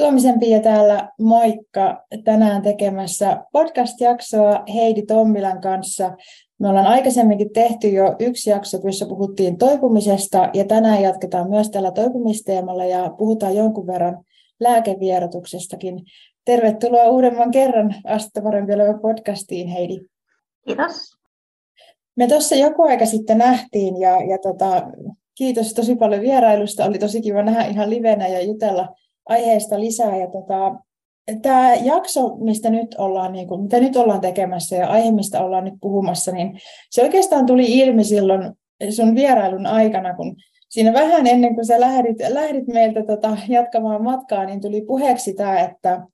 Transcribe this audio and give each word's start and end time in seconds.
Tuomisen 0.00 0.40
Pia 0.40 0.60
täällä, 0.60 1.08
moikka! 1.20 2.04
Tänään 2.24 2.62
tekemässä 2.62 3.44
podcast-jaksoa 3.52 4.62
Heidi 4.74 5.02
Tommilan 5.02 5.60
kanssa. 5.60 6.16
Me 6.58 6.68
ollaan 6.68 6.86
aikaisemminkin 6.86 7.52
tehty 7.52 7.88
jo 7.88 8.16
yksi 8.18 8.50
jakso, 8.50 8.78
jossa 8.84 9.06
puhuttiin 9.06 9.58
toipumisesta, 9.58 10.50
ja 10.54 10.64
tänään 10.64 11.02
jatketaan 11.02 11.50
myös 11.50 11.70
tällä 11.70 11.90
toipumisteemalla 11.90 12.84
ja 12.84 13.10
puhutaan 13.18 13.56
jonkun 13.56 13.86
verran 13.86 14.24
lääkevierotuksestakin. 14.60 16.04
Tervetuloa 16.44 17.10
uudemman 17.10 17.50
kerran 17.50 17.94
Astetta 18.04 18.42
parempi 18.42 18.72
podcastiin, 19.02 19.68
Heidi. 19.68 20.00
Kiitos. 20.66 21.16
Me 22.16 22.26
tuossa 22.26 22.54
joku 22.54 22.82
aika 22.82 23.06
sitten 23.06 23.38
nähtiin, 23.38 24.00
ja, 24.00 24.24
ja 24.24 24.38
tota, 24.38 24.90
kiitos 25.34 25.74
tosi 25.74 25.96
paljon 25.96 26.20
vierailusta. 26.20 26.84
Oli 26.84 26.98
tosi 26.98 27.20
kiva 27.20 27.42
nähdä 27.42 27.64
ihan 27.64 27.90
livenä 27.90 28.28
ja 28.28 28.42
jutella 28.42 28.88
aiheesta 29.30 29.80
lisää. 29.80 30.16
Ja 30.16 30.26
tota, 30.26 30.74
tämä 31.42 31.74
jakso, 31.74 32.36
mistä 32.36 32.70
nyt 32.70 32.94
ollaan, 32.98 33.32
niin 33.32 33.48
kuin, 33.48 33.62
mitä 33.62 33.80
nyt 33.80 33.96
ollaan 33.96 34.20
tekemässä 34.20 34.76
ja 34.76 34.88
aihe, 34.88 35.12
mistä 35.12 35.44
ollaan 35.44 35.64
nyt 35.64 35.74
puhumassa, 35.80 36.32
niin 36.32 36.58
se 36.90 37.02
oikeastaan 37.02 37.46
tuli 37.46 37.78
ilmi 37.78 38.04
silloin 38.04 38.52
sun 38.90 39.14
vierailun 39.14 39.66
aikana, 39.66 40.14
kun 40.16 40.36
siinä 40.68 40.92
vähän 40.92 41.26
ennen 41.26 41.54
kuin 41.54 41.66
sä 41.66 41.80
lähdit, 41.80 42.16
lähdit 42.28 42.66
meiltä 42.66 43.02
tota, 43.06 43.36
jatkamaan 43.48 44.02
matkaa, 44.02 44.44
niin 44.44 44.60
tuli 44.60 44.80
puheeksi 44.86 45.34
tämä, 45.34 45.60
että 45.60 46.06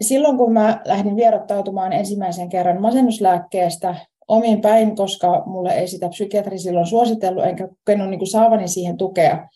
silloin 0.00 0.36
kun 0.36 0.52
mä 0.52 0.80
lähdin 0.84 1.16
vierottautumaan 1.16 1.92
ensimmäisen 1.92 2.48
kerran 2.48 2.80
masennuslääkkeestä 2.80 3.94
omiin 4.28 4.60
päin, 4.60 4.96
koska 4.96 5.42
mulle 5.46 5.70
ei 5.70 5.88
sitä 5.88 6.08
psykiatri 6.08 6.58
silloin 6.58 6.86
suositellut, 6.86 7.44
enkä 7.44 7.68
kokenut 7.68 8.10
niin 8.10 8.18
kuin 8.18 8.28
saavani 8.28 8.68
siihen 8.68 8.96
tukea 8.96 9.48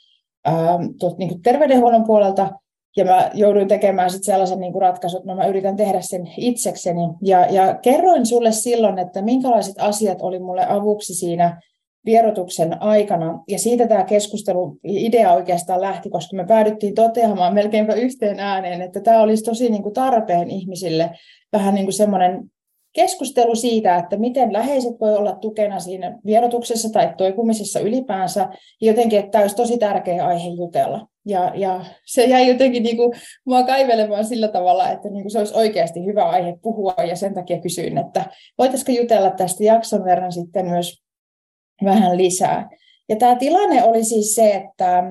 ää, 0.44 0.78
tuot, 1.00 1.18
niin 1.18 1.28
kuin 1.28 1.42
terveydenhuollon 1.42 2.04
puolelta, 2.04 2.50
ja 2.96 3.04
mä 3.04 3.30
jouduin 3.34 3.68
tekemään 3.68 4.10
sitten 4.10 4.32
sellaisen 4.32 4.60
niin 4.60 4.72
kuin 4.72 4.82
ratkaisun, 4.82 5.20
että 5.20 5.30
no 5.30 5.36
mä 5.36 5.46
yritän 5.46 5.76
tehdä 5.76 6.00
sen 6.00 6.28
itsekseni. 6.36 7.00
Ja, 7.22 7.46
ja 7.46 7.74
kerroin 7.82 8.26
sulle 8.26 8.52
silloin, 8.52 8.98
että 8.98 9.22
minkälaiset 9.22 9.74
asiat 9.78 10.22
oli 10.22 10.38
mulle 10.38 10.66
avuksi 10.68 11.14
siinä 11.14 11.60
vierotuksen 12.06 12.82
aikana. 12.82 13.42
Ja 13.48 13.58
siitä 13.58 13.86
tämä 13.88 14.04
keskustelu, 14.04 14.78
idea 14.84 15.32
oikeastaan 15.32 15.80
lähti, 15.80 16.10
koska 16.10 16.36
me 16.36 16.46
päädyttiin 16.46 16.94
toteamaan 16.94 17.54
melkeinpä 17.54 17.94
yhteen 17.94 18.40
ääneen, 18.40 18.82
että 18.82 19.00
tämä 19.00 19.22
olisi 19.22 19.42
tosi 19.42 19.70
niin 19.70 19.82
kuin 19.82 19.94
tarpeen 19.94 20.50
ihmisille 20.50 21.10
vähän 21.52 21.74
niin 21.74 21.86
kuin 21.86 21.94
semmoinen 21.94 22.50
keskustelu 22.92 23.54
siitä, 23.54 23.96
että 23.96 24.16
miten 24.16 24.52
läheiset 24.52 25.00
voi 25.00 25.16
olla 25.16 25.32
tukena 25.32 25.80
siinä 25.80 26.18
vierotuksessa 26.26 26.88
tai 26.92 27.14
toipumisessa 27.16 27.80
ylipäänsä, 27.80 28.48
jotenkin, 28.80 29.18
että 29.18 29.30
tämä 29.30 29.42
olisi 29.42 29.56
tosi 29.56 29.78
tärkeä 29.78 30.26
aihe 30.26 30.48
jutella. 30.48 31.06
Ja, 31.26 31.52
ja 31.54 31.84
se 32.06 32.24
jäi 32.24 32.48
jotenkin 32.48 32.82
niin 32.82 32.96
kuin, 32.96 33.12
mua 33.46 33.62
kaivelemaan 33.62 34.24
sillä 34.24 34.48
tavalla, 34.48 34.90
että 34.90 35.08
niin 35.08 35.22
kuin 35.22 35.30
se 35.30 35.38
olisi 35.38 35.54
oikeasti 35.56 36.04
hyvä 36.04 36.24
aihe 36.24 36.58
puhua, 36.62 36.94
ja 37.08 37.16
sen 37.16 37.34
takia 37.34 37.60
kysyin, 37.60 37.98
että 37.98 38.24
voitaisiko 38.58 38.92
jutella 38.92 39.30
tästä 39.30 39.64
jakson 39.64 40.04
verran 40.04 40.32
sitten 40.32 40.66
myös 40.66 41.02
vähän 41.84 42.16
lisää. 42.16 42.70
Ja 43.08 43.16
tämä 43.16 43.36
tilanne 43.36 43.84
oli 43.84 44.04
siis 44.04 44.34
se, 44.34 44.54
että 44.54 45.02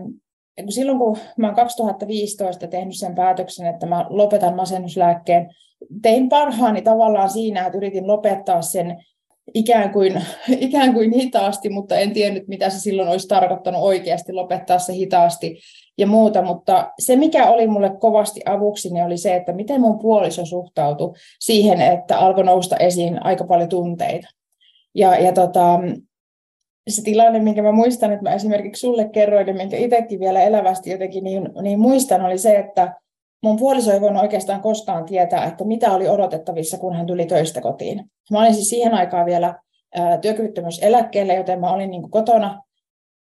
silloin 0.70 1.00
kun 1.00 1.18
mä 1.38 1.48
olen 1.48 1.56
2015 1.56 2.68
tehnyt 2.68 2.98
sen 2.98 3.16
päätöksen, 3.16 3.68
että 3.68 3.86
mä 3.86 4.06
lopetan 4.10 4.56
masennuslääkkeen, 4.56 5.50
tein 6.02 6.30
parhaani 6.30 6.82
tavallaan 6.82 7.30
siinä, 7.30 7.66
että 7.66 7.78
yritin 7.78 8.08
lopettaa 8.08 8.62
sen 8.62 9.04
ikään 9.54 9.92
kuin, 9.92 10.22
ikään 10.68 10.94
kuin 10.94 11.12
hitaasti, 11.12 11.70
mutta 11.70 11.96
en 11.96 12.14
tiennyt, 12.14 12.48
mitä 12.48 12.70
se 12.70 12.80
silloin 12.80 13.10
olisi 13.10 13.28
tarkoittanut 13.28 13.82
oikeasti 13.82 14.34
lopettaa 14.34 14.80
se 14.80 14.94
hitaasti 14.94 15.60
ja 15.98 16.08
muuta. 16.08 16.42
Mutta 16.42 16.92
se, 17.00 17.16
mikä 17.16 17.50
oli 17.50 17.68
mulle 17.68 17.92
kovasti 18.00 18.42
avuksi, 18.46 18.94
niin 18.94 19.06
oli 19.06 19.18
se, 19.18 19.36
että 19.36 19.54
miten 19.54 19.82
mun 19.82 20.00
puoliso 20.00 20.46
suhtautui 20.46 21.14
siihen, 21.40 21.82
että 21.82 22.20
alkoi 22.20 22.44
nousta 22.44 22.78
esiin 22.78 23.26
aika 23.26 23.44
paljon 23.44 23.70
tunteita. 23.70 24.28
Ja, 24.96 25.16
ja 25.16 25.34
tota, 25.34 25.80
se 26.90 27.02
tilanne, 27.02 27.40
minkä 27.40 27.62
mä 27.62 27.72
muistan, 27.72 28.12
että 28.12 28.24
mä 28.24 28.36
esimerkiksi 28.36 28.80
sulle 28.80 29.10
kerroin 29.10 29.48
ja 29.48 29.54
minkä 29.54 29.78
itsekin 29.78 30.20
vielä 30.20 30.42
elävästi 30.42 30.92
jotenkin 30.92 31.24
niin, 31.24 31.50
niin 31.62 31.80
muistan, 31.80 32.26
oli 32.26 32.38
se, 32.38 32.56
että 32.56 33.01
mun 33.44 33.58
puoliso 33.58 33.92
ei 33.92 34.02
voinut 34.02 34.22
oikeastaan 34.22 34.62
koskaan 34.62 35.06
tietää, 35.06 35.46
että 35.46 35.64
mitä 35.64 35.92
oli 35.92 36.10
odotettavissa, 36.10 36.78
kun 36.78 36.96
hän 36.96 37.06
tuli 37.06 37.26
töistä 37.26 37.62
kotiin. 37.62 38.06
Mä 38.32 38.40
olin 38.40 38.54
siis 38.54 38.70
siihen 38.70 38.94
aikaan 38.94 39.26
vielä 39.26 39.56
työkyvyttömyyseläkkeelle, 40.22 41.36
joten 41.36 41.60
mä 41.60 41.74
olin 41.74 41.92
niin 41.92 42.12
kotona, 42.12 42.62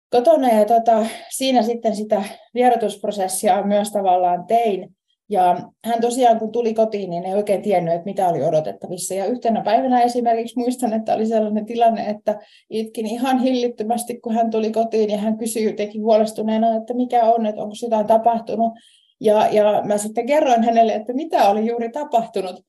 kotona 0.10 0.50
ja 0.50 0.66
tota, 0.66 1.06
siinä 1.30 1.62
sitten 1.62 1.96
sitä 1.96 2.24
vierotusprosessia 2.54 3.64
myös 3.64 3.92
tavallaan 3.92 4.46
tein. 4.46 4.96
Ja 5.30 5.58
hän 5.86 6.02
tosiaan, 6.02 6.40
kun 6.40 6.52
tuli 6.52 6.74
kotiin, 6.74 7.10
niin 7.10 7.26
ei 7.26 7.34
oikein 7.34 7.62
tiennyt, 7.62 7.94
että 7.94 8.06
mitä 8.06 8.30
oli 8.30 8.44
odotettavissa. 8.44 9.14
Ja 9.14 9.26
yhtenä 9.26 9.62
päivänä 9.62 10.02
esimerkiksi 10.02 10.60
muistan, 10.60 10.94
että 10.94 11.14
oli 11.14 11.26
sellainen 11.26 11.66
tilanne, 11.66 12.06
että 12.10 12.40
itkin 12.70 13.06
ihan 13.06 13.40
hillittömästi, 13.40 14.20
kun 14.20 14.34
hän 14.34 14.52
tuli 14.52 14.72
kotiin 14.72 15.10
ja 15.10 15.18
hän 15.18 15.38
kysyi 15.38 15.64
jotenkin 15.64 16.02
huolestuneena, 16.02 16.76
että 16.76 16.94
mikä 16.94 17.24
on, 17.24 17.46
että 17.46 17.62
onko 17.62 17.76
jotain 17.82 18.08
tapahtunut. 18.08 18.74
Ja, 19.22 19.48
ja 19.52 19.82
mä 19.86 19.98
sitten 19.98 20.26
kerroin 20.26 20.64
hänelle, 20.64 20.94
että 20.94 21.14
mitä 21.14 21.50
oli 21.50 21.68
juuri 21.68 21.90
tapahtunut, 21.90 22.62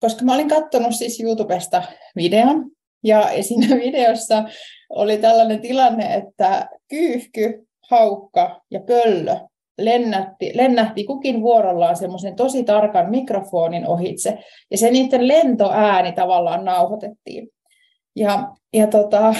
koska 0.00 0.24
mä 0.24 0.34
olin 0.34 0.48
katsonut 0.48 0.94
siis 0.94 1.20
YouTubesta 1.20 1.82
videon, 2.16 2.70
ja 3.04 3.28
siinä 3.40 3.76
videossa 3.86 4.44
oli 4.90 5.16
tällainen 5.16 5.60
tilanne, 5.60 6.14
että 6.14 6.68
kyyhky, 6.88 7.66
haukka 7.90 8.60
ja 8.70 8.80
pöllö 8.80 9.36
lennätti, 9.78 10.50
lennähti 10.54 11.04
kukin 11.04 11.42
vuorollaan 11.42 11.96
semmoisen 11.96 12.36
tosi 12.36 12.64
tarkan 12.64 13.10
mikrofonin 13.10 13.86
ohitse, 13.86 14.38
ja 14.70 14.78
se 14.78 14.90
niiden 14.90 15.28
lentoääni 15.28 16.12
tavallaan 16.12 16.64
nauhoitettiin. 16.64 17.48
Ja, 18.20 18.48
ja 18.72 18.86
tota, 18.86 19.34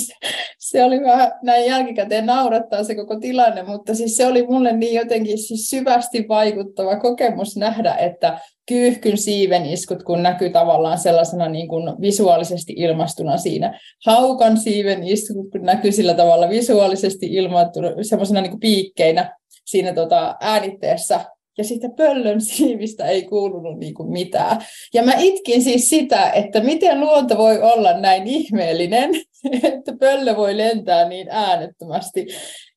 se 0.58 0.84
oli 0.84 1.00
vähän 1.00 1.32
näin 1.42 1.66
jälkikäteen 1.66 2.26
naurattaa 2.26 2.84
se 2.84 2.94
koko 2.94 3.20
tilanne, 3.20 3.62
mutta 3.62 3.94
siis 3.94 4.16
se 4.16 4.26
oli 4.26 4.46
mulle 4.46 4.72
niin 4.72 4.94
jotenkin 4.94 5.38
siis 5.38 5.70
syvästi 5.70 6.24
vaikuttava 6.28 6.96
kokemus 6.96 7.56
nähdä, 7.56 7.94
että 7.94 8.38
kyyhkyn 8.68 9.18
siiven 9.18 9.66
iskut, 9.66 10.02
kun 10.02 10.22
näkyy 10.22 10.50
tavallaan 10.50 10.98
sellaisena 10.98 11.48
niin 11.48 11.68
kuin 11.68 12.00
visuaalisesti 12.00 12.72
ilmastuna 12.76 13.36
siinä. 13.36 13.80
Haukan 14.06 14.56
siiven 14.56 15.04
iskut, 15.04 15.50
kun 15.52 15.62
näkyy 15.62 15.92
sillä 15.92 16.14
tavalla 16.14 16.48
visuaalisesti 16.48 17.26
ilmastuna, 17.26 17.88
semmoisena 18.02 18.40
niin 18.40 18.60
piikkeinä 18.60 19.36
siinä 19.64 19.94
tota 19.94 20.36
äänitteessä 20.40 21.20
ja 21.58 21.64
sitten 21.64 21.94
pöllön 21.94 22.40
siivistä 22.50 23.06
ei 23.06 23.22
kuulunut 23.22 23.78
niin 23.78 23.94
kuin 23.94 24.10
mitään. 24.10 24.64
Ja 24.94 25.02
mä 25.02 25.12
itkin 25.18 25.62
siis 25.62 25.88
sitä, 25.88 26.30
että 26.30 26.60
miten 26.60 27.00
luonto 27.00 27.38
voi 27.38 27.62
olla 27.62 28.00
näin 28.00 28.26
ihmeellinen, 28.26 29.10
että 29.62 29.92
pöllö 30.00 30.36
voi 30.36 30.56
lentää 30.56 31.08
niin 31.08 31.26
äänettömästi. 31.30 32.26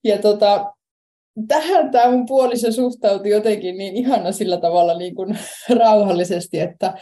Ja 0.04 0.18
tota, 0.18 0.74
tähän 1.48 1.92
tämä 1.92 2.12
mun 2.12 2.26
puoliso 2.26 2.72
suhtautui 2.72 3.30
jotenkin 3.30 3.78
niin 3.78 3.96
ihana 3.96 4.32
sillä 4.32 4.58
tavalla 4.58 4.98
niin 4.98 5.16
kuin 5.16 5.38
rauhallisesti, 5.80 6.60
että 6.60 6.94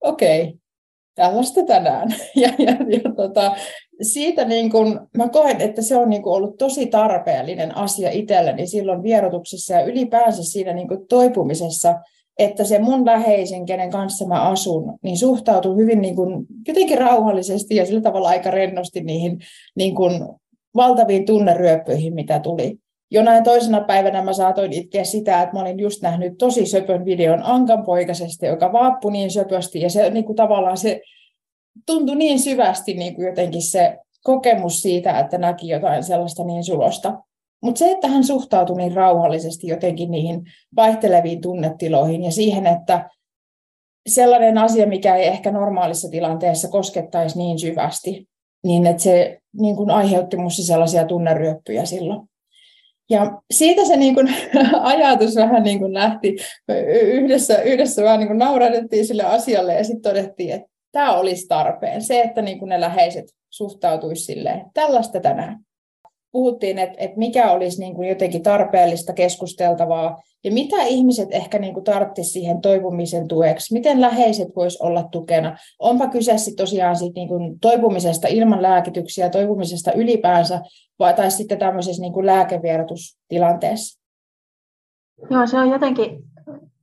okei, 0.00 0.42
okay, 0.42 0.61
tällaista 1.14 1.62
tänään. 1.66 2.08
Ja, 2.36 2.48
ja, 2.58 2.72
ja 2.72 3.12
tota, 3.16 3.56
siitä 4.02 4.44
niin 4.44 4.70
kun, 4.70 5.08
mä 5.16 5.28
koen, 5.28 5.60
että 5.60 5.82
se 5.82 5.96
on 5.96 6.10
niin 6.10 6.22
kun 6.22 6.32
ollut 6.32 6.58
tosi 6.58 6.86
tarpeellinen 6.86 7.76
asia 7.76 8.10
itselleni 8.10 8.66
silloin 8.66 9.02
vierotuksessa 9.02 9.74
ja 9.74 9.84
ylipäänsä 9.84 10.42
siinä 10.42 10.72
niin 10.72 10.88
toipumisessa, 11.08 11.94
että 12.38 12.64
se 12.64 12.78
mun 12.78 13.06
läheisen, 13.06 13.66
kenen 13.66 13.90
kanssa 13.90 14.26
mä 14.26 14.42
asun, 14.42 14.98
niin 15.02 15.16
suhtautuu 15.16 15.76
hyvin 15.76 16.00
niin 16.00 16.16
kun, 16.16 16.46
jotenkin 16.68 16.98
rauhallisesti 16.98 17.76
ja 17.76 17.86
sillä 17.86 18.00
tavalla 18.00 18.28
aika 18.28 18.50
rennosti 18.50 19.00
niihin 19.00 19.38
niin 19.76 19.94
kun, 19.94 20.38
valtaviin 20.76 21.26
tunneryöppyihin, 21.26 22.14
mitä 22.14 22.40
tuli. 22.40 22.81
Jonain 23.12 23.44
toisena 23.44 23.80
päivänä 23.80 24.22
mä 24.22 24.32
saatoin 24.32 24.72
itkeä 24.72 25.04
sitä, 25.04 25.42
että 25.42 25.54
mä 25.54 25.60
olin 25.60 25.80
just 25.80 26.02
nähnyt 26.02 26.38
tosi 26.38 26.66
söpön 26.66 27.04
videon 27.04 27.42
Ankanpoikasesta, 27.42 28.46
joka 28.46 28.72
vaappui 28.72 29.12
niin 29.12 29.30
söpösti 29.30 29.80
ja 29.80 29.90
se 29.90 30.10
niin 30.10 30.24
kuin 30.24 30.36
tavallaan 30.36 30.76
se 30.76 31.00
tuntui 31.86 32.16
niin 32.16 32.38
syvästi 32.38 32.94
niin 32.94 33.14
kuin 33.14 33.26
jotenkin 33.26 33.62
se 33.62 33.98
kokemus 34.24 34.82
siitä, 34.82 35.18
että 35.18 35.38
näki 35.38 35.68
jotain 35.68 36.02
sellaista 36.02 36.44
niin 36.44 36.64
sulosta. 36.64 37.18
Mutta 37.62 37.78
se, 37.78 37.90
että 37.90 38.08
hän 38.08 38.24
suhtautui 38.24 38.76
niin 38.76 38.92
rauhallisesti 38.92 39.66
jotenkin 39.66 40.10
niihin 40.10 40.42
vaihteleviin 40.76 41.40
tunnetiloihin 41.40 42.24
ja 42.24 42.30
siihen, 42.30 42.66
että 42.66 43.10
sellainen 44.06 44.58
asia, 44.58 44.86
mikä 44.86 45.16
ei 45.16 45.26
ehkä 45.26 45.52
normaalissa 45.52 46.08
tilanteessa 46.10 46.68
koskettaisi 46.68 47.38
niin 47.38 47.58
syvästi, 47.58 48.28
niin 48.64 48.86
että 48.86 49.02
se 49.02 49.38
niin 49.60 49.76
kuin 49.76 49.90
aiheutti 49.90 50.36
minussa 50.36 50.66
sellaisia 50.66 51.06
tunneryöppyjä 51.06 51.84
silloin. 51.84 52.31
Ja 53.12 53.38
siitä 53.50 53.84
se 53.84 53.96
niin 53.96 54.14
kuin, 54.14 54.28
ajatus 54.82 55.36
vähän 55.36 55.62
niin 55.62 55.78
kuin 55.78 55.94
lähti. 55.94 56.36
Yhdessä, 57.02 57.62
yhdessä 57.62 58.02
vähän 58.02 58.18
niin 58.18 58.28
kuin 58.28 58.38
nauradettiin 58.38 59.06
sille 59.06 59.22
asialle 59.22 59.74
ja 59.74 59.84
sitten 59.84 60.02
todettiin, 60.02 60.52
että 60.52 60.68
tämä 60.92 61.12
olisi 61.12 61.48
tarpeen. 61.48 62.02
Se, 62.02 62.20
että 62.20 62.42
niin 62.42 62.58
kuin 62.58 62.68
ne 62.68 62.80
läheiset 62.80 63.24
suhtautuisi 63.50 64.24
silleen, 64.24 64.62
tällaista 64.74 65.20
tänään. 65.20 65.58
Puhuttiin, 66.32 66.78
että, 66.78 66.96
että 66.98 67.18
mikä 67.18 67.50
olisi 67.50 67.80
niin 67.80 67.94
kuin 67.94 68.08
jotenkin 68.08 68.42
tarpeellista 68.42 69.12
keskusteltavaa 69.12 70.22
ja 70.44 70.52
mitä 70.52 70.82
ihmiset 70.82 71.28
ehkä 71.30 71.58
niin 71.58 71.74
kuin 71.74 71.84
tarvitsisi 71.84 72.30
siihen 72.30 72.60
toipumisen 72.60 73.28
tueksi, 73.28 73.74
miten 73.74 74.00
läheiset 74.00 74.48
vois 74.56 74.76
olla 74.80 75.02
tukena. 75.02 75.56
Onpa 75.78 76.08
kyse 76.08 76.38
sitten 76.38 76.64
tosiaan 76.66 76.96
sit 76.96 77.14
niin 77.14 77.28
kuin 77.28 77.60
toipumisesta 77.60 78.28
ilman 78.28 78.62
lääkityksiä, 78.62 79.28
toipumisesta 79.28 79.92
ylipäänsä, 79.92 80.60
vai, 80.98 81.14
tai 81.14 81.30
sitten 81.30 81.58
tämmöisessä 81.58 82.02
niin 82.02 82.12
kuin 82.12 82.26
lääkevierotustilanteessa. 82.26 84.00
Joo, 85.30 85.46
se 85.46 85.58
on 85.58 85.70
jotenkin 85.70 86.24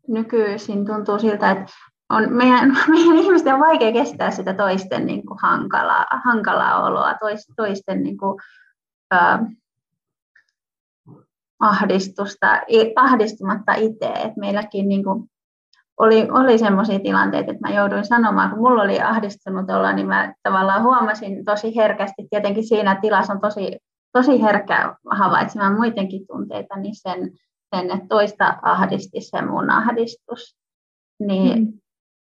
nykyisin 0.07 0.85
tuntuu 0.85 1.19
siltä, 1.19 1.51
että 1.51 1.65
on 2.09 2.33
meidän, 2.33 2.69
meidän 2.95 3.17
ihmisten 3.17 3.53
on 3.53 3.59
vaikea 3.59 3.91
kestää 3.91 4.31
sitä 4.31 4.53
toisten 4.53 5.05
niin 5.05 5.25
kuin 5.25 5.39
hankalaa, 5.41 6.05
hankalaa 6.25 6.87
oloa, 6.87 7.15
toisten 7.55 8.03
niin 8.03 8.17
kuin, 8.17 8.39
ää, 9.11 9.45
ahdistusta, 11.59 12.61
ahdistumatta 12.95 13.73
itse. 13.73 14.05
Et 14.05 14.37
meilläkin 14.37 14.89
niin 14.89 15.03
kuin, 15.03 15.29
oli, 15.97 16.27
oli 16.31 16.57
sellaisia 16.57 16.99
tilanteita, 16.99 17.51
että 17.51 17.67
mä 17.67 17.75
jouduin 17.75 18.05
sanomaan, 18.05 18.49
kun 18.49 18.59
mulla 18.59 18.83
oli 18.83 19.01
ahdistunut 19.01 19.69
olla, 19.69 19.93
niin 19.93 20.07
mä 20.07 20.33
tavallaan 20.43 20.83
huomasin 20.83 21.45
tosi 21.45 21.75
herkästi, 21.75 22.27
tietenkin 22.29 22.67
siinä 22.67 22.95
tilassa 23.01 23.33
on 23.33 23.41
tosi, 23.41 23.77
tosi 24.11 24.41
herkkä 24.41 24.95
havaitsemaan 25.11 25.75
muidenkin 25.75 26.27
tunteita, 26.27 26.75
niin 26.75 26.95
sen, 26.95 27.31
sen 27.75 27.91
että 27.91 28.07
toista 28.09 28.59
ahdisti 28.61 29.21
se 29.21 29.41
mun 29.41 29.69
ahdistus. 29.69 30.57
Niin, 31.19 31.59
mm. 31.59 31.73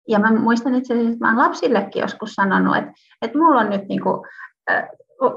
Ja 0.08 0.19
mä 0.19 0.31
muistan 0.31 0.76
itse 0.76 0.94
asiassa, 0.94 1.14
että 1.14 1.26
mä 1.26 1.31
olen 1.31 1.46
lapsillekin 1.46 2.02
joskus 2.02 2.34
sanonut, 2.34 2.78
että, 2.78 2.92
että 3.22 3.38
mulla 3.38 3.60
on 3.60 3.69
nyt 3.69 3.88
niin 3.88 4.02
kuin, 4.02 4.22
äh, 4.72 4.90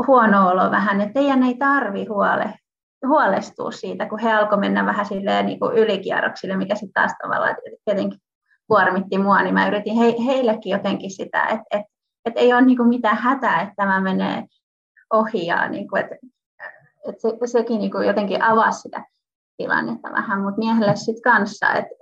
huono 0.06 0.48
olo 0.48 0.70
vähän, 0.70 1.00
että 1.00 1.12
teidän 1.12 1.42
ei 1.42 1.54
tarvi 1.54 2.04
huole, 2.04 2.54
huolestua 3.06 3.70
siitä, 3.70 4.08
kun 4.08 4.18
he 4.18 4.32
alkoi 4.32 4.58
mennä 4.58 4.86
vähän 4.86 5.06
silleen 5.06 5.46
niin 5.46 5.58
kuin 5.58 5.76
ylikierroksille, 5.76 6.56
mikä 6.56 6.74
sitten 6.74 6.92
taas 6.92 7.14
tavallaan 7.22 7.56
tietenkin 7.84 8.20
kuormitti 8.68 9.18
mua, 9.18 9.42
niin 9.42 9.54
mä 9.54 9.68
yritin 9.68 9.96
he, 9.96 10.14
heillekin 10.26 10.70
jotenkin 10.70 11.10
sitä, 11.10 11.42
että, 11.42 11.64
että, 11.70 11.92
että 12.24 12.40
ei 12.40 12.52
ole 12.52 12.62
niin 12.62 12.76
kuin 12.76 12.88
mitään 12.88 13.16
hätää, 13.16 13.60
että 13.60 13.74
tämä 13.76 14.00
menee 14.00 14.44
ohi 15.12 15.46
ja 15.46 15.68
niin 15.68 15.88
kuin, 15.88 16.02
että, 16.02 16.16
että 17.08 17.20
se, 17.20 17.52
sekin 17.52 17.78
niin 17.78 17.90
kuin 17.90 18.06
jotenkin 18.06 18.42
avasi 18.42 18.80
sitä 18.80 19.04
tilannetta 19.56 20.12
vähän, 20.12 20.40
mutta 20.40 20.58
miehelle 20.58 20.96
sitten 20.96 21.22
kanssa, 21.22 21.72
että 21.72 21.94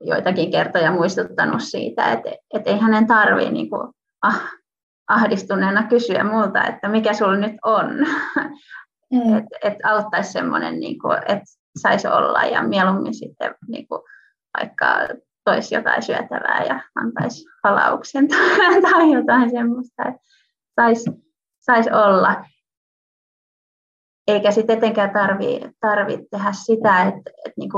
joitakin 0.00 0.50
kertoja 0.50 0.92
muistuttanut 0.92 1.62
siitä, 1.62 2.12
että, 2.12 2.30
että 2.54 2.70
ei 2.70 2.78
hänen 2.78 3.06
tarvitse 3.06 3.52
niin 3.52 3.68
ah, 4.22 4.42
ahdistuneena 5.08 5.82
kysyä 5.82 6.24
multa, 6.24 6.64
että 6.64 6.88
mikä 6.88 7.14
sulla 7.14 7.36
nyt 7.36 7.56
on. 7.64 7.86
Että 9.12 9.58
et 9.64 9.78
auttaisi 9.84 10.32
semmoinen, 10.32 10.80
niin 10.80 10.96
että 11.28 11.44
saisi 11.78 12.08
olla 12.08 12.42
ja 12.42 12.62
mieluummin 12.62 13.14
sitten 13.14 13.54
niin 13.68 13.88
kuin, 13.88 14.02
vaikka 14.60 14.86
toisi 15.44 15.74
jotain 15.74 16.02
syötävää 16.02 16.64
ja 16.68 16.80
antaisi 16.94 17.44
palauksen 17.62 18.28
tai 18.82 19.12
jotain 19.18 19.50
semmoista, 19.50 20.02
että 20.08 20.20
saisi 20.80 21.10
sais 21.60 21.86
olla. 21.88 22.44
Eikä 24.28 24.50
sitten 24.50 24.76
etenkään 24.76 25.10
tarvitse 25.10 25.70
tarvi 25.80 26.18
tehdä 26.30 26.52
sitä, 26.52 27.02
että, 27.02 27.30
että 27.46 27.54
niin 27.56 27.70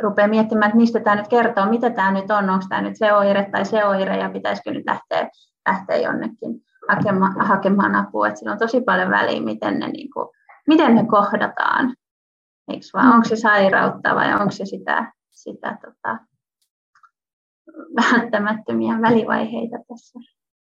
rupeaa 0.00 0.28
miettimään, 0.28 0.68
että 0.68 0.76
mistä 0.76 1.00
tämä 1.00 1.16
nyt 1.16 1.28
kertoo, 1.28 1.66
mitä 1.66 1.90
tämä 1.90 2.12
nyt 2.12 2.30
on, 2.30 2.50
onko 2.50 2.64
tämä 2.68 2.82
nyt 2.82 2.98
se 2.98 3.12
oire 3.12 3.48
tai 3.52 3.64
se 3.64 3.84
oire 3.84 4.16
ja 4.16 4.30
pitäisikö 4.30 4.70
nyt 4.70 4.84
lähteä, 4.86 5.30
lähteä 5.68 5.96
jonnekin 5.96 6.60
hakemaan, 6.88 7.40
hakemaan 7.40 7.94
apua. 7.94 8.28
Että 8.28 8.38
sillä 8.38 8.52
on 8.52 8.58
tosi 8.58 8.80
paljon 8.80 9.10
väliä, 9.10 9.42
miten 9.42 9.78
ne, 9.78 9.88
niin 9.88 10.10
kuin, 10.10 10.28
miten 10.68 10.94
ne 10.94 11.06
kohdataan. 11.06 11.94
Eikö 12.68 12.86
vaan? 12.94 13.14
Onko 13.14 13.28
se 13.28 13.36
sairautta 13.36 14.14
vai 14.14 14.34
onko 14.34 14.50
se 14.50 14.64
sitä, 14.64 15.12
sitä 15.30 15.78
tota, 15.82 16.18
välttämättömiä 17.96 19.00
välivaiheita 19.00 19.76
tässä? 19.88 20.18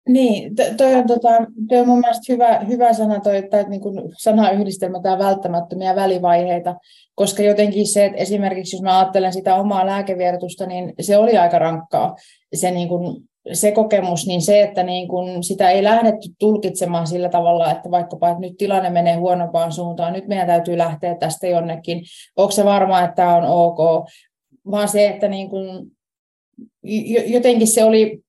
Niin, 0.10 0.56
toi 0.78 0.96
on, 0.96 1.08
tota, 1.08 1.30
toi 1.70 1.80
on 1.80 1.88
mun 1.88 2.00
mielestä 2.00 2.34
hyvä, 2.34 2.60
hyvä 2.60 2.94
sana, 2.94 3.20
toi, 3.20 3.38
että 3.38 3.64
niin 3.64 3.82
kuin 3.82 4.02
sanayhdistelmä 4.18 5.02
tämä 5.02 5.20
välttämättömiä 5.20 5.96
välivaiheita, 5.96 6.76
koska 7.16 7.44
jotenkin 7.44 7.88
se, 7.88 8.06
että 8.06 8.18
esimerkiksi 8.18 8.76
jos 8.76 8.84
mä 8.84 9.00
ajattelen 9.00 9.34
sitä 9.34 9.56
omaa 9.56 9.86
lääkevierotusta, 9.86 10.66
niin 10.66 10.94
se 11.02 11.18
oli 11.18 11.38
aika 11.38 11.60
rankkaa, 11.60 12.16
se, 12.54 12.72
niin 12.72 12.88
kuin, 12.88 13.30
se 13.54 13.72
kokemus, 13.72 14.28
niin 14.28 14.42
se, 14.42 14.62
että 14.62 14.84
niin 14.84 15.08
kuin 15.08 15.44
sitä 15.44 15.70
ei 15.70 15.84
lähdetty 15.84 16.30
tulkitsemaan 16.40 17.08
sillä 17.08 17.30
tavalla, 17.30 17.72
että 17.72 17.92
vaikkapa 17.92 18.30
että 18.30 18.42
nyt 18.42 18.58
tilanne 18.58 18.90
menee 18.90 19.16
huonompaan 19.16 19.72
suuntaan, 19.72 20.14
nyt 20.14 20.28
meidän 20.28 20.48
täytyy 20.48 20.78
lähteä 20.78 21.16
tästä 21.16 21.48
jonnekin, 21.48 22.04
onko 22.36 22.52
se 22.52 22.66
varma, 22.66 23.04
että 23.04 23.16
tämä 23.16 23.36
on 23.36 23.44
ok, 23.46 24.08
vaan 24.72 24.88
se, 24.88 25.08
että 25.08 25.28
niin 25.28 25.50
kuin, 25.50 25.92
jotenkin 27.28 27.68
se 27.68 27.84
oli 27.84 28.22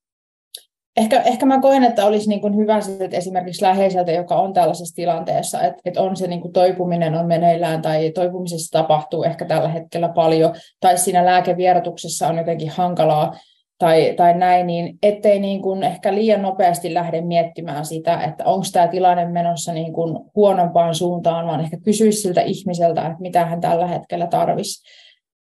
ehkä, 0.97 1.21
ehkä 1.21 1.47
mä 1.47 1.61
koen, 1.61 1.85
että 1.85 2.07
olisi 2.07 2.29
niin 2.29 2.41
kuin 2.41 2.57
hyvä 2.57 2.79
että 3.01 3.17
esimerkiksi 3.17 3.63
läheiseltä, 3.63 4.13
joka 4.13 4.37
on 4.37 4.53
tällaisessa 4.53 4.95
tilanteessa, 4.95 5.63
että, 5.63 5.81
että 5.85 6.03
on 6.03 6.17
se 6.17 6.27
niin 6.27 6.41
kuin 6.41 6.53
toipuminen 6.53 7.15
on 7.15 7.27
meneillään 7.27 7.83
tai 7.83 8.11
toipumisessa 8.11 8.79
tapahtuu 8.79 9.23
ehkä 9.23 9.45
tällä 9.45 9.69
hetkellä 9.69 10.09
paljon, 10.09 10.55
tai 10.81 10.99
siinä 10.99 11.27
lääkevierotuksessa 11.27 12.29
on 12.29 12.39
jotenkin 12.39 12.71
hankalaa 12.71 13.37
tai, 13.83 14.15
tai 14.17 14.39
näin, 14.39 14.67
niin 14.67 14.99
ettei 15.03 15.41
niin 15.41 15.63
kuin 15.63 15.83
ehkä 15.83 16.15
liian 16.15 16.43
nopeasti 16.43 16.95
lähde 16.95 17.21
miettimään 17.21 17.85
sitä, 17.85 18.21
että 18.21 18.45
onko 18.45 18.67
tämä 18.73 18.89
tilanne 18.89 19.29
menossa 19.29 19.73
niin 19.73 19.93
kuin 19.93 20.19
huonompaan 20.37 20.95
suuntaan, 20.95 21.47
vaan 21.47 21.61
ehkä 21.61 21.77
kysyisi 21.85 22.21
siltä 22.21 22.41
ihmiseltä, 22.41 23.07
että 23.07 23.21
mitä 23.21 23.45
hän 23.45 23.61
tällä 23.61 23.87
hetkellä 23.87 24.27
tarvisi 24.27 24.83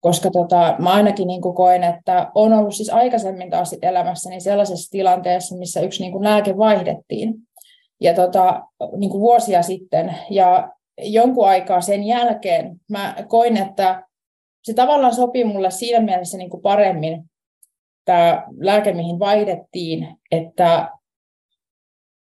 koska 0.00 0.30
tota, 0.30 0.76
mä 0.78 0.92
ainakin 0.92 1.28
niin 1.28 1.40
kuin 1.40 1.54
koen, 1.54 1.84
että 1.84 2.30
on 2.34 2.52
ollut 2.52 2.74
siis 2.74 2.90
aikaisemmin 2.90 3.50
taas 3.50 3.76
elämässäni 3.82 4.40
sellaisessa 4.40 4.90
tilanteessa, 4.90 5.56
missä 5.56 5.80
yksi 5.80 6.02
niin 6.02 6.12
kuin 6.12 6.24
lääke 6.24 6.56
vaihdettiin 6.56 7.34
ja 8.00 8.14
tota, 8.14 8.62
niin 8.96 9.10
kuin 9.10 9.20
vuosia 9.20 9.62
sitten. 9.62 10.14
Ja 10.30 10.70
jonkun 11.02 11.48
aikaa 11.48 11.80
sen 11.80 12.04
jälkeen 12.04 12.76
mä 12.90 13.14
koin, 13.28 13.56
että 13.56 14.02
se 14.64 14.74
tavallaan 14.74 15.14
sopii 15.14 15.44
mulle 15.44 15.70
siinä 15.70 16.00
mielessä 16.00 16.38
niin 16.38 16.50
kuin 16.50 16.62
paremmin, 16.62 17.24
tämä 18.08 18.46
lääke, 18.58 18.92
mihin 18.92 19.18
vaihdettiin, 19.18 20.08
että 20.30 20.88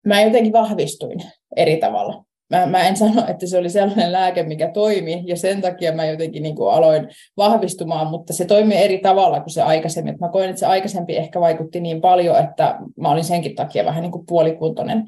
mä 0.06 0.22
jotenkin 0.22 0.54
vahvistuin 0.54 1.20
eri 1.56 1.78
tavalla 1.78 2.28
mä, 2.50 2.66
mä 2.66 2.88
en 2.88 2.98
sano, 2.98 3.24
että 3.28 3.48
se 3.48 3.58
oli 3.58 3.70
sellainen 3.70 4.12
lääke, 4.12 4.44
mikä 4.44 4.72
toimi, 4.72 5.24
ja 5.26 5.36
sen 5.36 5.62
takia 5.62 5.92
mä 5.92 6.06
jotenkin 6.06 6.44
niin 6.44 6.56
kuin 6.56 6.74
aloin 6.74 7.08
vahvistumaan, 7.38 8.08
mutta 8.08 8.34
se 8.34 8.46
toimi 8.46 8.78
eri 8.78 8.98
tavalla 8.98 9.40
kuin 9.40 9.54
se 9.54 9.62
aikaisemmin. 9.62 10.18
Mä 10.20 10.30
koin, 10.30 10.50
että 10.50 10.60
se 10.60 10.66
aikaisempi 10.66 11.18
ehkä 11.18 11.40
vaikutti 11.40 11.80
niin 11.80 12.02
paljon, 12.02 12.44
että 12.44 12.80
mä 12.98 13.10
olin 13.10 13.24
senkin 13.24 13.56
takia 13.56 13.86
vähän 13.86 14.02
niin 14.02 14.12
kuin 14.12 14.26
puolikuntoinen. 14.26 15.06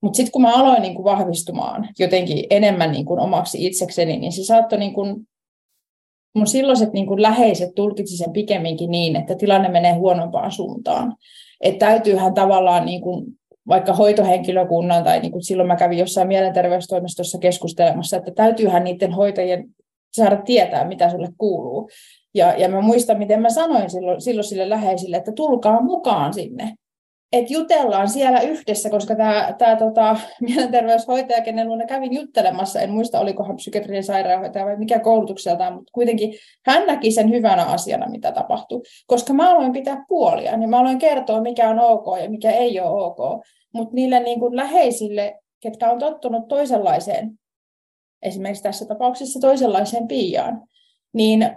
Mutta 0.00 0.16
sitten 0.16 0.32
kun 0.32 0.42
mä 0.42 0.54
aloin 0.54 0.82
niin 0.82 0.94
kuin 0.94 1.04
vahvistumaan 1.04 1.88
jotenkin 1.98 2.44
enemmän 2.50 2.92
niin 2.92 3.04
kuin 3.04 3.20
omaksi 3.20 3.66
itsekseni, 3.66 4.18
niin 4.18 4.32
se 4.32 4.44
saattoi 4.44 4.78
niin 4.78 4.94
kuin 4.94 5.16
mun 6.34 6.46
silloiset 6.46 6.92
niin 6.92 7.06
kuin 7.06 7.22
läheiset 7.22 7.74
tulkitsi 7.74 8.16
sen 8.16 8.32
pikemminkin 8.32 8.90
niin, 8.90 9.16
että 9.16 9.34
tilanne 9.34 9.68
menee 9.68 9.92
huonompaan 9.92 10.52
suuntaan. 10.52 11.16
Että 11.60 11.86
täytyyhän 11.86 12.34
tavallaan 12.34 12.86
niin 12.86 13.00
kuin 13.00 13.24
vaikka 13.68 13.92
hoitohenkilökunnan, 13.92 15.04
tai 15.04 15.20
niin 15.20 15.32
kuin 15.32 15.42
silloin 15.42 15.66
mä 15.66 15.76
kävin 15.76 15.98
jossain 15.98 16.28
mielenterveystoimistossa 16.28 17.38
keskustelemassa, 17.38 18.16
että 18.16 18.30
täytyyhän 18.30 18.84
niiden 18.84 19.12
hoitajien 19.12 19.68
saada 20.12 20.36
tietää, 20.36 20.88
mitä 20.88 21.10
sulle 21.10 21.28
kuuluu. 21.38 21.90
Ja, 22.34 22.54
ja 22.58 22.68
mä 22.68 22.80
muistan, 22.80 23.18
miten 23.18 23.42
mä 23.42 23.50
sanoin 23.50 23.90
silloin, 23.90 24.20
silloin 24.20 24.44
sille 24.44 24.68
läheisille, 24.68 25.16
että 25.16 25.32
tulkaa 25.32 25.82
mukaan 25.82 26.34
sinne. 26.34 26.74
Että 27.32 27.52
jutellaan 27.52 28.08
siellä 28.08 28.40
yhdessä, 28.40 28.90
koska 28.90 29.16
tämä, 29.16 29.54
tämä 29.58 29.76
tota, 29.76 30.16
mielenterveyshoitaja, 30.40 31.42
kenen 31.42 31.68
luona 31.68 31.86
kävin 31.86 32.12
juttelemassa, 32.12 32.80
en 32.80 32.90
muista 32.90 33.20
olikohan 33.20 33.56
psykiatrinen 33.56 34.04
sairaanhoitaja 34.04 34.64
vai 34.64 34.76
mikä 34.76 34.98
koulutukseltaan, 34.98 35.74
mutta 35.74 35.90
kuitenkin 35.92 36.34
hän 36.66 36.86
näki 36.86 37.10
sen 37.10 37.30
hyvänä 37.30 37.64
asiana, 37.64 38.10
mitä 38.10 38.32
tapahtui. 38.32 38.82
Koska 39.06 39.32
mä 39.32 39.50
aloin 39.50 39.72
pitää 39.72 40.04
puolia, 40.08 40.56
niin 40.56 40.70
mä 40.70 40.78
aloin 40.78 40.98
kertoa, 40.98 41.40
mikä 41.40 41.70
on 41.70 41.78
ok 41.78 42.06
ja 42.22 42.30
mikä 42.30 42.50
ei 42.50 42.80
ole 42.80 43.04
ok. 43.04 43.44
Mutta 43.74 43.94
niille 43.94 44.20
niin 44.20 44.40
kuin 44.40 44.56
läheisille, 44.56 45.40
ketkä 45.60 45.90
on 45.90 45.98
tottunut 45.98 46.48
toisenlaiseen, 46.48 47.38
esimerkiksi 48.22 48.62
tässä 48.62 48.86
tapauksessa 48.86 49.40
toisenlaiseen 49.40 50.08
piiaan, 50.08 50.62
niin 51.12 51.50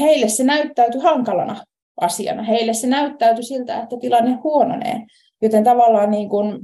heille 0.00 0.28
se 0.28 0.44
näyttäytyi 0.44 1.00
hankalana 1.00 1.64
asiana. 2.00 2.42
Heille 2.42 2.74
se 2.74 2.86
näyttäytyi 2.86 3.44
siltä, 3.44 3.82
että 3.82 3.96
tilanne 4.00 4.38
huononee. 4.44 5.06
Joten 5.42 5.64
tavallaan 5.64 6.10
niin 6.10 6.28
kuin, 6.28 6.58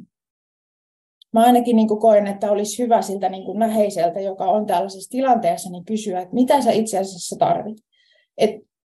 mä 1.32 1.40
ainakin 1.44 1.76
niin 1.76 1.88
kuin 1.88 2.00
koen, 2.00 2.26
että 2.26 2.50
olisi 2.50 2.82
hyvä 2.82 3.02
siltä 3.02 3.28
niin 3.28 3.44
kuin 3.44 3.58
läheiseltä, 3.58 4.20
joka 4.20 4.44
on 4.44 4.66
tällaisessa 4.66 5.10
tilanteessa, 5.10 5.70
niin 5.70 5.84
kysyä, 5.84 6.20
että 6.20 6.34
mitä 6.34 6.62
sä 6.62 6.70
itse 6.70 6.98
asiassa 6.98 7.36
tarvit. 7.38 7.78
Et 8.38 8.50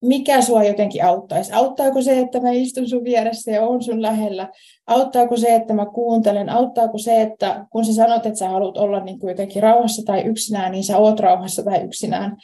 mikä 0.03 0.43
sua 0.43 0.65
jotenkin 0.65 1.05
auttaisi? 1.05 1.53
Auttaako 1.53 2.03
se, 2.03 2.19
että 2.19 2.41
mä 2.41 2.51
istun 2.51 2.89
sun 2.89 3.05
vieressä 3.05 3.51
ja 3.51 3.67
on 3.67 3.83
sun 3.83 4.03
lähellä? 4.03 4.49
Auttaako 4.87 5.37
se, 5.37 5.55
että 5.55 5.75
mä 5.75 5.87
kuuntelen? 5.87 6.49
Auttaako 6.49 6.99
se, 6.99 7.23
että 7.23 7.67
kun 7.71 7.85
sä 7.85 7.93
sanot, 7.93 8.27
että 8.27 8.39
sä 8.39 8.49
haluat 8.49 8.77
olla 8.77 9.01
niin 9.01 9.19
kuin 9.19 9.29
jotenkin 9.29 9.63
rauhassa 9.63 10.03
tai 10.07 10.23
yksinään, 10.23 10.73
niin 10.73 10.85
sä 10.85 10.99
oot 10.99 11.21
rauhassa 11.21 11.63
tai 11.63 11.83
yksinään? 11.83 12.37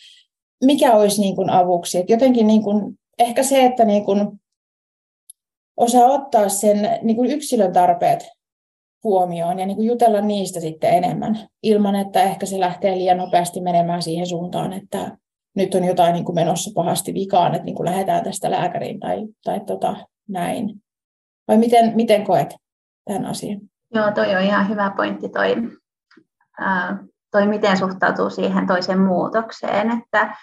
mikä 0.65 0.97
olisi 0.97 1.21
niin 1.21 1.37
kuin 1.37 1.51
avuksi. 1.51 1.99
Et 1.99 2.11
jotenkin 2.11 2.47
niin 2.47 2.63
kuin, 2.63 2.99
ehkä 3.18 3.42
se, 3.42 3.64
että 3.64 3.85
niin 3.85 4.04
kuin 4.04 4.40
osaa 5.76 6.06
ottaa 6.06 6.49
sen 6.49 6.99
niin 7.02 7.16
kuin 7.16 7.30
yksilön 7.30 7.73
tarpeet 7.73 8.28
huomioon 9.04 9.59
ja 9.59 9.66
niin 9.66 9.76
kuin 9.76 9.88
jutella 9.88 10.21
niistä 10.21 10.61
sitten 10.61 10.90
enemmän, 10.90 11.49
ilman 11.62 11.97
että 11.97 12.23
ehkä 12.23 12.47
se 12.47 12.61
lähtee 12.61 12.99
liian 12.99 13.18
nopeasti 13.18 13.61
menemään 13.61 14.02
siihen 14.02 14.26
suuntaan, 14.26 14.73
että 14.73 15.16
nyt 15.56 15.75
on 15.75 15.85
jotain 15.85 16.12
niin 16.12 16.25
kuin 16.25 16.35
menossa 16.35 16.71
pahasti 16.75 17.14
vikaan, 17.14 17.54
että 17.54 17.64
niin 17.64 17.75
kuin 17.75 17.87
lähdetään 17.88 18.25
tästä 18.25 18.50
lääkäriin 18.50 19.00
tai, 19.00 19.26
tai 19.44 19.61
tota, 19.61 19.97
näin. 20.28 20.83
Vai 21.49 21.56
miten, 21.56 21.92
miten 21.94 22.25
koet 22.25 22.54
tämän 23.04 23.26
asian? 23.26 23.61
Joo, 23.94 24.12
toi 24.12 24.37
on 24.37 24.42
ihan 24.42 24.68
hyvä 24.68 24.92
pointti 24.97 25.28
toi, 25.28 25.56
ää, 26.59 26.99
toi 27.30 27.47
miten 27.47 27.76
suhtautuu 27.76 28.30
siihen 28.30 28.66
toisen 28.66 29.00
muutokseen, 29.00 29.90
että 29.90 30.37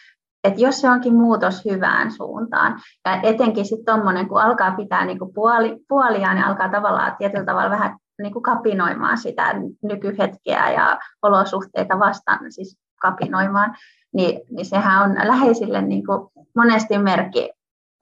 et 0.44 0.60
jos 0.60 0.82
se 0.82 0.90
onkin 0.90 1.16
muutos 1.16 1.66
hyvään 1.66 2.12
suuntaan, 2.12 2.80
ja 3.06 3.22
etenkin 3.24 3.66
sitten 3.66 3.86
tuommoinen, 3.86 4.28
kun 4.28 4.42
alkaa 4.42 4.76
pitää 4.76 5.06
niinku 5.06 5.32
puoli, 5.34 5.78
puoliaan, 5.88 6.36
niin 6.36 6.46
alkaa 6.46 6.70
tavallaan 6.70 7.16
tietyllä 7.18 7.46
tavalla 7.46 7.70
vähän 7.70 7.98
niinku 8.22 8.42
kapinoimaan 8.42 9.18
sitä 9.18 9.54
nykyhetkeä 9.84 10.72
ja 10.72 11.00
olosuhteita 11.22 12.00
vastaan, 12.00 12.52
siis 12.52 12.78
kapinoimaan, 13.02 13.76
niin, 14.14 14.42
niin 14.50 14.66
sehän 14.66 15.04
on 15.04 15.28
läheisille 15.28 15.82
niinku 15.82 16.32
monesti 16.56 16.98
merkki 16.98 17.50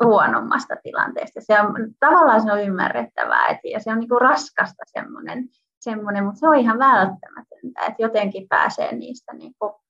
huonommasta 0.03 0.75
tilanteesta. 0.83 1.39
Se 1.43 1.61
on, 1.61 1.73
tavallaan 1.99 2.41
se 2.41 2.51
on 2.51 2.61
ymmärrettävää 2.61 3.47
et, 3.47 3.59
ja 3.71 3.79
se 3.79 3.91
on 3.91 3.99
niinku 3.99 4.19
raskasta 4.19 4.83
semmoinen, 4.85 5.49
semmoinen, 5.79 6.23
mutta 6.23 6.39
se 6.39 6.47
on 6.47 6.55
ihan 6.55 6.79
välttämätöntä, 6.79 7.81
että 7.87 8.03
jotenkin 8.03 8.47
pääsee 8.47 8.95
niistä 8.95 9.33
niinku, 9.33 9.81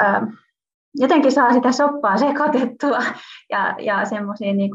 ö, 0.00 0.04
jotenkin 0.94 1.32
saa 1.32 1.52
sitä 1.52 1.72
soppaa 1.72 2.16
sekoitettua 2.16 2.98
ja, 3.50 3.74
ja 3.78 4.04
semmoisia 4.04 4.52
niin 4.52 4.70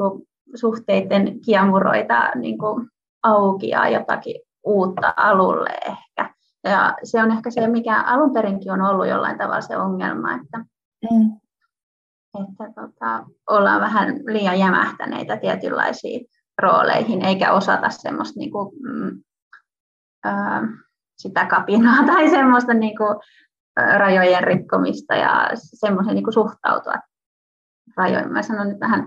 suhteiden 0.55 1.41
kiemuroita 1.45 2.31
niin 2.35 2.57
kuin 2.57 2.87
auki 3.23 3.69
ja 3.69 3.89
jotakin 3.89 4.41
uutta 4.63 5.13
alulle 5.17 5.69
ehkä. 5.85 6.33
Ja 6.63 6.95
se 7.03 7.23
on 7.23 7.31
ehkä 7.31 7.51
se, 7.51 7.67
mikä 7.67 8.01
alun 8.01 8.33
perinkin 8.33 8.71
on 8.71 8.81
ollut 8.81 9.07
jollain 9.07 9.37
tavalla 9.37 9.61
se 9.61 9.77
ongelma, 9.77 10.33
että, 10.33 10.57
mm. 11.11 11.31
että 12.43 12.81
tota, 12.81 13.25
ollaan 13.49 13.81
vähän 13.81 14.15
liian 14.25 14.59
jämähtäneitä 14.59 15.37
tietynlaisiin 15.37 16.25
rooleihin, 16.61 17.25
eikä 17.25 17.53
osata 17.53 17.89
semmoista 17.89 18.39
niin 18.39 18.51
kuin, 18.51 18.75
mm, 18.83 19.23
ää, 20.23 20.67
sitä 21.17 21.45
kapinaa 21.45 22.05
tai 22.05 22.29
semmoista 22.29 22.73
niin 22.73 22.97
kuin, 22.97 23.15
rajojen 23.97 24.43
rikkomista 24.43 25.15
ja 25.15 25.49
semmoisen 25.53 26.15
niin 26.15 26.33
suhtautua 26.33 26.93
rajoihin. 27.97 28.33
Mä 28.33 28.41
sanon 28.41 28.67
nyt 28.67 28.79
vähän, 28.79 29.03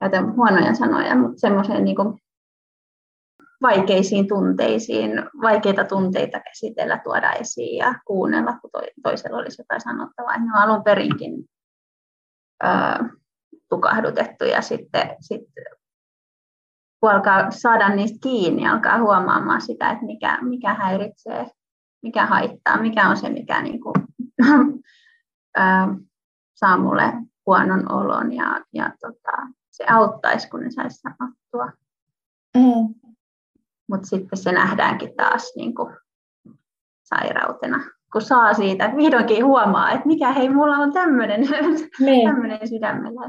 käytän 0.00 0.36
huonoja 0.36 0.74
sanoja, 0.74 1.16
mutta 1.16 1.40
semmoiseen 1.40 1.84
niin 1.84 1.96
kuin 1.96 2.18
vaikeisiin 3.62 4.28
tunteisiin, 4.28 5.10
vaikeita 5.42 5.84
tunteita 5.84 6.40
käsitellä, 6.40 7.00
tuoda 7.04 7.32
esiin 7.32 7.76
ja 7.76 7.94
kuunnella, 8.06 8.58
kun 8.60 8.70
toisella 9.02 9.38
olisi 9.38 9.62
jotain 9.62 9.80
sanottavaa. 9.80 10.38
Ne 10.38 10.44
on 10.44 10.62
alun 10.62 10.84
perinkin 10.84 11.44
ää, 12.62 13.08
tukahdutettu 13.68 14.44
ja 14.44 14.62
sitten, 14.62 15.16
sitten 15.20 15.64
kun 17.00 17.10
alkaa 17.10 17.50
saada 17.50 17.88
niistä 17.88 18.18
kiinni, 18.22 18.68
alkaa 18.68 18.98
huomaamaan 18.98 19.60
sitä, 19.60 19.90
että 19.90 20.04
mikä, 20.04 20.38
mikä 20.42 20.74
häiritsee 20.74 21.46
mikä 22.06 22.26
haittaa, 22.26 22.80
mikä 22.80 23.08
on 23.08 23.16
se, 23.16 23.28
mikä 23.28 23.62
niin 23.62 23.80
kuin, 23.80 23.94
ää, 25.56 25.88
saa 26.54 26.78
mulle 26.78 27.12
huonon 27.46 27.92
olon 27.92 28.32
ja, 28.32 28.60
ja 28.74 28.90
tota, 29.00 29.46
se 29.70 29.84
auttaisi, 29.90 30.48
kun 30.48 30.60
ne 30.60 30.70
saisi 30.70 31.00
sanottua. 31.00 31.78
Mm. 32.56 32.94
Mutta 33.90 34.06
sitten 34.06 34.38
se 34.38 34.52
nähdäänkin 34.52 35.16
taas 35.16 35.52
niin 35.56 35.74
kuin, 35.74 35.96
sairautena, 37.02 37.84
kun 38.12 38.22
saa 38.22 38.54
siitä, 38.54 38.92
vihdoinkin 38.96 39.44
huomaa, 39.44 39.90
että 39.90 40.06
mikä 40.06 40.32
hei, 40.32 40.48
mulla 40.48 40.76
on 40.76 40.92
tämmöinen 40.92 41.40
niin. 42.00 42.68
sydämellä. 42.68 43.20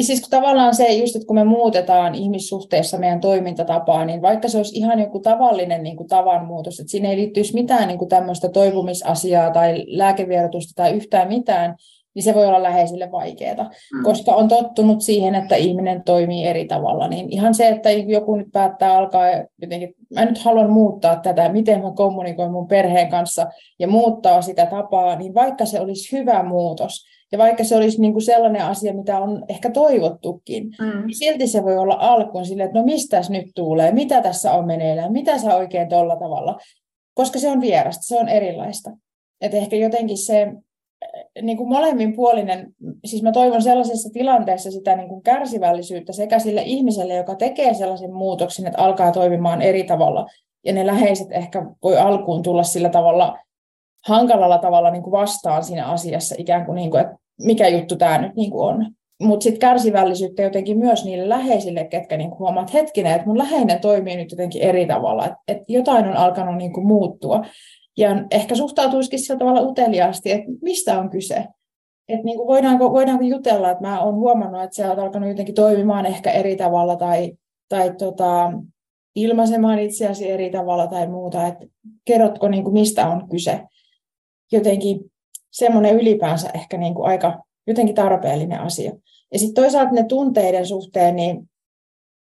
Siis 0.00 0.20
kun 0.20 0.30
tavallaan 0.30 0.74
se 0.74 0.92
just, 0.92 1.16
että 1.16 1.26
kun 1.26 1.36
me 1.36 1.44
muutetaan 1.44 2.14
ihmissuhteessa 2.14 2.98
meidän 2.98 3.20
toimintatapaa, 3.20 4.04
niin 4.04 4.22
vaikka 4.22 4.48
se 4.48 4.56
olisi 4.56 4.78
ihan 4.78 5.00
joku 5.00 5.20
tavallinen 5.20 5.82
niin 5.82 5.96
kuin 5.96 6.08
tavanmuutos, 6.08 6.80
että 6.80 6.90
siinä 6.90 7.08
ei 7.08 7.16
liittyisi 7.16 7.54
mitään 7.54 7.88
niin 7.88 7.98
kuin 7.98 8.08
tämmöistä 8.08 8.48
toipumisasiaa 8.48 9.50
tai 9.50 9.84
lääkevierotusta 9.86 10.72
tai 10.76 10.92
yhtään 10.92 11.28
mitään, 11.28 11.76
niin 12.14 12.22
se 12.22 12.34
voi 12.34 12.46
olla 12.46 12.62
läheisille 12.62 13.12
vaikeaa, 13.12 13.64
mm. 13.64 14.02
koska 14.02 14.34
on 14.34 14.48
tottunut 14.48 15.00
siihen, 15.00 15.34
että 15.34 15.56
ihminen 15.56 16.02
toimii 16.04 16.46
eri 16.46 16.64
tavalla. 16.64 17.08
Niin 17.08 17.32
ihan 17.32 17.54
se, 17.54 17.68
että 17.68 17.90
joku 17.90 18.36
nyt 18.36 18.48
päättää 18.52 18.96
alkaa 18.96 19.26
jotenkin, 19.62 19.94
mä 20.14 20.24
nyt 20.24 20.38
haluan 20.38 20.70
muuttaa 20.70 21.16
tätä, 21.16 21.48
miten 21.48 21.82
mä 21.82 21.92
kommunikoin 21.92 22.52
mun 22.52 22.68
perheen 22.68 23.08
kanssa 23.08 23.46
ja 23.78 23.88
muuttaa 23.88 24.42
sitä 24.42 24.66
tapaa, 24.66 25.16
niin 25.16 25.34
vaikka 25.34 25.66
se 25.66 25.80
olisi 25.80 26.18
hyvä 26.18 26.42
muutos, 26.42 27.04
ja 27.34 27.38
vaikka 27.38 27.64
se 27.64 27.76
olisi 27.76 28.00
niin 28.00 28.12
kuin 28.12 28.22
sellainen 28.22 28.64
asia, 28.64 28.94
mitä 28.94 29.18
on 29.18 29.44
ehkä 29.48 29.70
toivottukin, 29.70 30.64
mm. 30.64 31.06
niin 31.06 31.18
silti 31.18 31.46
se 31.46 31.62
voi 31.62 31.78
olla 31.78 31.96
alkuun 32.00 32.46
silleen, 32.46 32.66
että 32.66 32.78
no 32.78 32.84
mistä 32.84 33.20
nyt 33.28 33.46
tulee, 33.54 33.92
mitä 33.92 34.20
tässä 34.20 34.52
on 34.52 34.66
meneillään, 34.66 35.12
mitä 35.12 35.38
sä 35.38 35.56
oikein 35.56 35.88
tuolla 35.88 36.16
tavalla, 36.16 36.58
koska 37.14 37.38
se 37.38 37.50
on 37.50 37.60
vierasta, 37.60 38.02
se 38.02 38.18
on 38.18 38.28
erilaista. 38.28 38.90
Että 39.40 39.56
ehkä 39.56 39.76
jotenkin 39.76 40.18
se 40.18 40.52
niin 41.42 41.56
kuin 41.56 41.68
molemminpuolinen, 41.68 42.74
siis 43.04 43.22
mä 43.22 43.32
toivon 43.32 43.62
sellaisessa 43.62 44.10
tilanteessa 44.12 44.70
sitä 44.70 44.96
niin 44.96 45.08
kuin 45.08 45.22
kärsivällisyyttä 45.22 46.12
sekä 46.12 46.38
sille 46.38 46.62
ihmiselle, 46.62 47.14
joka 47.14 47.34
tekee 47.34 47.74
sellaisen 47.74 48.14
muutoksen, 48.14 48.66
että 48.66 48.82
alkaa 48.82 49.12
toimimaan 49.12 49.62
eri 49.62 49.84
tavalla, 49.84 50.26
ja 50.64 50.72
ne 50.72 50.86
läheiset 50.86 51.28
ehkä 51.30 51.66
voi 51.82 51.98
alkuun 51.98 52.42
tulla 52.42 52.62
sillä 52.62 52.88
tavalla 52.88 53.38
hankalalla 54.08 54.58
tavalla 54.58 54.90
niin 54.90 55.02
kuin 55.02 55.12
vastaan 55.12 55.64
siinä 55.64 55.86
asiassa, 55.86 56.34
ikään 56.38 56.66
kuin, 56.66 56.76
niin 56.76 56.90
kuin 56.90 57.00
että 57.00 57.23
mikä 57.42 57.68
juttu 57.68 57.96
tämä 57.96 58.18
nyt 58.18 58.34
niin 58.34 58.50
kuin 58.50 58.68
on. 58.68 58.86
Mutta 59.22 59.44
sitten 59.44 59.60
kärsivällisyyttä 59.60 60.42
jotenkin 60.42 60.78
myös 60.78 61.04
niille 61.04 61.28
läheisille, 61.28 61.84
ketkä 61.84 62.16
niin 62.16 62.38
huomaat 62.38 62.72
hetkinen, 62.72 63.12
että 63.12 63.26
mun 63.26 63.38
läheinen 63.38 63.80
toimii 63.80 64.16
nyt 64.16 64.30
jotenkin 64.30 64.62
eri 64.62 64.86
tavalla, 64.86 65.26
että 65.26 65.38
et 65.48 65.58
jotain 65.68 66.08
on 66.08 66.16
alkanut 66.16 66.56
niin 66.56 66.86
muuttua. 66.86 67.44
Ja 67.96 68.24
ehkä 68.30 68.54
suhtautuisikin 68.54 69.18
sillä 69.18 69.38
tavalla 69.38 69.60
uteliaasti, 69.60 70.30
että 70.30 70.46
mistä 70.62 70.98
on 70.98 71.10
kyse. 71.10 71.36
Että 72.08 72.24
niin 72.24 72.38
voidaanko, 72.38 72.92
voidaanko 72.92 73.24
jutella, 73.24 73.70
että 73.70 73.88
mä 73.88 74.02
oon 74.02 74.14
huomannut, 74.14 74.62
että 74.62 74.76
sä 74.76 74.88
oot 74.88 74.98
alkanut 74.98 75.28
jotenkin 75.28 75.54
toimimaan 75.54 76.06
ehkä 76.06 76.30
eri 76.30 76.56
tavalla 76.56 76.96
tai, 76.96 77.32
tai 77.68 77.94
tota, 77.98 78.52
ilmaisemaan 79.16 79.78
itseäsi 79.78 80.30
eri 80.30 80.50
tavalla 80.50 80.86
tai 80.86 81.06
muuta. 81.06 81.46
Että 81.46 81.66
kerrotko, 82.04 82.48
niin 82.48 82.72
mistä 82.72 83.08
on 83.08 83.28
kyse. 83.28 83.60
Jotenkin 84.52 85.00
semmoinen 85.54 85.96
ylipäänsä 85.96 86.50
ehkä 86.54 86.76
niin 86.76 86.94
kuin 86.94 87.08
aika 87.08 87.42
jotenkin 87.66 87.94
tarpeellinen 87.94 88.60
asia. 88.60 88.92
Ja 89.32 89.38
sitten 89.38 89.62
toisaalta 89.62 89.92
ne 89.92 90.04
tunteiden 90.04 90.66
suhteen, 90.66 91.16
niin 91.16 91.50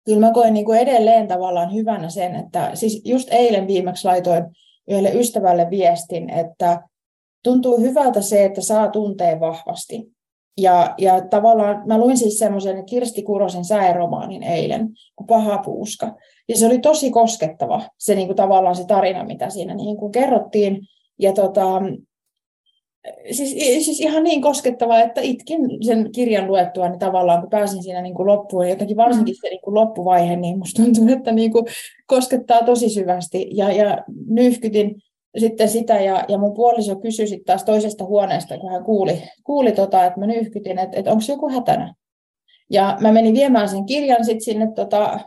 kyllä 0.04 0.20
mä 0.20 0.32
koen 0.32 0.54
niin 0.54 0.66
kuin 0.66 0.78
edelleen 0.78 1.28
tavallaan 1.28 1.74
hyvänä 1.74 2.08
sen, 2.08 2.34
että 2.34 2.70
siis 2.74 3.02
just 3.04 3.28
eilen 3.30 3.66
viimeksi 3.66 4.04
laitoin 4.04 4.44
yhdelle 4.88 5.12
ystävälle 5.12 5.70
viestin, 5.70 6.30
että 6.30 6.82
tuntuu 7.42 7.80
hyvältä 7.80 8.20
se, 8.20 8.44
että 8.44 8.60
saa 8.60 8.88
tuntea 8.88 9.40
vahvasti. 9.40 10.16
Ja, 10.58 10.94
ja 10.98 11.20
tavallaan 11.20 11.82
mä 11.86 11.98
luin 11.98 12.16
siis 12.16 12.38
semmoisen 12.38 12.86
Kirsti 12.86 13.22
Kurosen 13.22 13.64
sääromaanin 13.64 14.42
eilen, 14.42 14.88
kuin 15.16 15.26
Paha 15.26 15.58
puuska. 15.58 16.14
Ja 16.48 16.56
se 16.56 16.66
oli 16.66 16.78
tosi 16.78 17.10
koskettava, 17.10 17.82
se 17.98 18.14
niin 18.14 18.28
kuin 18.28 18.36
tavallaan 18.36 18.76
se 18.76 18.84
tarina, 18.86 19.24
mitä 19.24 19.50
siinä 19.50 19.74
niin 19.74 19.96
kuin 19.96 20.12
kerrottiin. 20.12 20.80
Ja 21.18 21.32
tota, 21.32 21.82
siis, 23.30 23.84
siis 23.84 24.00
ihan 24.00 24.24
niin 24.24 24.42
koskettava, 24.42 25.00
että 25.00 25.20
itkin 25.20 25.60
sen 25.86 26.12
kirjan 26.12 26.46
luettua 26.46 26.88
niin 26.88 26.98
tavallaan, 26.98 27.40
kun 27.40 27.50
pääsin 27.50 27.82
siinä 27.82 28.02
niin 28.02 28.14
kuin 28.14 28.26
loppuun, 28.26 28.68
jotenkin 28.68 28.96
varsinkin 28.96 29.34
se 29.40 29.48
niin 29.48 29.60
kuin 29.60 29.74
loppuvaihe, 29.74 30.36
niin 30.36 30.58
musta 30.58 30.82
tuntuu, 30.82 31.08
että 31.08 31.32
niin 31.32 31.52
kuin 31.52 31.66
koskettaa 32.06 32.62
tosi 32.62 32.88
syvästi. 32.88 33.48
Ja, 33.52 33.72
ja 33.72 34.04
nyhkytin 34.28 35.02
sitten 35.38 35.68
sitä, 35.68 36.00
ja, 36.00 36.24
ja 36.28 36.38
mun 36.38 36.54
puoliso 36.54 36.96
kysyi 36.96 37.26
sitten 37.26 37.46
taas 37.46 37.64
toisesta 37.64 38.04
huoneesta, 38.04 38.58
kun 38.58 38.70
hän 38.70 38.84
kuuli, 38.84 39.22
kuuli 39.44 39.72
tota, 39.72 40.04
että 40.04 40.20
mä 40.20 40.26
nyhkytin, 40.26 40.78
että, 40.78 40.96
että 40.96 41.10
onko 41.10 41.24
joku 41.28 41.48
hätänä. 41.48 41.94
Ja 42.70 42.96
mä 43.00 43.12
menin 43.12 43.34
viemään 43.34 43.68
sen 43.68 43.86
kirjan 43.86 44.24
sitten 44.24 44.44
sinne 44.44 44.72
tota, 44.72 45.20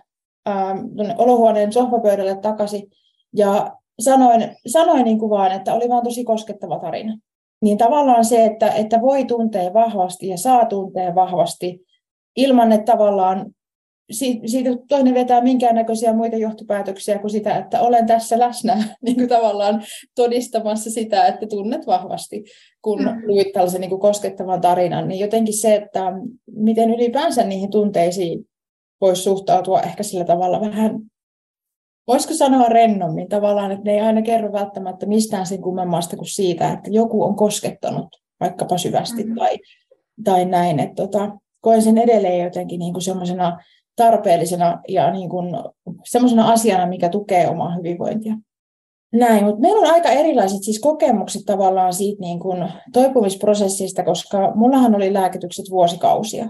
ähm, 0.49 0.79
olohuoneen 1.17 1.73
sohvapöydälle 1.73 2.35
takaisin, 2.35 2.91
ja 3.35 3.71
sanoin, 3.99 4.55
sanoin 4.67 5.05
niin 5.05 5.19
kuin 5.19 5.29
vaan, 5.29 5.51
että 5.51 5.73
oli 5.73 5.89
vaan 5.89 6.03
tosi 6.03 6.23
koskettava 6.23 6.79
tarina 6.79 7.17
niin 7.61 7.77
tavallaan 7.77 8.25
se, 8.25 8.45
että, 8.45 8.67
että 8.71 9.01
voi 9.01 9.25
tuntea 9.25 9.73
vahvasti 9.73 10.27
ja 10.27 10.37
saa 10.37 10.65
tuntea 10.65 11.15
vahvasti 11.15 11.85
ilman, 12.35 12.71
että 12.71 12.91
tavallaan 12.91 13.51
siitä 14.45 14.69
toinen 14.87 15.13
vetää 15.13 15.41
minkäännäköisiä 15.41 16.13
muita 16.13 16.35
johtopäätöksiä 16.35 17.19
kuin 17.19 17.31
sitä, 17.31 17.57
että 17.57 17.81
olen 17.81 18.07
tässä 18.07 18.39
läsnä 18.39 18.83
niin 19.05 19.15
kuin 19.15 19.29
tavallaan 19.29 19.83
todistamassa 20.15 20.89
sitä, 20.89 21.27
että 21.27 21.47
tunnet 21.47 21.87
vahvasti, 21.87 22.43
kun 22.81 23.01
mm. 23.01 23.21
luit 23.27 23.51
tällaisen 23.53 23.81
niin 23.81 23.89
kuin 23.89 24.01
koskettavan 24.01 24.61
tarinan, 24.61 25.07
niin 25.07 25.19
jotenkin 25.19 25.57
se, 25.57 25.75
että 25.75 26.13
miten 26.55 26.89
ylipäänsä 26.89 27.43
niihin 27.43 27.71
tunteisiin 27.71 28.45
voisi 29.01 29.21
suhtautua 29.21 29.81
ehkä 29.81 30.03
sillä 30.03 30.25
tavalla 30.25 30.61
vähän, 30.61 30.99
voisiko 32.09 32.33
sanoa 32.33 32.69
rennommin 32.69 33.29
tavallaan, 33.29 33.71
että 33.71 33.83
ne 33.83 33.93
ei 33.93 34.01
aina 34.01 34.21
kerro 34.21 34.51
välttämättä 34.51 35.05
mistään 35.05 35.45
sen 35.45 35.61
kummemmasta 35.61 36.17
kuin 36.17 36.27
siitä, 36.27 36.71
että 36.71 36.89
joku 36.89 37.23
on 37.23 37.35
koskettanut 37.35 38.07
vaikkapa 38.39 38.77
syvästi 38.77 39.23
mm. 39.23 39.35
tai, 39.35 39.57
tai 40.23 40.45
näin, 40.45 40.79
että 40.79 40.95
tota, 40.95 41.31
koen 41.61 41.81
sen 41.81 41.97
edelleen 41.97 42.43
jotenkin 42.43 42.79
niin 42.79 42.93
kuin 42.93 43.03
semmoisena 43.03 43.59
tarpeellisena 43.95 44.81
ja 44.87 45.11
niin 45.11 45.29
kuin 45.29 45.55
semmoisena 46.05 46.51
asiana, 46.51 46.87
mikä 46.87 47.09
tukee 47.09 47.49
omaa 47.49 47.75
hyvinvointia. 47.75 48.35
Näin, 49.13 49.45
mutta 49.45 49.61
meillä 49.61 49.79
on 49.79 49.93
aika 49.93 50.09
erilaiset 50.09 50.63
siis 50.63 50.79
kokemukset 50.79 51.41
tavallaan 51.45 51.93
siitä 51.93 52.21
niin 52.21 52.39
kuin 52.39 52.69
toipumisprosessista, 52.93 54.03
koska 54.03 54.51
mullahan 54.55 54.95
oli 54.95 55.13
lääkitykset 55.13 55.65
vuosikausia. 55.69 56.49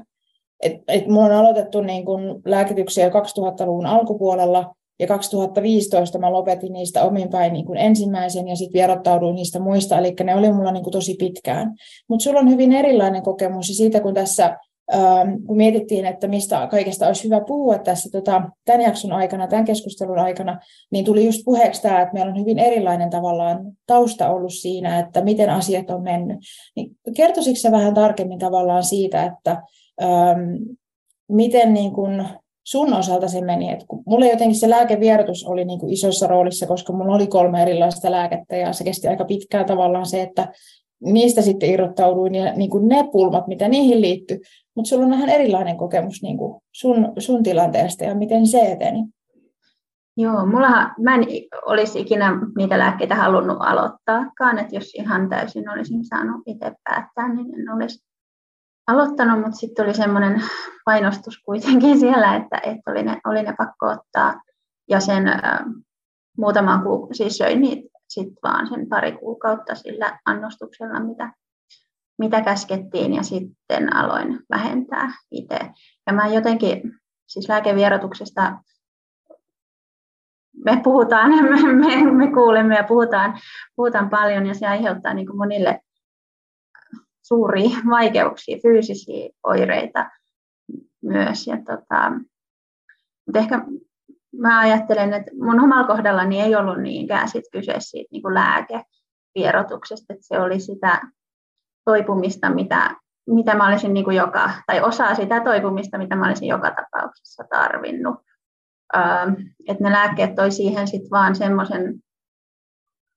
Et, 0.63 0.74
et 0.88 1.08
mulla 1.08 1.25
on 1.25 1.32
aloitettu 1.32 1.82
niin 1.82 2.06
kuin 2.06 2.42
lääkityksiä 2.46 3.06
jo 3.06 3.12
2000-luvun 3.12 3.86
alkupuolella, 3.86 4.75
ja 5.00 5.08
2015 5.08 6.20
mä 6.20 6.32
lopetin 6.32 6.74
niistä 6.74 7.03
omin 7.03 7.29
päin 7.29 7.53
niin 7.53 7.65
kuin 7.65 7.77
ensimmäisen 7.77 8.48
ja 8.48 8.56
sitten 8.56 8.74
vierottauduin 8.74 9.36
niistä 9.36 9.60
muista, 9.60 9.98
eli 9.98 10.15
ne 10.24 10.36
oli 10.36 10.51
mulla 10.51 10.72
niin 10.72 10.84
kuin 10.84 10.91
tosi 10.91 11.15
pitkään. 11.20 11.75
Mutta 12.08 12.24
sulla 12.24 12.39
on 12.39 12.50
hyvin 12.50 12.72
erilainen 12.72 13.24
kokemus 13.24 13.70
ja 13.70 13.75
siitä, 13.75 14.00
kun 14.00 14.13
tässä 14.13 14.58
Ähm, 14.94 15.46
kun 15.48 15.58
mietittiin, 15.58 16.06
että 16.06 16.27
mistä 16.27 16.68
kaikesta 16.72 17.08
olisi 17.08 17.24
hyvä 17.24 17.41
puhua 17.48 17.77
tässä 17.77 18.10
tota, 18.12 18.41
tämän 18.65 18.82
jakson 18.82 19.13
aikana, 19.13 19.48
tämän 19.48 19.65
keskustelun 19.65 20.20
aikana, 20.20 20.60
niin 20.91 21.06
tuli 21.06 21.25
just 21.25 21.41
puheeksi 21.46 21.82
tämä, 21.82 22.01
että 22.01 22.13
meillä 22.13 22.32
on 22.32 22.39
hyvin 22.39 22.60
erilainen 22.60 23.10
tavallaan 23.10 23.60
tausta 23.88 24.29
ollut 24.29 24.53
siinä, 24.53 25.00
että 25.00 25.22
miten 25.22 25.50
asiat 25.50 25.89
on 25.89 26.03
mennyt. 26.03 26.38
Niin 26.75 26.91
kertoisitko 27.15 27.72
vähän 27.72 27.94
tarkemmin 27.94 28.39
tavallaan 28.39 28.84
siitä, 28.84 29.24
että 29.24 29.62
ähm, 30.01 30.39
miten 31.27 31.74
niin 31.74 31.94
kun 31.94 32.25
sun 32.63 32.94
osalta 32.94 33.28
se 33.28 33.42
meni? 33.42 33.72
Et 33.72 33.84
kun 33.88 34.04
mulle 34.06 34.30
jotenkin 34.30 34.60
se 34.60 34.70
lääkevierotus 34.70 35.46
oli 35.46 35.66
niin 35.66 35.80
kuin 35.80 35.94
isossa 35.94 36.28
roolissa, 36.28 36.68
koska 36.68 36.94
mulla 36.94 37.16
oli 37.16 37.28
kolme 37.28 37.62
erilaista 37.62 38.12
lääkettä 38.12 38.56
ja 38.56 38.74
se 38.74 38.84
kesti 38.84 39.08
aika 39.08 39.25
pitkään 39.25 39.66
tavallaan 39.66 40.06
se, 40.06 40.22
että 40.22 40.48
niistä 41.06 41.42
sitten 41.42 41.70
irrottauduin 41.70 42.36
ja 42.36 42.54
niin 42.54 42.70
kuin 42.70 42.88
ne 42.88 43.10
pulmat, 43.12 43.48
mitä 43.48 43.68
niihin 43.68 44.01
liittyy. 44.01 44.39
Mutta 44.75 44.89
sulla 44.89 45.06
on 45.06 45.12
vähän 45.12 45.30
erilainen 45.30 45.78
kokemus 45.78 46.22
niin 46.22 46.38
kuin 46.38 46.62
sun, 46.72 47.13
sun 47.20 47.44
tilanteesta 47.44 48.04
ja 48.04 48.16
miten 48.16 48.48
se 48.48 48.72
eteni. 48.72 49.06
Joo, 50.18 50.46
mulla, 50.46 50.92
mä 51.00 51.16
en 51.16 51.25
olisi 51.66 52.00
ikinä 52.00 52.32
niitä 52.58 52.80
lääkkeitä 52.80 53.16
halunnut 53.16 53.58
aloittaakaan, 53.60 54.58
että 54.58 54.75
jos 54.75 54.94
ihan 54.96 55.30
täysin 55.30 55.70
olisin 55.70 56.06
saanut 56.06 56.42
itse 56.46 56.72
päättää, 56.84 57.34
niin 57.34 57.60
en 57.60 57.74
olisi 57.75 58.09
aloittanut, 58.89 59.39
mutta 59.39 59.58
sitten 59.58 59.86
oli 59.86 59.93
semmoinen 59.93 60.43
painostus 60.86 61.41
kuitenkin 61.46 62.00
siellä, 62.05 62.36
että, 62.36 62.58
että 62.63 62.91
oli, 62.91 63.03
ne, 63.03 63.22
oli 63.25 63.43
ne 63.43 63.55
pakko 63.58 63.86
ottaa. 63.86 64.41
Ja 64.89 65.00
sen 65.00 65.27
äh, 65.27 65.60
muutama 66.38 66.81
kuukausi, 66.84 67.17
siis 67.17 67.38
söin 67.38 67.62
niitä 67.62 68.00
sitten 68.10 68.38
vaan 68.43 68.67
sen 68.67 68.89
pari 68.89 69.12
kuukautta 69.12 69.75
sillä 69.75 70.19
annostuksella, 70.25 71.00
mitä, 71.00 71.34
mitä 72.19 72.41
käskettiin, 72.41 73.13
ja 73.13 73.24
sitten 73.24 73.96
aloin 73.96 74.39
vähentää 74.50 75.12
itse. 75.31 75.60
Ja 76.08 76.13
mä 76.13 76.27
jotenkin, 76.27 76.81
siis 77.27 77.50
lääkevierotuksesta 77.50 78.58
me 80.65 80.81
puhutaan, 80.84 81.31
me, 81.50 81.74
me, 81.74 82.12
me 82.12 82.31
kuulemme 82.34 82.75
ja 82.75 82.84
puhutaan, 82.84 83.39
puhutaan 83.75 84.10
paljon, 84.10 84.46
ja 84.46 84.53
se 84.53 84.67
aiheuttaa 84.67 85.13
niin 85.13 85.27
kuin 85.27 85.38
monille 85.38 85.81
suuria 87.30 87.78
vaikeuksia, 87.96 88.58
fyysisiä 88.62 89.30
oireita 89.44 90.10
myös. 91.02 91.48
Ja 91.48 91.58
tota, 91.58 92.12
mutta 93.26 93.40
ehkä 93.40 93.66
mä 94.40 94.60
ajattelen, 94.60 95.13
että 95.13 95.32
mun 95.42 95.60
omalla 95.60 95.88
kohdallani 95.88 96.42
ei 96.42 96.56
ollut 96.56 96.82
niinkään 96.82 97.30
sit 97.30 97.44
kyse 97.52 97.76
siitä 97.80 98.10
niin 98.12 98.22
kuin 98.22 98.34
lääkevierotuksesta, 98.34 100.13
että 100.13 100.26
se 100.28 100.39
oli 100.39 100.60
sitä 100.60 101.02
toipumista, 101.86 102.50
mitä, 102.50 102.96
mitä 103.28 103.56
mä 103.56 103.68
olisin 103.68 103.94
niin 103.94 104.04
kuin 104.04 104.18
joka, 104.18 104.52
tai 104.68 104.82
osaa 104.82 105.15
sitä 105.15 105.39
toipumista, 105.39 105.98
mitä 105.98 106.15
mä 106.15 106.28
olisin 106.28 106.48
joka 106.48 106.72
tapauksessa 106.72 107.44
tarvinnut. 107.50 108.15
Ähm, 108.96 109.34
että 109.68 109.84
ne 109.84 109.92
lääkkeet 109.92 110.36
toi 110.36 110.52
siihen 110.52 110.88
sitten 110.88 111.12
vaan 111.12 111.36
semmoisen 111.36 112.00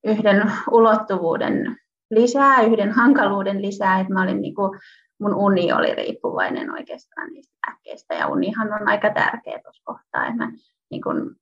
yhden 0.05 0.53
ulottuvuuden 0.71 1.77
lisää, 2.15 2.63
yhden 2.63 2.93
hankaluuden 2.93 3.63
lisää, 3.63 4.01
että 4.01 4.13
mä 4.13 4.23
olin 4.23 4.41
niin 4.41 4.55
kuin, 4.55 4.81
mun 5.21 5.35
uni 5.35 5.73
oli 5.73 5.95
riippuvainen 5.95 6.71
oikeastaan 6.71 7.33
niistä 7.33 7.55
lääkkeistä, 7.67 8.15
ja 8.15 8.29
unihan 8.29 8.73
on 8.73 8.89
aika 8.89 9.11
tärkeä 9.11 9.61
tuossa 9.63 9.83
kohtaa, 9.85 10.27
että 10.27 10.37
mä 10.37 10.53
niin 10.91 11.03
kun 11.03 11.37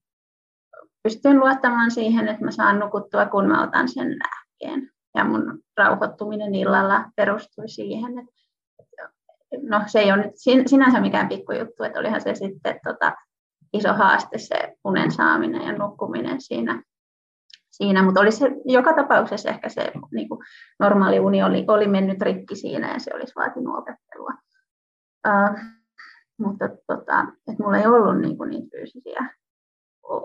pystyn 1.02 1.40
luottamaan 1.40 1.90
siihen, 1.90 2.28
että 2.28 2.44
mä 2.44 2.50
saan 2.50 2.78
nukuttua, 2.78 3.26
kun 3.26 3.48
mä 3.48 3.62
otan 3.62 3.88
sen 3.88 4.08
lääkkeen. 4.18 4.90
Ja 5.14 5.24
mun 5.24 5.58
rauhoittuminen 5.76 6.54
illalla 6.54 7.04
perustui 7.16 7.68
siihen, 7.68 8.18
että 8.18 8.32
no 9.62 9.82
se 9.86 9.98
ei 9.98 10.12
ole 10.12 10.22
nyt 10.22 10.34
sinänsä 10.66 11.00
mikään 11.00 11.28
pikkujuttu, 11.28 11.82
että 11.82 12.00
olihan 12.00 12.20
se 12.20 12.34
sitten 12.34 12.80
tota, 12.84 13.12
iso 13.72 13.92
haaste 13.92 14.38
se 14.38 14.76
unen 14.84 15.10
saaminen 15.10 15.62
ja 15.62 15.72
nukkuminen 15.72 16.40
siinä, 16.40 16.82
siinä. 17.80 18.02
mutta 18.02 18.20
oli 18.20 18.32
se 18.32 18.50
joka 18.64 18.92
tapauksessa 18.92 19.48
ehkä 19.48 19.68
se 19.68 19.92
niin 20.12 20.28
kuin 20.28 20.40
normaali 20.78 21.20
uni 21.20 21.42
oli, 21.42 21.64
oli 21.68 21.88
mennyt 21.88 22.22
rikki 22.22 22.56
siinä 22.56 22.92
ja 22.92 22.98
se 22.98 23.10
olisi 23.14 23.34
vaatinut 23.36 23.78
opettelua. 23.78 24.30
Uh, 25.28 25.58
mutta 26.38 26.68
tota, 26.68 27.26
että 27.48 27.62
mulla 27.62 27.78
ei 27.78 27.86
ollut 27.86 28.20
niin 28.20 28.38
kuin 28.38 28.50
niitä 28.50 28.68
fyysisiä 28.76 29.34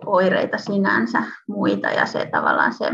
oireita 0.06 0.58
sinänsä 0.58 1.24
muita 1.48 1.88
ja 1.88 2.06
se 2.06 2.30
tavallaan 2.32 2.74
se 2.74 2.86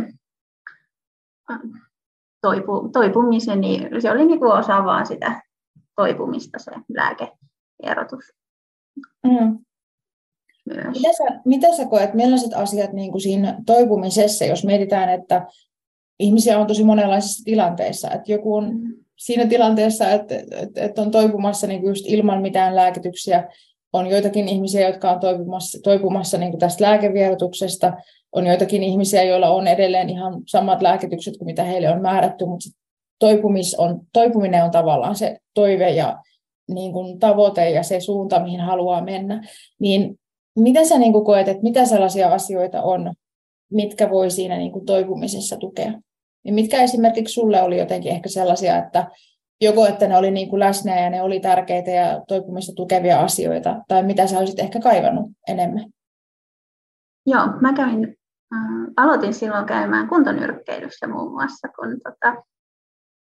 toipu, 2.42 2.90
toipumisen, 2.94 3.62
niin 3.62 4.02
se 4.02 4.12
oli 4.12 4.26
niin 4.26 4.40
kuin 4.40 4.52
osa 4.52 4.86
vaan 4.86 5.06
sitä 5.06 5.42
toipumista 5.96 6.60
se 6.60 6.72
lääkeerotus. 6.96 8.34
Mm. 9.24 9.66
Mitä 10.70 11.10
sä, 11.18 11.40
mitä 11.46 11.76
sä 11.78 11.86
koet, 11.86 12.14
millaiset 12.14 12.54
asiat 12.54 12.94
niin 12.94 13.12
kuin 13.12 13.22
siinä 13.22 13.60
toipumisessa, 13.66 14.46
jos 14.46 14.66
mietitään, 14.66 15.10
että 15.10 15.48
ihmisiä 16.20 16.60
on 16.60 16.68
tosi 16.68 16.84
monenlaisissa 16.84 17.44
tilanteissa, 17.46 18.12
että 18.12 18.32
joku 18.32 18.56
on 18.56 18.74
mm. 18.74 18.94
siinä 19.18 19.46
tilanteessa, 19.46 20.12
että, 20.12 20.36
että, 20.36 20.82
että 20.82 21.02
on 21.02 21.12
toipumassa 21.12 21.68
niin 21.68 21.86
just 21.86 22.06
ilman 22.08 22.42
mitään 22.42 22.76
lääkityksiä, 22.76 23.48
on 23.94 24.08
joitakin 24.08 24.48
ihmisiä, 24.48 24.88
jotka 24.88 25.12
on 25.12 25.20
toipumassa, 25.20 25.80
toipumassa 25.84 26.38
niin 26.38 26.52
kuin 26.52 26.60
tästä 26.60 26.84
lääkevierotuksesta, 26.84 27.94
on 28.32 28.48
joitakin 28.48 28.84
ihmisiä, 28.84 29.24
joilla 29.24 29.50
on 29.50 29.68
edelleen 29.68 30.10
ihan 30.10 30.42
samat 30.48 30.82
lääkitykset 30.82 31.38
kuin 31.38 31.46
mitä 31.46 31.64
heille 31.64 31.90
on 31.90 32.02
määrätty, 32.02 32.46
mutta 32.46 32.70
toipumis 33.20 33.76
on, 33.76 34.02
toipuminen 34.14 34.64
on 34.64 34.72
tavallaan 34.72 35.16
se 35.16 35.38
toive 35.54 35.90
ja 35.90 36.20
niin 36.74 36.94
kuin 36.94 37.20
tavoite 37.20 37.70
ja 37.70 37.84
se 37.84 38.00
suunta, 38.00 38.40
mihin 38.40 38.60
haluaa 38.60 39.04
mennä. 39.04 39.48
Niin 39.80 40.20
mitä 40.60 40.86
sä 40.86 40.98
niin 40.98 41.14
kuin 41.14 41.26
koet, 41.26 41.48
että 41.48 41.64
mitä 41.64 41.86
sellaisia 41.86 42.34
asioita 42.34 42.82
on, 42.82 43.14
mitkä 43.72 44.10
voi 44.10 44.32
siinä 44.32 44.58
niin 44.58 44.72
kuin 44.72 44.86
toipumisessa 44.86 45.58
tukea? 45.58 45.92
Ja 46.46 46.54
mitkä 46.54 46.82
esimerkiksi 46.82 47.34
sulle 47.34 47.62
oli 47.62 47.80
jotenkin 47.80 48.12
ehkä 48.12 48.30
sellaisia, 48.30 48.78
että 48.78 49.08
joko 49.62 49.88
että 49.88 50.08
ne 50.08 50.18
oli 50.18 50.32
niin 50.32 50.50
kuin 50.50 50.60
läsnä 50.60 51.02
ja 51.02 51.10
ne 51.10 51.22
oli 51.22 51.40
tärkeitä 51.40 51.92
ja 51.92 52.22
toipumista 52.28 52.74
tukevia 52.76 53.22
asioita, 53.22 53.84
tai 53.88 54.04
mitä 54.04 54.28
sä 54.28 54.40
olisit 54.40 54.60
ehkä 54.60 54.80
kaivannut 54.80 55.32
enemmän? 55.48 55.86
Joo, 57.26 57.48
mä 57.62 57.74
kävin, 57.74 58.18
äh, 58.56 58.94
aloitin 58.98 59.34
silloin 59.34 59.66
käymään 59.66 60.08
kuntonyrkkeilyssä 60.08 61.08
muun 61.08 61.32
muassa, 61.32 61.68
kun, 61.68 62.02
tota, 62.04 62.44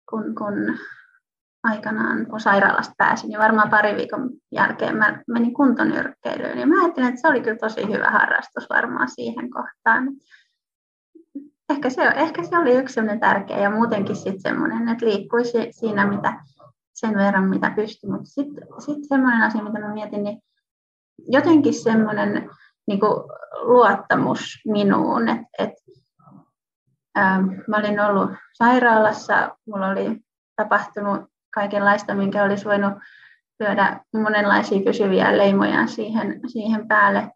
kun, 0.09 0.35
kun 0.35 0.77
aikanaan, 1.63 2.25
kun 2.25 2.39
sairaalasta 2.39 2.93
pääsin, 2.97 3.29
niin 3.29 3.39
varmaan 3.39 3.69
pari 3.69 3.95
viikon 3.95 4.29
jälkeen 4.51 4.97
mä 4.97 5.21
menin 5.27 5.53
kuntonyrkkeilyyn, 5.53 6.55
niin 6.55 6.69
mä 6.69 6.81
ajattelin, 6.81 7.09
että 7.09 7.21
se 7.21 7.27
oli 7.27 7.41
kyllä 7.41 7.57
tosi 7.57 7.87
hyvä 7.87 8.09
harrastus 8.11 8.69
varmaan 8.69 9.09
siihen 9.09 9.49
kohtaan 9.49 10.07
ehkä 11.71 11.89
se, 11.89 12.01
ehkä 12.03 12.43
se 12.43 12.57
oli 12.57 12.75
yksi 12.75 12.93
sellainen 12.93 13.19
tärkeä 13.19 13.59
ja 13.59 13.69
muutenkin 13.69 14.15
sitten 14.15 14.41
semmoinen, 14.41 14.89
että 14.89 15.05
liikkuisi 15.05 15.57
siinä 15.71 16.07
mitä, 16.07 16.43
sen 16.93 17.17
verran, 17.17 17.49
mitä 17.49 17.71
pystyi. 17.75 18.09
Mutta 18.09 18.25
sitten 18.25 18.67
sit 18.79 19.07
semmoinen 19.07 19.41
asia, 19.41 19.63
mitä 19.63 19.79
mä 19.79 19.93
mietin, 19.93 20.23
niin 20.23 20.41
jotenkin 21.27 21.73
semmoinen 21.73 22.49
niin 22.87 22.99
luottamus 23.61 24.59
minuun, 24.65 25.29
että 25.29 25.47
et, 25.59 25.73
ähm, 27.17 27.47
mä 27.67 27.77
olin 27.77 27.99
ollut 27.99 28.31
sairaalassa, 28.53 29.57
mulla 29.67 29.87
oli 29.87 30.21
tapahtunut 30.55 31.21
kaikenlaista, 31.53 32.15
minkä 32.15 32.43
olisi 32.43 32.65
voinut 32.65 32.93
lyödä 33.59 33.99
monenlaisia 34.13 34.81
pysyviä 34.85 35.37
leimoja 35.37 35.87
siihen, 35.87 36.39
siihen 36.47 36.87
päälle. 36.87 37.31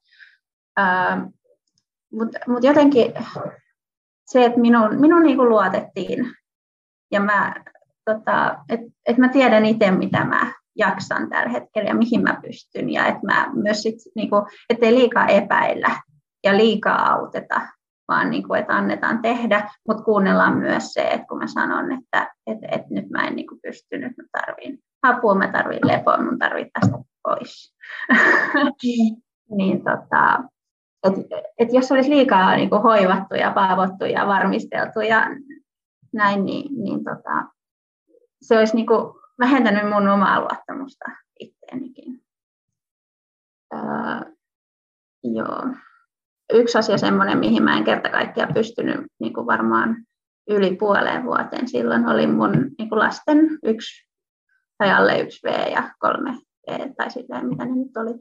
Mutta 2.14 2.40
mut 2.48 2.64
jotenkin 2.64 3.14
se, 4.26 4.46
että 4.46 4.60
minun, 4.60 5.00
minun 5.00 5.24
niin 5.24 5.38
kuin 5.38 5.50
luotettiin. 5.50 6.26
Ja 7.12 7.20
mä, 7.20 7.56
tota, 8.06 8.58
että 8.70 8.86
et 9.06 9.18
mä 9.18 9.30
tiedän 9.30 9.66
itse, 9.66 9.92
mitä 9.92 10.24
mä 10.24 10.54
jaksan 10.76 11.30
tällä 11.30 11.50
hetkellä 11.50 11.90
ja 11.90 11.96
mihin 11.96 12.24
mä 12.24 12.40
pystyn. 12.42 12.90
Ja 12.90 13.06
että 13.06 13.26
mä 13.26 13.50
myös 13.54 13.82
sit, 13.82 13.96
niin 14.16 14.30
kuin, 14.30 14.46
ettei 14.70 14.96
liikaa 14.96 15.28
epäillä 15.28 16.02
ja 16.44 16.58
liikaa 16.58 17.12
auteta, 17.14 17.62
vaan 18.08 18.30
niin 18.30 18.48
kuin, 18.48 18.60
että 18.60 18.76
annetaan 18.76 19.22
tehdä, 19.22 19.70
mutta 19.88 20.04
kuunnellaan 20.04 20.58
myös 20.58 20.94
se, 20.94 21.02
että 21.02 21.28
kun 21.28 21.38
mä 21.38 21.48
sanon, 21.48 21.92
että, 21.92 22.34
että, 22.48 22.68
että 22.72 22.88
nyt 22.90 23.10
mä 23.10 23.28
en 23.28 23.36
niin 23.36 23.48
kuin 23.48 23.60
pysty, 23.62 23.98
nyt 23.98 24.18
mä 24.18 24.24
tarvin 24.32 24.80
apua, 25.04 25.36
mä 25.36 25.52
tarvin 25.52 25.80
lepoa, 25.84 26.24
mun 26.24 26.40
tarvii 26.40 26.70
tästä 26.80 26.98
pois. 27.24 27.76
Niin 29.58 29.84
tota, 29.84 30.44
et, 31.04 31.14
et 31.60 31.74
jos 31.74 31.92
olisi 31.92 32.10
liikaa 32.10 32.56
niin 32.56 32.70
kuin 32.70 32.82
hoivattu 32.82 33.36
ja 33.36 33.52
paavottu 33.52 34.06
ja 34.06 34.28
varmisteltu 34.28 35.02
ja 35.02 35.28
näin, 36.14 36.46
niin, 36.46 36.84
niin 36.84 37.04
tota, 37.04 37.46
se 38.42 38.58
olisi 38.58 38.76
niin 38.76 38.88
kuin 38.88 39.14
vähentänyt 39.40 39.90
mun 39.90 40.08
omaa 40.08 40.40
luottamusta 40.40 41.06
itteenikin. 41.40 42.22
Öö, 43.74 44.34
joo. 45.24 45.76
Yksi 46.54 46.78
asia 46.78 46.98
semmoinen, 46.98 47.38
mihin 47.38 47.64
mä 47.64 47.78
en 47.78 47.84
kerta 47.84 48.10
kaikkiaan 48.10 48.54
pystynyt 48.54 49.06
niin 49.20 49.34
kuin 49.34 49.48
varmaan 49.48 49.98
yli 50.50 50.76
puoleen 50.76 51.26
vuoteen 51.26 51.68
silloin, 51.68 52.08
oli 52.08 52.28
mun 52.28 52.52
niin 52.78 52.90
kuin 52.90 53.00
lasten 53.00 53.40
yksi 53.64 54.08
tai 54.78 54.92
alle 54.92 55.20
yksi 55.20 55.40
V 55.48 55.72
ja 55.72 55.92
kolme 56.00 56.32
V 56.68 56.94
tai 56.98 57.12
sitä, 57.12 57.44
mitä 57.44 57.66
ne 57.66 57.76
nyt 57.76 57.98
oli, 57.98 58.14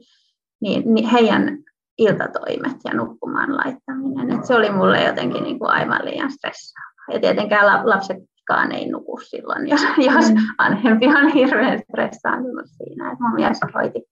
niin, 0.61 0.93
niin 0.93 1.09
heidän 1.09 1.57
iltatoimet 1.97 2.77
ja 2.85 2.93
nukkumaan 2.93 3.57
laittaminen. 3.57 4.31
Et 4.31 4.45
se 4.45 4.55
oli 4.55 4.69
mulle 4.69 5.03
jotenkin 5.03 5.43
niin 5.43 5.59
kuin 5.59 5.71
aivan 5.71 6.05
liian 6.05 6.31
stressaavaa. 6.31 7.13
Ja 7.13 7.19
tietenkään 7.19 7.89
lapsetkaan 7.89 8.71
ei 8.71 8.89
nuku 8.89 9.19
silloin, 9.23 9.67
jos, 9.67 9.81
jos 9.97 10.31
mm. 10.31 10.37
vanhempi 10.57 11.07
on 11.07 11.27
hirveän 11.27 11.79
stressaantunut 11.79 12.65
siinä. 12.65 13.11
Et 13.11 13.19
mun 13.19 13.35
mies 13.35 13.59
hoiti, 13.73 14.03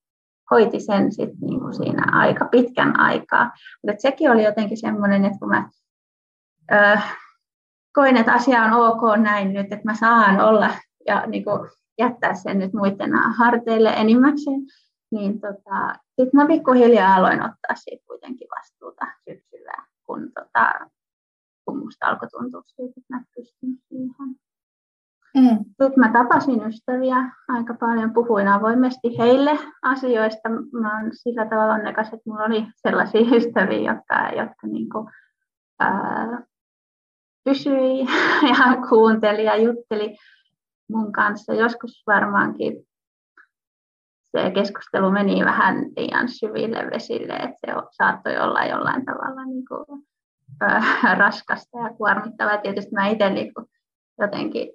hoiti 0.52 0.80
sen 0.80 1.12
sit 1.12 1.30
niin 1.42 1.74
siinä 1.74 2.06
aika 2.12 2.46
pitkän 2.46 3.00
aikaa. 3.00 3.52
Mutta 3.88 4.02
sekin 4.02 4.32
oli 4.32 4.44
jotenkin 4.44 4.78
semmoinen, 4.78 5.26
että 5.26 5.40
kun 5.40 5.50
mä 5.50 5.70
ö, 6.72 7.00
koin, 7.94 8.18
että 8.18 8.34
asia 8.34 8.64
on 8.64 8.74
ok 8.74 9.02
näin 9.18 9.54
nyt, 9.54 9.72
että 9.72 9.86
mä 9.86 9.96
saan 9.96 10.42
olla 10.42 10.70
ja 11.08 11.26
niin 11.28 11.44
kuin 11.44 11.70
jättää 12.00 12.34
sen 12.34 12.60
nyt 12.60 12.74
muiden 12.74 13.12
harteille 13.38 13.90
enimmäkseen, 13.90 14.62
niin 15.12 15.42
tota, 15.42 15.96
sitten 16.08 16.32
mä 16.34 16.48
pikkuhiljaa 16.48 17.16
aloin 17.16 17.42
ottaa 17.42 17.76
siitä 17.76 18.04
kuitenkin 18.08 18.48
vastuuta 18.58 19.08
syksyllä, 19.30 19.74
kun, 20.04 20.32
tota, 20.34 20.90
kun 21.66 21.80
musta 21.80 22.06
alkoi 22.06 22.30
tuntua 22.30 22.62
siitä, 22.66 22.94
että 22.98 23.16
mä 23.16 23.24
pystyn 23.36 23.78
siihen. 23.90 24.36
Mm. 25.38 25.58
Sitten 25.58 26.00
mä 26.00 26.12
tapasin 26.14 26.68
ystäviä 26.68 27.32
aika 27.48 27.74
paljon, 27.74 28.14
puhuin 28.14 28.48
avoimesti 28.48 29.18
heille 29.18 29.60
asioista. 29.82 30.50
Mä 30.50 30.98
oon 30.98 31.10
sillä 31.14 31.46
tavalla 31.46 31.74
onnekas, 31.74 32.08
että 32.08 32.30
mulla 32.30 32.44
oli 32.44 32.68
sellaisia 32.76 33.22
ystäviä, 33.38 33.94
jotka, 33.94 34.30
jotka 34.30 34.68
niinku, 34.68 35.10
ää, 35.80 36.44
pysyi 37.44 38.00
ja 38.50 38.88
kuunteli 38.90 39.46
ja 39.46 39.56
jutteli 39.56 40.18
mun 40.90 41.12
kanssa. 41.12 41.54
Joskus 41.54 42.04
varmaankin 42.08 42.86
se 44.38 44.52
keskustelu 44.52 45.12
meni 45.12 45.46
vähän 45.46 45.76
liian 45.98 46.30
syville 46.30 46.92
vesille, 46.92 47.34
että 47.34 47.58
se 47.66 47.74
saattoi 47.92 48.38
olla 48.38 48.66
jollain 48.66 49.06
tavalla 49.06 49.46
niin 49.46 49.66
kuin, 49.68 50.06
äh, 50.64 51.04
raskasta 51.18 51.78
ja 51.78 51.94
kuormittavaa. 51.94 52.58
Tietysti 52.58 52.92
mä 52.92 53.08
itse 53.08 53.30
niin 53.30 53.54
kuin, 53.54 53.66
jotenkin, 54.20 54.70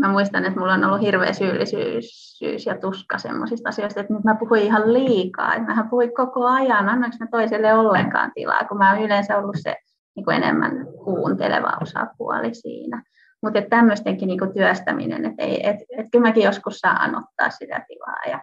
mä 0.00 0.08
muistan, 0.08 0.44
että 0.44 0.58
mulla 0.58 0.74
on 0.74 0.84
ollut 0.84 1.00
hirveä 1.00 1.32
syyllisyys 1.32 2.66
ja 2.66 2.78
tuska 2.78 3.18
semmoisista 3.18 3.68
asioista, 3.68 4.00
että 4.00 4.14
nyt 4.14 4.24
mä 4.24 4.34
puhuin 4.34 4.62
ihan 4.62 4.92
liikaa, 4.92 5.54
että 5.54 5.68
mähän 5.68 5.90
puhuin 5.90 6.14
koko 6.14 6.46
ajan, 6.46 6.88
annoinko 6.88 7.16
mä 7.20 7.26
toiselle 7.30 7.74
ollenkaan 7.74 8.32
tilaa, 8.34 8.64
kun 8.68 8.78
mä 8.78 8.92
oon 8.92 9.02
yleensä 9.02 9.38
ollut 9.38 9.56
se 9.62 9.76
niin 10.16 10.24
kuin 10.24 10.36
enemmän 10.36 10.86
kuunteleva 11.04 11.78
osapuoli 11.80 12.54
siinä. 12.54 13.02
Mutta 13.42 13.62
tämmöistenkin 13.70 14.26
niinku 14.26 14.46
työstäminen, 14.54 15.24
että 15.24 15.42
et, 15.42 15.76
et 15.98 16.06
kyllä 16.12 16.28
mäkin 16.28 16.42
joskus 16.42 16.78
saan 16.78 17.14
ottaa 17.16 17.50
sitä 17.50 17.84
tilaa 17.88 18.22
ja 18.30 18.40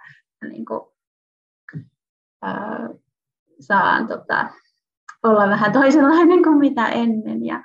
niin 0.50 0.66
kuin, 0.66 0.82
ää, 2.42 2.90
saan 3.60 4.08
tota, 4.08 4.50
olla 5.24 5.50
vähän 5.50 5.72
toisenlainen 5.72 6.44
kuin 6.44 6.58
mitä 6.58 6.88
ennen. 6.88 7.46
Ja. 7.46 7.64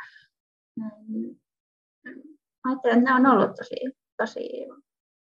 Ajattelen, 2.64 2.98
että 2.98 3.10
nämä 3.10 3.30
on 3.30 3.36
ollut 3.36 3.56
tosi, 3.56 3.74
tosi 4.16 4.66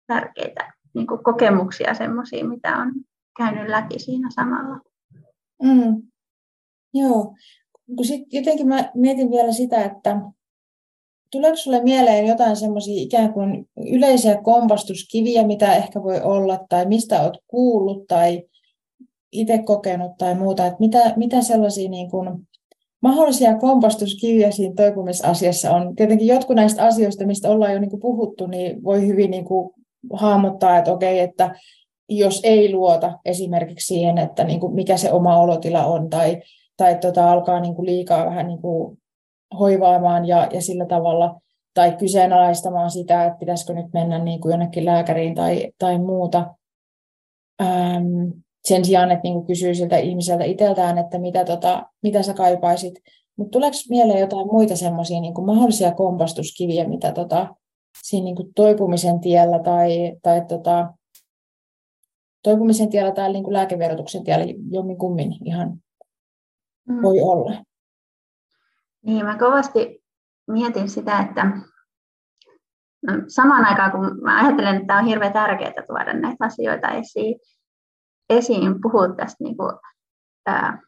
tärkeitä 0.07 0.73
niin 0.95 1.07
kuin 1.07 1.25
kokemuksia, 1.25 1.95
semmoisia, 1.95 2.45
mitä 2.45 2.77
on 2.77 2.93
käynyt 3.37 3.69
läpi 3.69 3.99
siinä 3.99 4.29
samalla. 4.35 4.81
Mm. 5.63 6.03
Joo. 6.95 7.35
Sit 8.03 8.33
jotenkin 8.33 8.69
mä 8.69 8.91
mietin 8.95 9.31
vielä 9.31 9.53
sitä, 9.53 9.85
että 9.85 10.21
Tuleeko 11.31 11.57
sinulle 11.57 11.83
mieleen 11.83 12.27
jotain 12.27 12.57
semmoisia 12.57 13.03
ikään 13.03 13.33
kuin 13.33 13.69
yleisiä 13.91 14.43
kompastuskiviä, 14.43 15.47
mitä 15.47 15.75
ehkä 15.75 16.03
voi 16.03 16.21
olla, 16.21 16.59
tai 16.69 16.87
mistä 16.87 17.23
olet 17.23 17.35
kuullut 17.47 18.07
tai 18.07 18.43
itse 19.33 19.63
kokenut 19.63 20.17
tai 20.19 20.35
muuta, 20.35 20.67
että 20.67 20.81
mitä, 20.81 21.13
mitä 21.17 21.43
sellaisia 21.43 21.89
niin 21.89 22.11
kuin 22.11 22.49
mahdollisia 23.07 23.59
kompastuskiviä 23.59 24.51
siinä 24.51 24.75
toipumisasiassa 24.75 25.71
on? 25.71 25.97
Tietenkin 25.97 26.29
jotkut 26.29 26.57
näistä 26.57 26.85
asioista, 26.85 27.27
mistä 27.27 27.51
ollaan 27.51 27.73
jo 27.73 27.81
niin 27.81 27.91
kuin 27.91 28.01
puhuttu, 28.01 28.47
niin 28.47 28.85
voi 28.85 29.07
hyvin 29.07 29.31
niin 29.31 29.45
kuin 29.45 29.71
hahmottaa, 30.13 30.79
että 30.79 30.93
okei, 30.93 31.21
että 31.21 31.55
jos 32.09 32.41
ei 32.45 32.73
luota 32.73 33.19
esimerkiksi 33.25 33.87
siihen, 33.87 34.19
että 34.19 34.45
niin 34.45 34.61
kuin 34.61 34.75
mikä 34.75 34.97
se 34.97 35.13
oma 35.13 35.39
olotila 35.39 35.87
on, 35.87 36.11
tai, 36.11 36.43
tai 36.77 36.99
tota, 36.99 37.33
alkaa 37.33 37.61
niin 37.61 37.75
kuin 37.75 37.87
liikaa 37.87 38.27
vähän 38.27 38.47
niin 38.47 38.61
kuin 38.61 38.99
hoivaamaan 39.59 40.27
ja, 40.29 40.49
ja 40.53 40.63
sillä 40.63 40.87
tavalla, 40.87 41.41
tai 41.75 41.97
kyseenalaistamaan 41.97 42.91
sitä, 42.91 43.25
että 43.25 43.39
pitäisikö 43.39 43.73
nyt 43.73 43.87
mennä 43.93 44.19
niin 44.19 44.41
kuin 44.41 44.51
jonnekin 44.51 44.85
lääkäriin 44.85 45.35
tai, 45.35 45.73
tai 45.79 45.99
muuta. 45.99 46.55
Ähm, 47.63 48.29
sen 48.69 48.85
sijaan, 48.85 49.11
että 49.11 49.23
niin 49.23 49.47
kysyy 49.47 49.75
siltä 49.75 49.97
ihmiseltä 49.97 50.45
itseltään, 50.45 50.99
että 50.99 51.19
mitä, 51.19 51.45
tota, 51.45 51.83
mitä 52.03 52.23
sä 52.23 52.35
kaipaisit. 52.35 52.95
Mutta 53.37 53.51
tuleeko 53.51 53.77
mieleen 53.91 54.21
jotain 54.21 54.47
muita 54.47 54.77
semmoisia 54.77 55.21
niin 55.21 55.45
mahdollisia 55.47 55.93
kompastuskiviä, 55.93 56.89
mitä 56.89 57.13
tota, 57.13 57.55
siinä 58.03 58.25
niin 58.25 58.37
kuin 58.37 58.55
toipumisen 58.55 59.21
tiellä 59.21 59.59
tai, 59.59 60.17
tai 60.23 60.43
tota, 60.49 60.93
toipumisen 62.43 62.91
tiellä 62.91 63.13
tai 63.13 63.33
niin 63.33 63.45
kuin 63.45 63.55
lääkeverotuksen 63.55 64.25
tiellä 64.25 64.45
jomminkummin 64.71 65.33
ihan 65.45 65.79
mm. 66.89 67.03
voi 67.03 67.21
olla? 67.21 67.65
Niin, 69.03 69.25
mä 69.25 69.39
kovasti 69.39 70.05
mietin 70.47 70.89
sitä, 70.89 71.19
että 71.19 71.45
no, 73.07 73.13
samaan 73.29 73.65
aikaan 73.65 73.93
kun 73.93 74.21
mä 74.23 74.45
ajattelen, 74.45 74.75
että 74.75 74.87
tämä 74.87 74.99
on 74.99 75.07
hirveän 75.07 75.33
tärkeää 75.33 75.73
tuoda 75.87 76.13
näitä 76.13 76.45
asioita 76.45 76.89
esiin, 76.89 77.41
esiin 78.31 78.81
puhua 78.83 79.09
tästä 79.09 79.45
niin 79.45 79.57
kuin, 79.57 79.73
ää, 80.47 80.83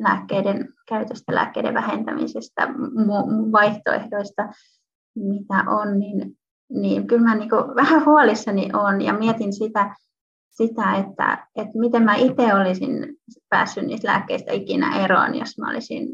lääkkeiden 0.00 0.68
käytöstä, 0.88 1.34
lääkkeiden 1.34 1.74
vähentämisestä, 1.74 2.68
vaihtoehdoista, 3.52 4.48
mitä 5.14 5.64
on, 5.66 5.98
niin, 5.98 6.38
niin 6.70 7.06
kyllä 7.06 7.22
mä 7.22 7.34
niin 7.34 7.50
kuin 7.50 7.74
vähän 7.82 8.04
huolissani 8.04 8.70
on 8.72 9.00
ja 9.00 9.12
mietin 9.12 9.52
sitä, 9.52 9.96
sitä 10.50 10.94
että, 10.96 11.46
että 11.56 11.78
miten 11.78 12.02
mä 12.02 12.14
itse 12.14 12.54
olisin 12.54 13.16
päässyt 13.48 13.86
niistä 13.86 14.08
lääkkeistä 14.08 14.52
ikinä 14.52 15.04
eroon, 15.04 15.34
jos 15.34 15.58
mä 15.58 15.70
olisin 15.70 16.08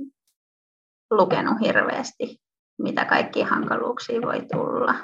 lukenut 1.11 1.61
hirveästi, 1.61 2.41
mitä 2.79 3.05
kaikki 3.05 3.43
hankaluuksia 3.43 4.21
voi 4.23 4.47
tulla. 4.53 4.95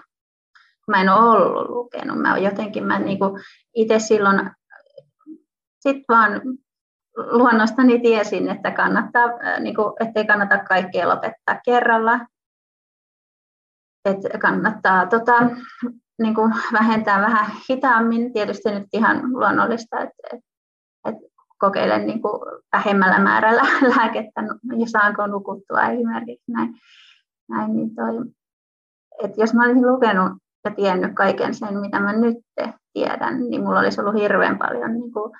Mä 0.88 1.00
en 1.00 1.08
ole 1.08 1.30
ollut 1.30 1.68
lukenut. 1.68 2.18
Mä 2.18 2.38
jotenkin 2.38 2.84
mä 2.84 2.98
niinku 2.98 3.38
itse 3.74 3.98
silloin 3.98 4.50
sit 5.82 6.04
vaan 6.08 6.40
luonnostani 7.16 8.00
tiesin, 8.00 8.48
että 8.48 8.70
kannattaa, 8.70 9.28
niinku, 9.60 9.96
ettei 10.00 10.26
kannata 10.26 10.58
kaikkea 10.58 11.08
lopettaa 11.08 11.60
kerralla. 11.64 12.20
Että 14.04 14.38
kannattaa 14.38 15.06
tota, 15.06 15.50
niin 16.22 16.34
kuin 16.34 16.54
vähentää 16.72 17.20
vähän 17.20 17.46
hitaammin. 17.70 18.32
Tietysti 18.32 18.70
nyt 18.70 18.88
ihan 18.92 19.32
luonnollista, 19.32 20.00
että, 20.00 20.36
että 21.08 21.22
kokeilen 21.58 22.06
niin 22.06 22.22
kuin 22.22 22.40
vähemmällä 22.72 23.18
määrällä 23.18 23.62
lääkettä 23.96 24.42
ja 24.78 24.86
saanko 24.86 25.26
nukuttua 25.26 25.82
esimerkiksi 25.82 26.52
näin. 26.52 26.74
näin 27.48 27.76
niin 27.76 27.94
toi, 27.94 28.14
että 29.24 29.40
jos 29.40 29.54
mä 29.54 29.64
olisin 29.64 29.92
lukenut 29.92 30.32
ja 30.64 30.70
tiennyt 30.70 31.14
kaiken 31.14 31.54
sen, 31.54 31.78
mitä 31.78 32.00
mä 32.00 32.12
nyt 32.12 32.36
tiedän, 32.92 33.40
niin 33.50 33.62
mulla 33.62 33.80
olisi 33.80 34.00
ollut 34.00 34.14
hirveän 34.14 34.58
paljon 34.58 34.92
niin 34.92 35.12
kuin, 35.12 35.32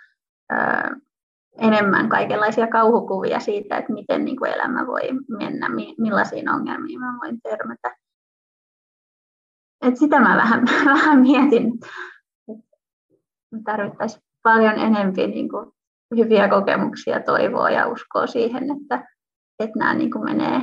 enemmän 1.58 2.08
kaikenlaisia 2.08 2.66
kauhukuvia 2.66 3.40
siitä, 3.40 3.76
että 3.76 3.92
miten 3.92 4.24
niin 4.24 4.36
kuin 4.36 4.50
elämä 4.50 4.86
voi 4.86 5.02
mennä, 5.38 5.68
millaisiin 5.98 6.48
ongelmiin 6.48 7.00
mä 7.00 7.18
voin 7.22 7.40
törmätä. 7.42 7.96
Et 9.82 9.96
sitä 9.96 10.20
mä 10.20 10.36
vähän, 10.36 10.64
vähän 10.94 11.20
mietin, 11.20 11.72
tarvittaisiin 13.64 14.22
paljon 14.42 14.78
enemmän 14.78 15.14
niin 15.14 15.48
kuin 15.48 15.72
hyviä 16.16 16.48
kokemuksia, 16.48 17.20
toivoa 17.20 17.70
ja 17.70 17.86
uskoa 17.86 18.26
siihen, 18.26 18.62
että, 18.70 19.08
että 19.58 19.78
nämä 19.78 19.94
niin 19.94 20.10
kuin 20.10 20.24
menee, 20.24 20.60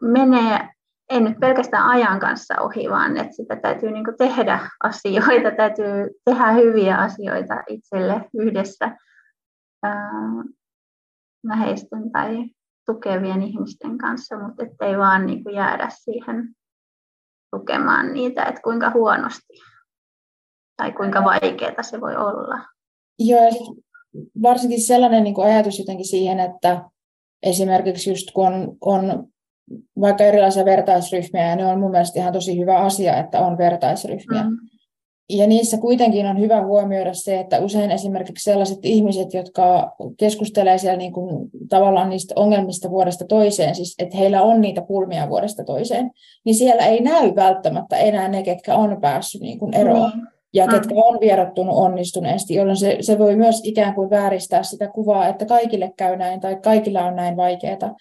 menee 0.00 0.68
ei 1.10 1.20
nyt 1.20 1.40
pelkästään 1.40 1.88
ajan 1.88 2.20
kanssa 2.20 2.54
ohi, 2.60 2.90
vaan 2.90 3.16
että 3.16 3.32
sitä 3.32 3.56
täytyy 3.56 3.90
niin 3.90 4.04
tehdä 4.18 4.70
asioita, 4.82 5.50
täytyy 5.56 6.10
tehdä 6.24 6.52
hyviä 6.52 6.96
asioita 6.96 7.62
itselle 7.68 8.28
yhdessä 8.34 8.96
ää, 9.82 10.10
läheisten 11.44 12.10
tai 12.12 12.44
tukevien 12.86 13.42
ihmisten 13.42 13.98
kanssa, 13.98 14.38
mutta 14.38 14.64
ettei 14.64 14.98
vaan 14.98 15.26
niin 15.26 15.44
jäädä 15.54 15.88
siihen 15.90 16.54
tukemaan 17.56 18.12
niitä, 18.12 18.44
että 18.44 18.60
kuinka 18.62 18.90
huonosti 18.90 19.54
tai 20.76 20.92
kuinka 20.92 21.24
vaikeaa 21.24 21.82
se 21.82 22.00
voi 22.00 22.16
olla. 22.16 22.64
Joo, 23.18 23.40
varsinkin 24.42 24.82
sellainen 24.82 25.24
niin 25.24 25.44
ajatus 25.44 25.78
jotenkin 25.78 26.06
siihen, 26.06 26.40
että 26.40 26.82
esimerkiksi 27.42 28.10
just 28.10 28.30
kun 28.34 28.46
on, 28.46 28.76
on 28.80 29.28
vaikka 30.00 30.24
erilaisia 30.24 30.64
vertaisryhmiä, 30.64 31.48
ja 31.48 31.56
ne 31.56 31.66
on 31.66 31.80
mun 31.80 31.90
mielestä 31.90 32.20
ihan 32.20 32.32
tosi 32.32 32.58
hyvä 32.58 32.78
asia, 32.78 33.18
että 33.18 33.40
on 33.40 33.58
vertaisryhmiä. 33.58 34.42
Mm. 34.42 34.56
Ja 35.30 35.46
niissä 35.46 35.78
kuitenkin 35.78 36.26
on 36.26 36.40
hyvä 36.40 36.66
huomioida 36.66 37.14
se, 37.14 37.40
että 37.40 37.58
usein 37.58 37.90
esimerkiksi 37.90 38.44
sellaiset 38.44 38.78
ihmiset, 38.82 39.34
jotka 39.34 39.92
keskustelee 40.18 40.78
siellä 40.78 40.96
niin 40.96 41.12
kuin 41.12 41.50
tavallaan 41.68 42.10
niistä 42.10 42.34
ongelmista 42.36 42.90
vuodesta 42.90 43.24
toiseen, 43.24 43.74
siis 43.74 43.94
että 43.98 44.16
heillä 44.16 44.42
on 44.42 44.60
niitä 44.60 44.82
pulmia 44.82 45.28
vuodesta 45.28 45.64
toiseen, 45.64 46.10
niin 46.44 46.54
siellä 46.54 46.86
ei 46.86 47.00
näy 47.00 47.34
välttämättä 47.36 47.96
enää 47.96 48.28
ne, 48.28 48.42
ketkä 48.42 48.74
on 48.74 49.00
päässyt 49.00 49.40
niin 49.40 49.58
kuin 49.58 49.74
eroon. 49.74 50.12
Mm 50.14 50.26
ja 50.54 50.66
mm. 50.66 50.72
ketkä 50.72 50.94
on 50.94 51.20
vierottunut 51.20 51.76
onnistuneesti, 51.76 52.54
jolloin 52.54 52.76
se, 52.76 52.96
se 53.00 53.18
voi 53.18 53.36
myös 53.36 53.60
ikään 53.64 53.94
kuin 53.94 54.10
vääristää 54.10 54.62
sitä 54.62 54.88
kuvaa, 54.88 55.28
että 55.28 55.46
kaikille 55.46 55.92
käy 55.96 56.16
näin 56.16 56.40
tai 56.40 56.56
kaikilla 56.56 57.04
on 57.04 57.16
näin 57.16 57.36
vaikeaa 57.36 57.96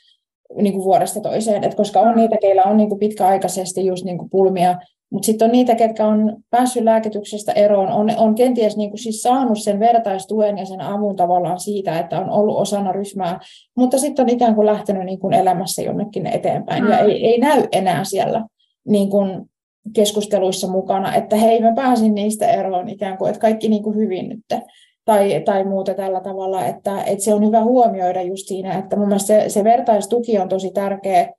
niin 0.56 0.74
kuin 0.74 0.84
vuodesta 0.84 1.22
toiseen, 1.22 1.64
Et 1.64 1.76
koska 1.76 2.00
on 2.00 2.16
niitä, 2.16 2.38
keillä 2.42 2.64
on 2.64 2.78
niin 2.78 2.90
kuin 2.90 3.00
pitkäaikaisesti 3.00 3.86
just 3.86 4.06
niin 4.06 4.18
kuin 4.18 4.30
pulmia, 4.30 4.78
mutta 5.10 5.26
sitten 5.26 5.46
on 5.46 5.52
niitä, 5.52 5.76
ketkä 5.76 6.08
on 6.08 6.38
päässyt 6.50 6.84
lääkityksestä 6.84 7.52
eroon, 7.52 7.92
on, 7.92 8.12
on 8.18 8.36
kenties 8.36 8.78
niin 8.78 8.90
kuin 8.90 9.00
siis 9.00 9.22
saanut 9.22 9.60
sen 9.60 9.80
vertaistuen 9.80 10.58
ja 10.58 10.66
sen 10.66 10.82
avun 10.82 11.16
tavallaan 11.16 11.60
siitä, 11.60 12.00
että 12.00 12.20
on 12.20 12.30
ollut 12.30 12.58
osana 12.58 12.92
ryhmää, 12.92 13.40
mutta 13.78 13.98
sitten 13.98 14.24
on 14.24 14.30
ikään 14.30 14.56
kuin 14.56 14.66
lähtenyt 14.66 15.06
niin 15.06 15.20
kuin 15.20 15.34
elämässä 15.34 15.82
jonnekin 15.82 16.28
eteenpäin 16.28 16.84
mm. 16.84 16.90
ja 16.90 17.00
ei, 17.00 17.26
ei 17.26 17.40
näy 17.40 17.64
enää 17.72 18.04
siellä 18.04 18.46
niin 18.88 19.10
kuin 19.10 19.50
keskusteluissa 19.94 20.68
mukana, 20.68 21.16
että 21.16 21.36
hei, 21.36 21.62
mä 21.62 21.74
pääsin 21.76 22.16
niistä 22.16 22.48
eroon 22.48 22.90
ikään 22.90 23.18
kuin, 23.18 23.30
että 23.30 23.42
kaikki 23.42 23.70
niin 23.70 23.84
kuin 23.84 23.96
hyvin 23.96 24.30
nyt 24.30 24.64
tai, 25.08 25.42
tai 25.46 25.64
muuta 25.64 25.94
tällä 25.94 26.22
tavalla, 26.22 26.66
että, 26.66 27.04
että 27.04 27.24
se 27.24 27.34
on 27.34 27.46
hyvä 27.46 27.64
huomioida 27.64 28.22
just 28.22 28.48
siinä, 28.48 28.78
että 28.78 28.96
mun 28.96 29.08
mielestä 29.08 29.28
se, 29.28 29.50
se 29.50 29.64
vertaistuki 29.64 30.40
on 30.40 30.50
tosi 30.50 30.72
tärkeä 30.72 31.34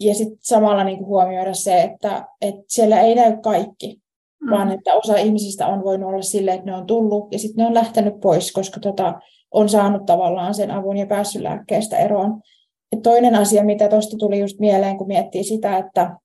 ja 0.00 0.14
sitten 0.14 0.38
samalla 0.40 0.84
niin 0.84 0.98
kuin 0.98 1.06
huomioida 1.06 1.54
se, 1.54 1.82
että, 1.82 2.26
että 2.40 2.62
siellä 2.68 3.00
ei 3.00 3.14
näy 3.14 3.36
kaikki, 3.42 4.00
mm. 4.42 4.50
vaan 4.50 4.72
että 4.72 4.94
osa 4.94 5.16
ihmisistä 5.16 5.66
on 5.66 5.84
voinut 5.84 6.08
olla 6.08 6.22
silleen, 6.22 6.58
että 6.58 6.70
ne 6.70 6.76
on 6.76 6.86
tullut 6.86 7.32
ja 7.32 7.38
sitten 7.38 7.62
ne 7.62 7.66
on 7.66 7.74
lähtenyt 7.74 8.20
pois, 8.20 8.52
koska 8.52 8.80
tota, 8.80 9.14
on 9.50 9.68
saanut 9.68 10.06
tavallaan 10.06 10.54
sen 10.54 10.70
avun 10.70 10.96
ja 10.96 11.06
päässyt 11.06 11.42
lääkkeestä 11.42 11.96
eroon. 11.96 12.40
Ja 12.92 13.00
toinen 13.02 13.34
asia, 13.34 13.64
mitä 13.64 13.88
tuosta 13.88 14.16
tuli 14.16 14.40
just 14.40 14.58
mieleen, 14.58 14.98
kun 14.98 15.06
miettii 15.06 15.44
sitä, 15.44 15.78
että 15.78 16.16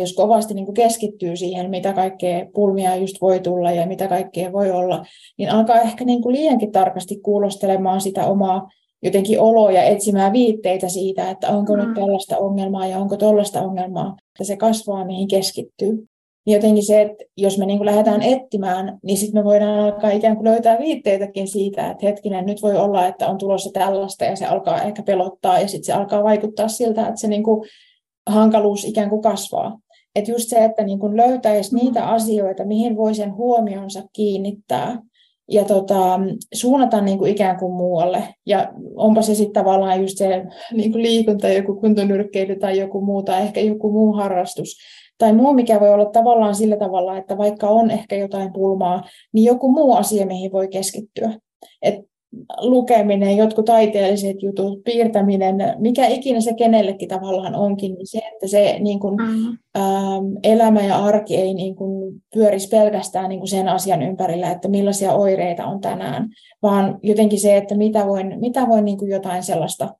jos 0.00 0.12
kovasti 0.12 0.54
niin 0.54 0.64
kuin 0.64 0.74
keskittyy 0.74 1.36
siihen, 1.36 1.70
mitä 1.70 1.92
kaikkea 1.92 2.46
pulmia 2.54 2.96
just 2.96 3.16
voi 3.20 3.40
tulla 3.40 3.70
ja 3.70 3.86
mitä 3.86 4.08
kaikkea 4.08 4.52
voi 4.52 4.70
olla, 4.70 5.04
niin 5.38 5.50
alkaa 5.50 5.80
ehkä 5.80 6.04
niin 6.04 6.22
kuin 6.22 6.36
liiankin 6.36 6.72
tarkasti 6.72 7.20
kuulostelemaan 7.22 8.00
sitä 8.00 8.26
omaa 8.26 8.68
jotenkin 9.02 9.40
oloa 9.40 9.72
ja 9.72 9.82
etsimään 9.82 10.32
viitteitä 10.32 10.88
siitä, 10.88 11.30
että 11.30 11.48
onko 11.48 11.76
mm. 11.76 11.80
nyt 11.80 11.94
tällaista 11.94 12.38
ongelmaa 12.38 12.86
ja 12.86 12.98
onko 12.98 13.16
tällaista 13.16 13.62
ongelmaa, 13.62 14.16
että 14.28 14.44
se 14.44 14.56
kasvaa, 14.56 15.04
mihin 15.04 15.28
keskittyy. 15.28 16.06
Niin 16.46 16.54
jotenkin 16.54 16.84
se, 16.84 17.02
että 17.02 17.24
jos 17.36 17.58
me 17.58 17.66
niin 17.66 17.78
kuin 17.78 17.86
lähdetään 17.86 18.22
etsimään, 18.22 18.98
niin 19.02 19.16
sitten 19.16 19.40
me 19.40 19.44
voidaan 19.44 19.78
alkaa 19.78 20.10
ikään 20.10 20.36
kuin 20.36 20.44
löytää 20.44 20.78
viitteitäkin 20.78 21.48
siitä, 21.48 21.90
että 21.90 22.06
hetkinen, 22.06 22.46
nyt 22.46 22.62
voi 22.62 22.76
olla, 22.76 23.06
että 23.06 23.28
on 23.28 23.38
tulossa 23.38 23.70
tällaista 23.72 24.24
ja 24.24 24.36
se 24.36 24.46
alkaa 24.46 24.82
ehkä 24.82 25.02
pelottaa 25.02 25.60
ja 25.60 25.68
sitten 25.68 25.84
se 25.84 25.92
alkaa 25.92 26.24
vaikuttaa 26.24 26.68
siltä, 26.68 27.08
että 27.08 27.20
se 27.20 27.28
niin 27.28 27.42
kuin 27.42 27.68
hankaluus 28.26 28.84
ikään 28.84 29.10
kuin 29.10 29.22
kasvaa. 29.22 29.78
Että 30.14 30.30
just 30.30 30.48
se, 30.48 30.64
että 30.64 30.84
niin 30.84 30.98
kun 30.98 31.16
löytäisi 31.16 31.74
mm. 31.74 31.78
niitä 31.80 32.08
asioita, 32.08 32.64
mihin 32.64 32.96
voi 32.96 33.14
sen 33.14 33.36
huomionsa 33.36 34.02
kiinnittää 34.12 35.02
ja 35.50 35.64
tota, 35.64 36.20
suunnata 36.54 37.00
niin 37.00 37.18
kuin 37.18 37.30
ikään 37.30 37.58
kuin 37.58 37.72
muualle. 37.72 38.34
Ja 38.46 38.72
onpa 38.94 39.22
se 39.22 39.34
sitten 39.34 39.64
tavallaan 39.64 40.00
just 40.00 40.18
se 40.18 40.44
niin 40.72 40.92
kuin 40.92 41.02
liikunta, 41.02 41.48
joku 41.48 41.74
kuntonyrkkeily 41.74 42.56
tai 42.56 42.78
joku 42.78 43.00
muu, 43.00 43.22
tai 43.22 43.42
ehkä 43.42 43.60
joku 43.60 43.92
muu 43.92 44.12
harrastus, 44.12 44.76
tai 45.18 45.32
muu, 45.32 45.52
mikä 45.52 45.80
voi 45.80 45.88
olla 45.88 46.04
tavallaan 46.04 46.54
sillä 46.54 46.76
tavalla, 46.76 47.18
että 47.18 47.38
vaikka 47.38 47.68
on 47.68 47.90
ehkä 47.90 48.16
jotain 48.16 48.52
pulmaa, 48.52 49.02
niin 49.32 49.44
joku 49.44 49.72
muu 49.72 49.92
asia, 49.92 50.26
mihin 50.26 50.52
voi 50.52 50.68
keskittyä. 50.68 51.32
Et 51.82 51.94
lukeminen, 52.60 53.36
jotkut 53.36 53.64
taiteelliset 53.64 54.42
jutut, 54.42 54.84
piirtäminen, 54.84 55.56
mikä 55.78 56.06
ikinä 56.06 56.40
se 56.40 56.54
kenellekin 56.54 57.08
tavallaan 57.08 57.54
onkin, 57.54 57.94
niin 57.94 58.06
se, 58.06 58.18
että 58.18 58.48
se 58.48 58.76
niin 58.80 59.00
kuin, 59.00 59.16
mm. 59.16 59.58
ähm, 59.76 60.24
elämä 60.42 60.82
ja 60.82 61.04
arki 61.04 61.36
ei 61.36 61.54
niin 61.54 61.76
kuin, 61.76 62.22
pyörisi 62.34 62.68
pelkästään 62.68 63.28
niin 63.28 63.38
kuin 63.38 63.48
sen 63.48 63.68
asian 63.68 64.02
ympärillä, 64.02 64.50
että 64.50 64.68
millaisia 64.68 65.12
oireita 65.12 65.66
on 65.66 65.80
tänään, 65.80 66.28
vaan 66.62 66.98
jotenkin 67.02 67.40
se, 67.40 67.56
että 67.56 67.74
mitä 67.74 68.06
voin, 68.06 68.40
mitä 68.40 68.68
voin 68.68 68.84
niin 68.84 68.98
kuin 68.98 69.10
jotain 69.10 69.42
sellaista 69.42 69.94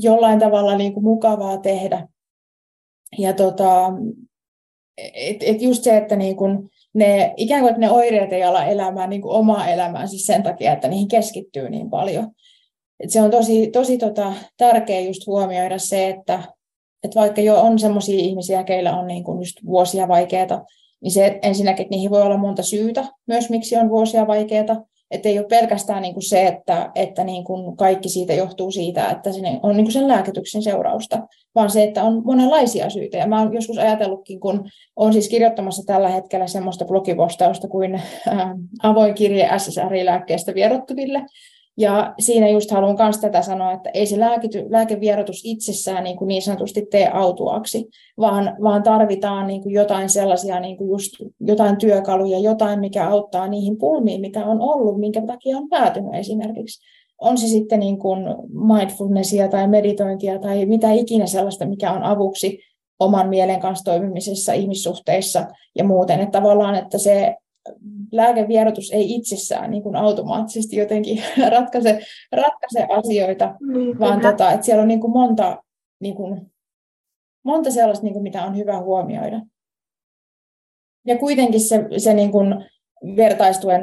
jollain 0.00 0.38
tavalla 0.38 0.76
niin 0.76 0.94
kuin 0.94 1.04
mukavaa 1.04 1.58
tehdä. 1.58 2.08
Ja 3.18 3.32
tota, 3.32 3.92
et, 5.14 5.36
et 5.40 5.62
just 5.62 5.84
se, 5.84 5.96
että 5.96 6.16
niin 6.16 6.36
kuin, 6.36 6.70
ne, 6.98 7.34
ikään 7.36 7.62
kuin 7.62 7.74
ne 7.78 7.90
oireet 7.90 8.32
ei 8.32 8.42
ala 8.42 8.64
elämään 8.64 9.10
niin 9.10 9.22
kuin 9.22 9.34
omaa 9.34 9.68
elämää 9.68 10.06
siis 10.06 10.26
sen 10.26 10.42
takia, 10.42 10.72
että 10.72 10.88
niihin 10.88 11.08
keskittyy 11.08 11.70
niin 11.70 11.90
paljon. 11.90 12.30
Et 13.00 13.10
se 13.10 13.22
on 13.22 13.30
tosi, 13.30 13.70
tosi 13.70 13.98
tota, 13.98 14.32
tärkeää 14.56 15.00
just 15.00 15.26
huomioida 15.26 15.78
se, 15.78 16.08
että, 16.08 16.42
että 17.04 17.20
vaikka 17.20 17.40
jo 17.40 17.60
on 17.60 17.78
sellaisia 17.78 18.18
ihmisiä, 18.18 18.64
keillä 18.64 18.98
on 18.98 19.06
niin 19.06 19.24
kuin 19.24 19.38
just 19.38 19.56
vuosia 19.66 20.08
vaikeaa, 20.08 20.64
niin 21.00 21.10
se 21.10 21.38
ensinnäkin, 21.42 21.82
että 21.82 21.94
niihin 21.94 22.10
voi 22.10 22.22
olla 22.22 22.36
monta 22.36 22.62
syytä 22.62 23.04
myös, 23.26 23.50
miksi 23.50 23.76
on 23.76 23.88
vuosia 23.88 24.26
vaikeaa. 24.26 24.84
Että 25.10 25.28
ei 25.28 25.38
ole 25.38 25.46
pelkästään 25.46 26.02
niin 26.02 26.14
kuin 26.14 26.28
se, 26.28 26.46
että, 26.46 26.90
että 26.94 27.24
niin 27.24 27.44
kuin 27.44 27.76
kaikki 27.76 28.08
siitä 28.08 28.34
johtuu 28.34 28.70
siitä, 28.70 29.10
että 29.10 29.32
se 29.32 29.40
on 29.62 29.76
niin 29.76 29.84
kuin 29.84 29.92
sen 29.92 30.08
lääkityksen 30.08 30.62
seurausta, 30.62 31.26
vaan 31.58 31.70
se, 31.70 31.82
että 31.82 32.04
on 32.04 32.22
monenlaisia 32.24 32.90
syitä. 32.90 33.16
Ja 33.16 33.26
mä 33.26 33.40
olen 33.40 33.52
joskus 33.52 33.78
ajatellutkin, 33.78 34.40
kun 34.40 34.68
olen 34.96 35.12
siis 35.12 35.28
kirjoittamassa 35.28 35.82
tällä 35.86 36.08
hetkellä 36.08 36.46
semmoista 36.46 36.84
blogipostausta 36.84 37.68
kuin 37.68 37.94
äh, 37.94 38.50
avoin 38.82 39.14
kirje 39.14 39.50
SSRI-lääkkeestä 39.58 40.54
vierottuville, 40.54 41.24
ja 41.78 42.14
siinä 42.18 42.48
just 42.48 42.70
haluan 42.70 42.96
myös 42.98 43.18
tätä 43.18 43.42
sanoa, 43.42 43.72
että 43.72 43.90
ei 43.94 44.06
se 44.06 44.20
lääkity, 44.20 44.64
lääkevierotus 44.68 45.40
itsessään 45.44 46.04
niin, 46.04 46.16
kuin 46.16 46.28
niin 46.28 46.42
sanotusti 46.42 46.86
tee 46.90 47.08
autuaksi, 47.08 47.88
vaan, 48.18 48.56
vaan 48.62 48.82
tarvitaan 48.82 49.46
niin 49.46 49.62
kuin 49.62 49.74
jotain 49.74 50.08
sellaisia 50.08 50.60
niin 50.60 50.76
kuin 50.76 50.90
just 50.90 51.12
jotain 51.40 51.76
työkaluja, 51.76 52.38
jotain, 52.38 52.80
mikä 52.80 53.08
auttaa 53.08 53.48
niihin 53.48 53.78
pulmiin, 53.78 54.20
mitä 54.20 54.46
on 54.46 54.60
ollut, 54.60 55.00
minkä 55.00 55.22
takia 55.26 55.56
on 55.56 55.68
päätynyt 55.68 56.14
esimerkiksi. 56.14 56.84
On 57.18 57.38
se 57.38 57.46
sitten 57.46 57.80
niin 57.80 57.98
kuin 57.98 58.20
mindfulnessia 58.50 59.48
tai 59.48 59.68
meditointia 59.68 60.38
tai 60.38 60.66
mitä 60.66 60.92
ikinä 60.92 61.26
sellaista, 61.26 61.66
mikä 61.66 61.92
on 61.92 62.02
avuksi 62.02 62.58
oman 62.98 63.28
mielen 63.28 63.60
kanssa 63.60 63.84
toimimisessa, 63.84 64.52
ihmissuhteissa 64.52 65.46
ja 65.74 65.84
muuten. 65.84 66.20
Että 66.20 66.40
tavallaan, 66.40 66.74
että 66.74 66.98
se 66.98 67.36
lääkevierotus 68.12 68.90
ei 68.90 69.14
itsessään 69.14 69.70
niin 69.70 69.82
kuin 69.82 69.96
automaattisesti 69.96 70.76
jotenkin 70.76 71.22
ratkaise, 71.56 72.00
ratkaise 72.32 72.86
asioita, 72.90 73.54
niin, 73.72 73.98
vaan 73.98 74.20
tota, 74.20 74.52
että 74.52 74.66
siellä 74.66 74.82
on 74.82 74.88
niin 74.88 75.00
kuin 75.00 75.12
monta, 75.12 75.62
niin 76.00 76.14
kuin, 76.14 76.52
monta 77.44 77.70
sellaista, 77.70 78.04
niin 78.04 78.12
kuin 78.12 78.22
mitä 78.22 78.44
on 78.44 78.56
hyvä 78.56 78.80
huomioida. 78.80 79.40
Ja 81.06 81.18
kuitenkin 81.18 81.60
se, 81.60 81.84
se 81.96 82.14
niin 82.14 82.32
kuin 82.32 82.64
vertaistuen 83.16 83.82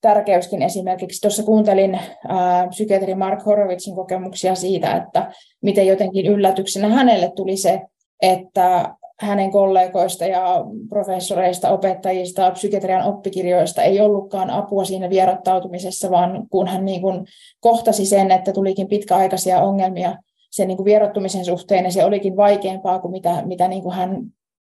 tärkeyskin 0.00 0.62
esimerkiksi, 0.62 1.20
tuossa 1.20 1.42
kuuntelin 1.42 2.00
ää, 2.28 2.68
psykiatri 2.68 3.14
Mark 3.14 3.46
Horowitzin 3.46 3.94
kokemuksia 3.94 4.54
siitä, 4.54 4.96
että 4.96 5.32
miten 5.62 5.86
jotenkin 5.86 6.26
yllätyksenä 6.26 6.88
hänelle 6.88 7.32
tuli 7.36 7.56
se, 7.56 7.82
että 8.22 8.94
hänen 9.20 9.50
kollegoista 9.50 10.26
ja 10.26 10.64
professoreista, 10.88 11.70
opettajista, 11.70 12.50
psykiatrian 12.50 13.04
oppikirjoista 13.04 13.82
ei 13.82 14.00
ollutkaan 14.00 14.50
apua 14.50 14.84
siinä 14.84 15.10
vierottautumisessa, 15.10 16.10
vaan 16.10 16.48
kun 16.50 16.68
hän 16.68 16.84
niin 16.84 17.00
kuin 17.00 17.26
kohtasi 17.60 18.06
sen, 18.06 18.30
että 18.30 18.52
tulikin 18.52 18.88
pitkäaikaisia 18.88 19.60
ongelmia 19.60 20.16
sen 20.50 20.68
niin 20.68 20.76
kuin 20.76 20.84
vierottumisen 20.84 21.44
suhteen, 21.44 21.84
ja 21.84 21.90
se 21.90 22.04
olikin 22.04 22.36
vaikeampaa 22.36 22.98
kuin 22.98 23.12
mitä, 23.12 23.42
mitä 23.46 23.68
niin 23.68 23.82
kuin 23.82 23.94
hän 23.94 24.22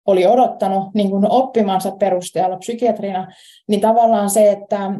oli 0.06 0.26
odottanut 0.26 0.94
niin 0.94 1.10
kuin 1.10 1.30
oppimansa 1.30 1.90
perusteella 1.90 2.56
psykiatrina, 2.56 3.28
niin 3.68 3.80
tavallaan 3.80 4.30
se, 4.30 4.50
että, 4.50 4.90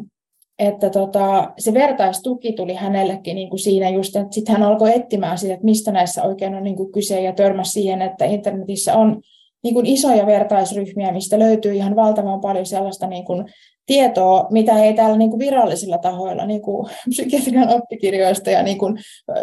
että 0.59 0.89
tota, 0.89 1.53
se 1.57 1.73
vertaistuki 1.73 2.53
tuli 2.53 2.73
hänellekin 2.73 3.35
niin 3.35 3.49
kuin 3.49 3.59
siinä 3.59 3.89
just, 3.89 4.15
että 4.15 4.33
sitten 4.33 4.53
hän 4.53 4.63
alkoi 4.63 4.95
etsimään 4.95 5.37
sitä, 5.37 5.53
että 5.53 5.65
mistä 5.65 5.91
näissä 5.91 6.23
oikein 6.23 6.55
on 6.55 6.63
niin 6.63 6.75
kuin 6.75 6.91
kyse 6.91 7.21
ja 7.21 7.33
törmäsi 7.33 7.71
siihen, 7.71 8.01
että 8.01 8.25
internetissä 8.25 8.97
on 8.97 9.21
niin 9.63 9.73
kuin 9.73 9.85
isoja 9.85 10.25
vertaisryhmiä, 10.25 11.11
mistä 11.11 11.39
löytyy 11.39 11.73
ihan 11.73 11.95
valtavan 11.95 12.41
paljon 12.41 12.65
sellaista 12.65 13.07
niin 13.07 13.25
kuin 13.25 13.45
tietoa, 13.85 14.47
mitä 14.51 14.83
ei 14.83 14.93
täällä 14.93 15.17
niin 15.17 15.29
kuin 15.29 15.39
virallisilla 15.39 15.97
tahoilla, 15.97 16.45
niin 16.45 16.61
kuin 16.61 16.89
psykiatrian 17.09 17.69
oppikirjoista 17.69 18.51
ja 18.51 18.63
niin 18.63 18.77
kuin 18.77 18.97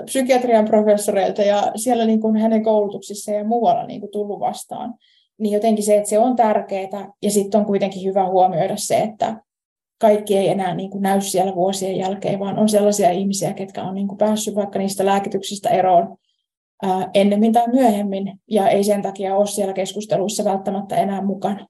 psykiatrian 0.04 0.64
professoreilta 0.64 1.42
ja 1.42 1.72
siellä 1.76 2.04
niin 2.04 2.20
kuin 2.20 2.36
hänen 2.36 2.62
koulutuksissa 2.62 3.32
ja 3.32 3.44
muualla 3.44 3.86
niin 3.86 4.00
kuin 4.00 4.12
tullut 4.12 4.40
vastaan. 4.40 4.94
Niin 5.38 5.54
jotenkin 5.54 5.84
se, 5.84 5.96
että 5.96 6.08
se 6.08 6.18
on 6.18 6.36
tärkeää 6.36 7.12
ja 7.22 7.30
sitten 7.30 7.60
on 7.60 7.66
kuitenkin 7.66 8.04
hyvä 8.04 8.26
huomioida 8.26 8.76
se, 8.76 8.98
että 8.98 9.36
kaikki 10.00 10.36
ei 10.36 10.48
enää 10.48 10.74
niin 10.74 10.90
kuin 10.90 11.02
näy 11.02 11.20
siellä 11.20 11.54
vuosien 11.54 11.96
jälkeen, 11.96 12.38
vaan 12.38 12.58
on 12.58 12.68
sellaisia 12.68 13.10
ihmisiä, 13.10 13.52
ketkä 13.52 13.82
on 13.82 13.94
niin 13.94 14.08
kuin 14.08 14.18
päässyt 14.18 14.54
vaikka 14.54 14.78
niistä 14.78 15.06
lääkityksistä 15.06 15.68
eroon 15.68 16.16
ää, 16.82 17.10
ennemmin 17.14 17.52
tai 17.52 17.68
myöhemmin, 17.68 18.40
ja 18.50 18.68
ei 18.68 18.84
sen 18.84 19.02
takia 19.02 19.36
ole 19.36 19.46
siellä 19.46 19.72
keskusteluissa 19.72 20.44
välttämättä 20.44 20.96
enää 20.96 21.24
mukana. 21.24 21.66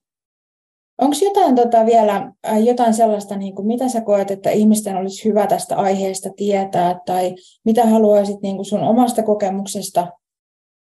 Onko 0.99 1.17
jotain 1.25 1.57
tota 1.57 1.87
vielä, 1.87 2.33
jotain 2.65 2.95
sellaista, 2.95 3.37
niin 3.37 3.55
kuin, 3.55 3.67
mitä 3.67 3.89
sä 3.89 4.01
koet, 4.01 4.31
että 4.31 4.51
ihmisten 4.51 4.97
olisi 4.97 5.29
hyvä 5.29 5.47
tästä 5.47 5.77
aiheesta 5.77 6.31
tietää, 6.37 7.01
tai 7.07 7.35
mitä 7.65 7.87
haluaisit 7.87 8.43
niin 8.43 8.57
kuin 8.57 8.67
sun 8.67 8.81
omasta 8.81 9.23
kokemuksesta 9.23 10.09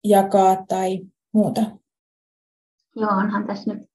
jakaa 0.05 0.64
tai 0.68 1.01
muuta? 1.33 1.61
Joo, 2.97 3.11
onhan 3.11 3.47
tässä 3.47 3.75
nyt 3.75 3.91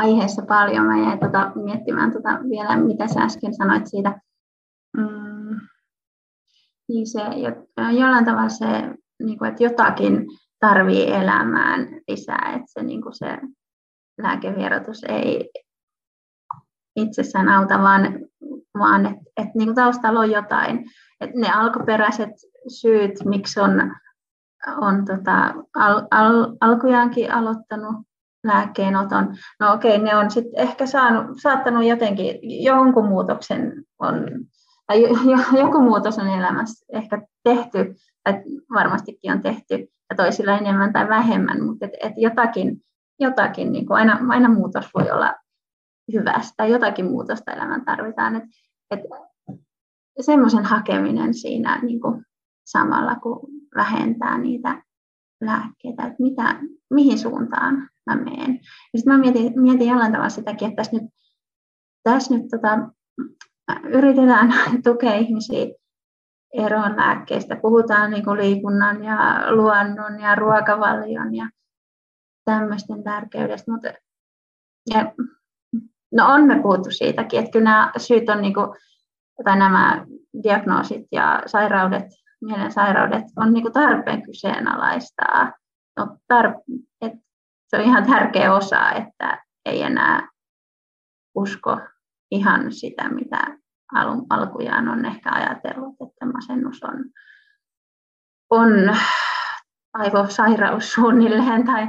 aiheessa 0.00 0.42
paljon. 0.42 0.86
Mä 0.86 0.98
jäin 0.98 1.18
tota, 1.18 1.52
miettimään 1.54 2.12
tota 2.12 2.28
vielä, 2.28 2.76
mitä 2.76 3.08
sä 3.08 3.20
äsken 3.20 3.54
sanoit 3.54 3.86
siitä. 3.86 4.20
Mm, 4.96 5.60
niin 6.88 7.06
se, 7.06 7.20
jollain 7.76 8.24
tavalla 8.24 8.48
se, 8.48 8.66
niin 9.22 9.38
kuin, 9.38 9.48
että 9.50 9.64
jotakin 9.64 10.26
tarvii 10.60 11.12
elämään 11.12 11.88
lisää, 12.08 12.52
että 12.54 12.66
se, 12.66 12.82
niin 12.82 13.02
kuin 13.02 13.14
se 13.14 13.38
lääkevierotus 14.22 15.04
ei 15.08 15.50
itsessään 16.96 17.48
auta, 17.48 17.78
vaan, 17.78 18.18
vaan 18.78 19.06
että 19.06 19.22
et, 19.36 19.54
niin 19.54 19.74
taustalla 19.74 20.20
on 20.20 20.30
jotain. 20.30 20.84
Et 21.20 21.34
ne 21.34 21.52
alkuperäiset 21.52 22.30
syyt, 22.68 23.12
miksi 23.24 23.60
on, 23.60 23.96
on 24.76 25.04
tota, 25.04 25.54
al, 25.74 26.02
al, 26.10 26.56
alkujaankin 26.60 27.32
aloittanut 27.32 28.09
lääkkeenoton. 28.44 29.36
No 29.60 29.72
okei, 29.72 29.98
ne 29.98 30.16
on 30.16 30.30
sitten 30.30 30.60
ehkä 30.60 30.86
saanut, 30.86 31.36
saattanut 31.42 31.84
jotenkin, 31.84 32.38
jonkun 32.64 33.08
muutoksen 33.08 33.84
on, 33.98 34.14
tai 34.86 35.02
joku 35.58 35.80
muutos 35.80 36.18
on 36.18 36.28
elämässä 36.28 36.86
ehkä 36.92 37.22
tehty, 37.44 37.94
tai 38.24 38.42
varmastikin 38.74 39.32
on 39.32 39.42
tehty, 39.42 39.88
ja 40.10 40.16
toisilla 40.16 40.58
enemmän 40.58 40.92
tai 40.92 41.08
vähemmän, 41.08 41.64
mutta 41.64 41.86
et, 41.86 41.92
et 42.00 42.12
jotakin, 42.16 42.82
jotakin 43.20 43.72
niin 43.72 43.86
kuin 43.86 43.96
aina, 43.96 44.18
aina 44.28 44.48
muutos 44.48 44.86
voi 44.94 45.10
olla 45.10 45.34
hyvästä, 46.12 46.66
jotakin 46.66 47.04
muutosta 47.04 47.52
elämään 47.52 47.84
tarvitaan. 47.84 48.36
Et, 48.36 48.44
et 48.90 49.00
semmoisen 50.20 50.64
hakeminen 50.64 51.34
siinä 51.34 51.78
niin 51.82 52.00
kuin 52.00 52.24
samalla, 52.64 53.14
kun 53.14 53.40
vähentää 53.76 54.38
niitä 54.38 54.82
lääkkeitä, 55.40 56.02
että 56.02 56.22
mitä, 56.22 56.56
mihin 56.90 57.18
suuntaan 57.18 57.88
mä 58.06 58.16
menen. 58.16 58.54
Ja 58.92 58.98
sitten 58.98 59.12
mä 59.12 59.18
mietin, 59.18 59.62
mietin 59.62 59.88
jollain 59.88 60.12
tavalla 60.12 60.28
sitäkin, 60.28 60.68
että 60.68 60.76
tässä 60.76 60.96
nyt, 60.96 61.10
tässä 62.02 62.34
nyt 62.34 62.46
tota, 62.50 62.78
yritetään 63.84 64.52
tukea 64.84 65.14
ihmisiä 65.14 65.66
eroon 66.54 66.96
lääkkeistä. 66.96 67.56
Puhutaan 67.56 68.10
niin 68.10 68.24
kuin 68.24 68.36
liikunnan 68.36 69.04
ja 69.04 69.42
luonnon 69.50 70.20
ja 70.20 70.34
ruokavalion 70.34 71.34
ja 71.34 71.48
tämmöisten 72.44 73.04
tärkeydestä. 73.04 73.72
Mutta, 73.72 73.88
ja, 74.94 75.12
no 76.12 76.26
on 76.26 76.46
me 76.46 76.62
puhuttu 76.62 76.90
siitäkin, 76.90 77.40
että 77.40 77.50
kyllä 77.50 77.70
nämä 77.70 77.92
syyt 77.96 78.28
on, 78.28 78.42
niin 78.42 78.54
kuin, 78.54 78.66
tai 79.44 79.58
nämä 79.58 80.06
diagnoosit 80.42 81.06
ja 81.12 81.42
sairaudet, 81.46 82.06
mielen 82.40 82.72
sairaudet 82.72 83.24
on 83.36 83.52
niin 83.52 83.62
kuin 83.62 83.72
tarpeen 83.72 84.22
kyseenalaistaa. 84.22 85.52
No, 85.96 86.16
tar- 86.32 86.80
ihan 87.90 88.06
tärkeä 88.06 88.54
osa, 88.54 88.90
että 88.90 89.44
ei 89.64 89.82
enää 89.82 90.28
usko 91.34 91.80
ihan 92.30 92.72
sitä, 92.72 93.08
mitä 93.08 93.58
alun, 93.94 94.26
alkujaan 94.30 94.88
on 94.88 95.04
ehkä 95.04 95.30
ajatellut, 95.32 95.94
että 96.00 96.26
masennus 96.26 96.82
on, 96.82 97.04
on 98.50 98.96
aivosairaus 99.94 100.92
suunnilleen 100.92 101.66
tai 101.66 101.86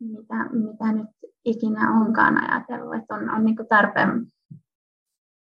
mitä, 0.00 0.34
mitä 0.52 0.92
nyt 0.92 1.08
ikinä 1.44 2.00
onkaan 2.00 2.50
ajatellut, 2.50 2.94
että 2.94 3.14
on, 3.14 3.30
on 3.30 3.44
niin 3.44 3.56
tarpeen 3.68 4.26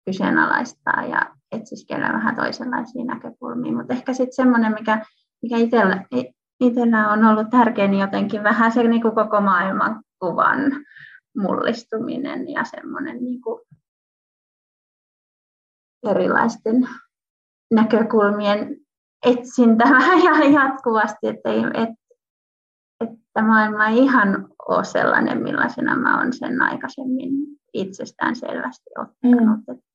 kyseenalaistaa 0.07 1.05
ja 1.05 1.35
etsiskellä 1.53 2.13
vähän 2.13 2.37
toisenlaisia 2.37 3.05
näkökulmia, 3.05 3.73
mutta 3.73 3.95
ehkä 3.95 4.13
sitten 4.13 4.33
semmoinen, 4.33 4.73
mikä, 4.73 5.05
mikä 5.43 5.57
itsellä, 5.57 6.05
itsellä 6.63 7.09
on 7.09 7.25
ollut 7.25 7.51
tärkeä, 7.51 7.89
niin 7.89 8.01
jotenkin 8.01 8.43
vähän 8.43 8.73
se 8.73 8.83
niin 8.83 9.03
kuin 9.03 9.15
koko 9.15 9.41
maailman 9.41 10.03
kuvan 10.19 10.59
mullistuminen 11.37 12.49
ja 12.49 12.65
semmoinen 12.65 13.25
niin 13.25 13.43
kuin 13.43 13.61
erilaisten 16.11 16.89
näkökulmien 17.71 18.77
etsintä 19.27 19.85
vähän 19.85 20.23
ja 20.45 20.63
jatkuvasti, 20.63 21.27
että, 21.27 21.51
ei, 21.51 21.65
että, 21.75 22.05
että 23.01 23.43
maailma 23.43 23.87
ei 23.87 23.99
ihan 23.99 24.49
ole 24.69 24.85
sellainen, 24.85 25.43
millaisena 25.43 25.97
mä 25.97 26.19
olen 26.19 26.33
sen 26.33 26.63
aikaisemmin 26.63 27.31
itsestään 27.75 28.37
selvästi 28.37 28.91
ottanut. 28.99 29.59
Mm. 29.69 29.92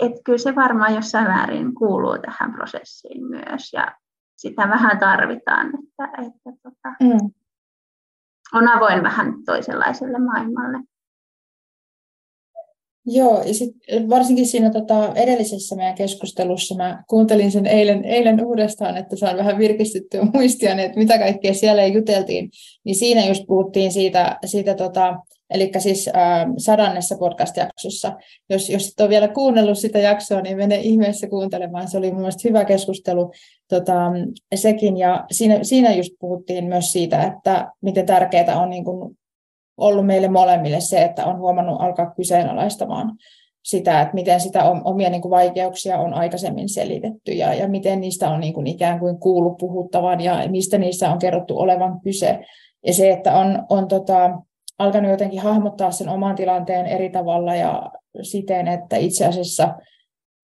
Että, 0.00 0.20
kyllä 0.24 0.38
se 0.38 0.54
varmaan 0.54 0.94
jossain 0.94 1.26
määrin 1.26 1.74
kuuluu 1.74 2.18
tähän 2.18 2.52
prosessiin 2.52 3.26
myös 3.26 3.72
ja 3.72 3.96
sitä 4.36 4.68
vähän 4.68 4.98
tarvitaan, 4.98 5.66
että, 5.66 6.22
että 6.22 6.50
tota, 6.62 6.96
mm. 7.02 7.30
on 8.54 8.68
avoin 8.68 9.02
vähän 9.02 9.34
toisenlaiselle 9.46 10.18
maailmalle. 10.18 10.78
Joo, 13.08 13.42
ja 13.42 13.54
sit 13.54 13.76
varsinkin 14.08 14.46
siinä 14.46 14.70
tota, 14.70 15.12
edellisessä 15.14 15.76
meidän 15.76 15.94
keskustelussa 15.94 16.74
mä 16.74 17.04
kuuntelin 17.08 17.50
sen 17.50 17.66
eilen, 17.66 18.04
eilen 18.04 18.46
uudestaan, 18.46 18.96
että 18.96 19.16
saan 19.16 19.36
vähän 19.36 19.58
virkistettyä 19.58 20.22
muistia, 20.34 20.74
että 20.74 20.98
mitä 20.98 21.18
kaikkea 21.18 21.54
siellä 21.54 21.86
juteltiin, 21.86 22.50
niin 22.84 22.96
siinä 22.96 23.26
just 23.26 23.46
puhuttiin 23.46 23.92
siitä, 23.92 24.38
siitä 24.44 24.74
tota, 24.74 25.16
Eli 25.50 25.70
siis 25.78 26.08
äh, 26.08 26.46
sadannessa 26.58 27.16
podcast-jaksossa. 27.18 28.12
Jos, 28.50 28.70
jos 28.70 28.88
et 28.88 29.00
ole 29.00 29.08
vielä 29.08 29.28
kuunnellut 29.28 29.78
sitä 29.78 29.98
jaksoa, 29.98 30.40
niin 30.40 30.56
mene 30.56 30.76
ihmeessä 30.76 31.28
kuuntelemaan. 31.28 31.88
Se 31.88 31.98
oli 31.98 32.10
mun 32.10 32.20
mielestä 32.20 32.48
hyvä 32.48 32.64
keskustelu 32.64 33.32
tota, 33.68 33.94
sekin. 34.54 34.96
Ja 34.96 35.24
siinä, 35.30 35.58
siinä 35.62 35.94
just 35.94 36.12
puhuttiin 36.20 36.64
myös 36.64 36.92
siitä, 36.92 37.22
että 37.22 37.72
miten 37.80 38.06
tärkeää 38.06 38.60
on 38.60 38.70
niin 38.70 38.84
kuin 38.84 39.18
ollut 39.76 40.06
meille 40.06 40.28
molemmille 40.28 40.80
se, 40.80 41.02
että 41.02 41.24
on 41.24 41.38
huomannut 41.38 41.80
alkaa 41.80 42.14
kyseenalaistamaan 42.16 43.16
sitä, 43.66 44.00
että 44.00 44.14
miten 44.14 44.40
sitä 44.40 44.64
omia 44.84 45.10
niin 45.10 45.22
kuin 45.22 45.30
vaikeuksia 45.30 45.98
on 45.98 46.14
aikaisemmin 46.14 46.68
selitetty 46.68 47.32
ja, 47.32 47.54
ja 47.54 47.68
miten 47.68 48.00
niistä 48.00 48.30
on 48.30 48.40
niin 48.40 48.54
kuin 48.54 48.66
ikään 48.66 48.98
kuin 48.98 49.20
kuullut 49.20 49.56
puhuttavan 49.58 50.20
ja 50.20 50.48
mistä 50.48 50.78
niissä 50.78 51.10
on 51.10 51.18
kerrottu 51.18 51.58
olevan 51.58 52.00
kyse. 52.00 52.38
Ja 52.86 52.94
se, 52.94 53.10
että 53.10 53.36
on, 53.36 53.64
on 53.68 53.88
tota, 53.88 54.30
alkanut 54.78 55.10
jotenkin 55.10 55.40
hahmottaa 55.40 55.90
sen 55.90 56.08
oman 56.08 56.36
tilanteen 56.36 56.86
eri 56.86 57.10
tavalla 57.10 57.54
ja 57.54 57.90
siten, 58.22 58.68
että 58.68 58.96
itse 58.96 59.26
asiassa 59.26 59.74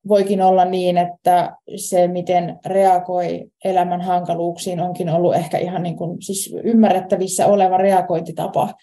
voikin 0.09 0.43
olla 0.43 0.64
niin, 0.64 0.99
että 0.99 1.57
se, 1.76 2.09
miten 2.09 2.59
reagoi 2.66 3.45
elämän 3.64 4.01
hankaluuksiin, 4.01 4.80
onkin 4.80 5.09
ollut 5.09 5.35
ehkä 5.35 5.59
ihan 5.59 5.83
niin 5.83 5.97
kuin, 5.97 6.22
siis 6.22 6.55
ymmärrettävissä 6.64 7.47
oleva 7.47 7.76
reagointitapa. 7.76 8.74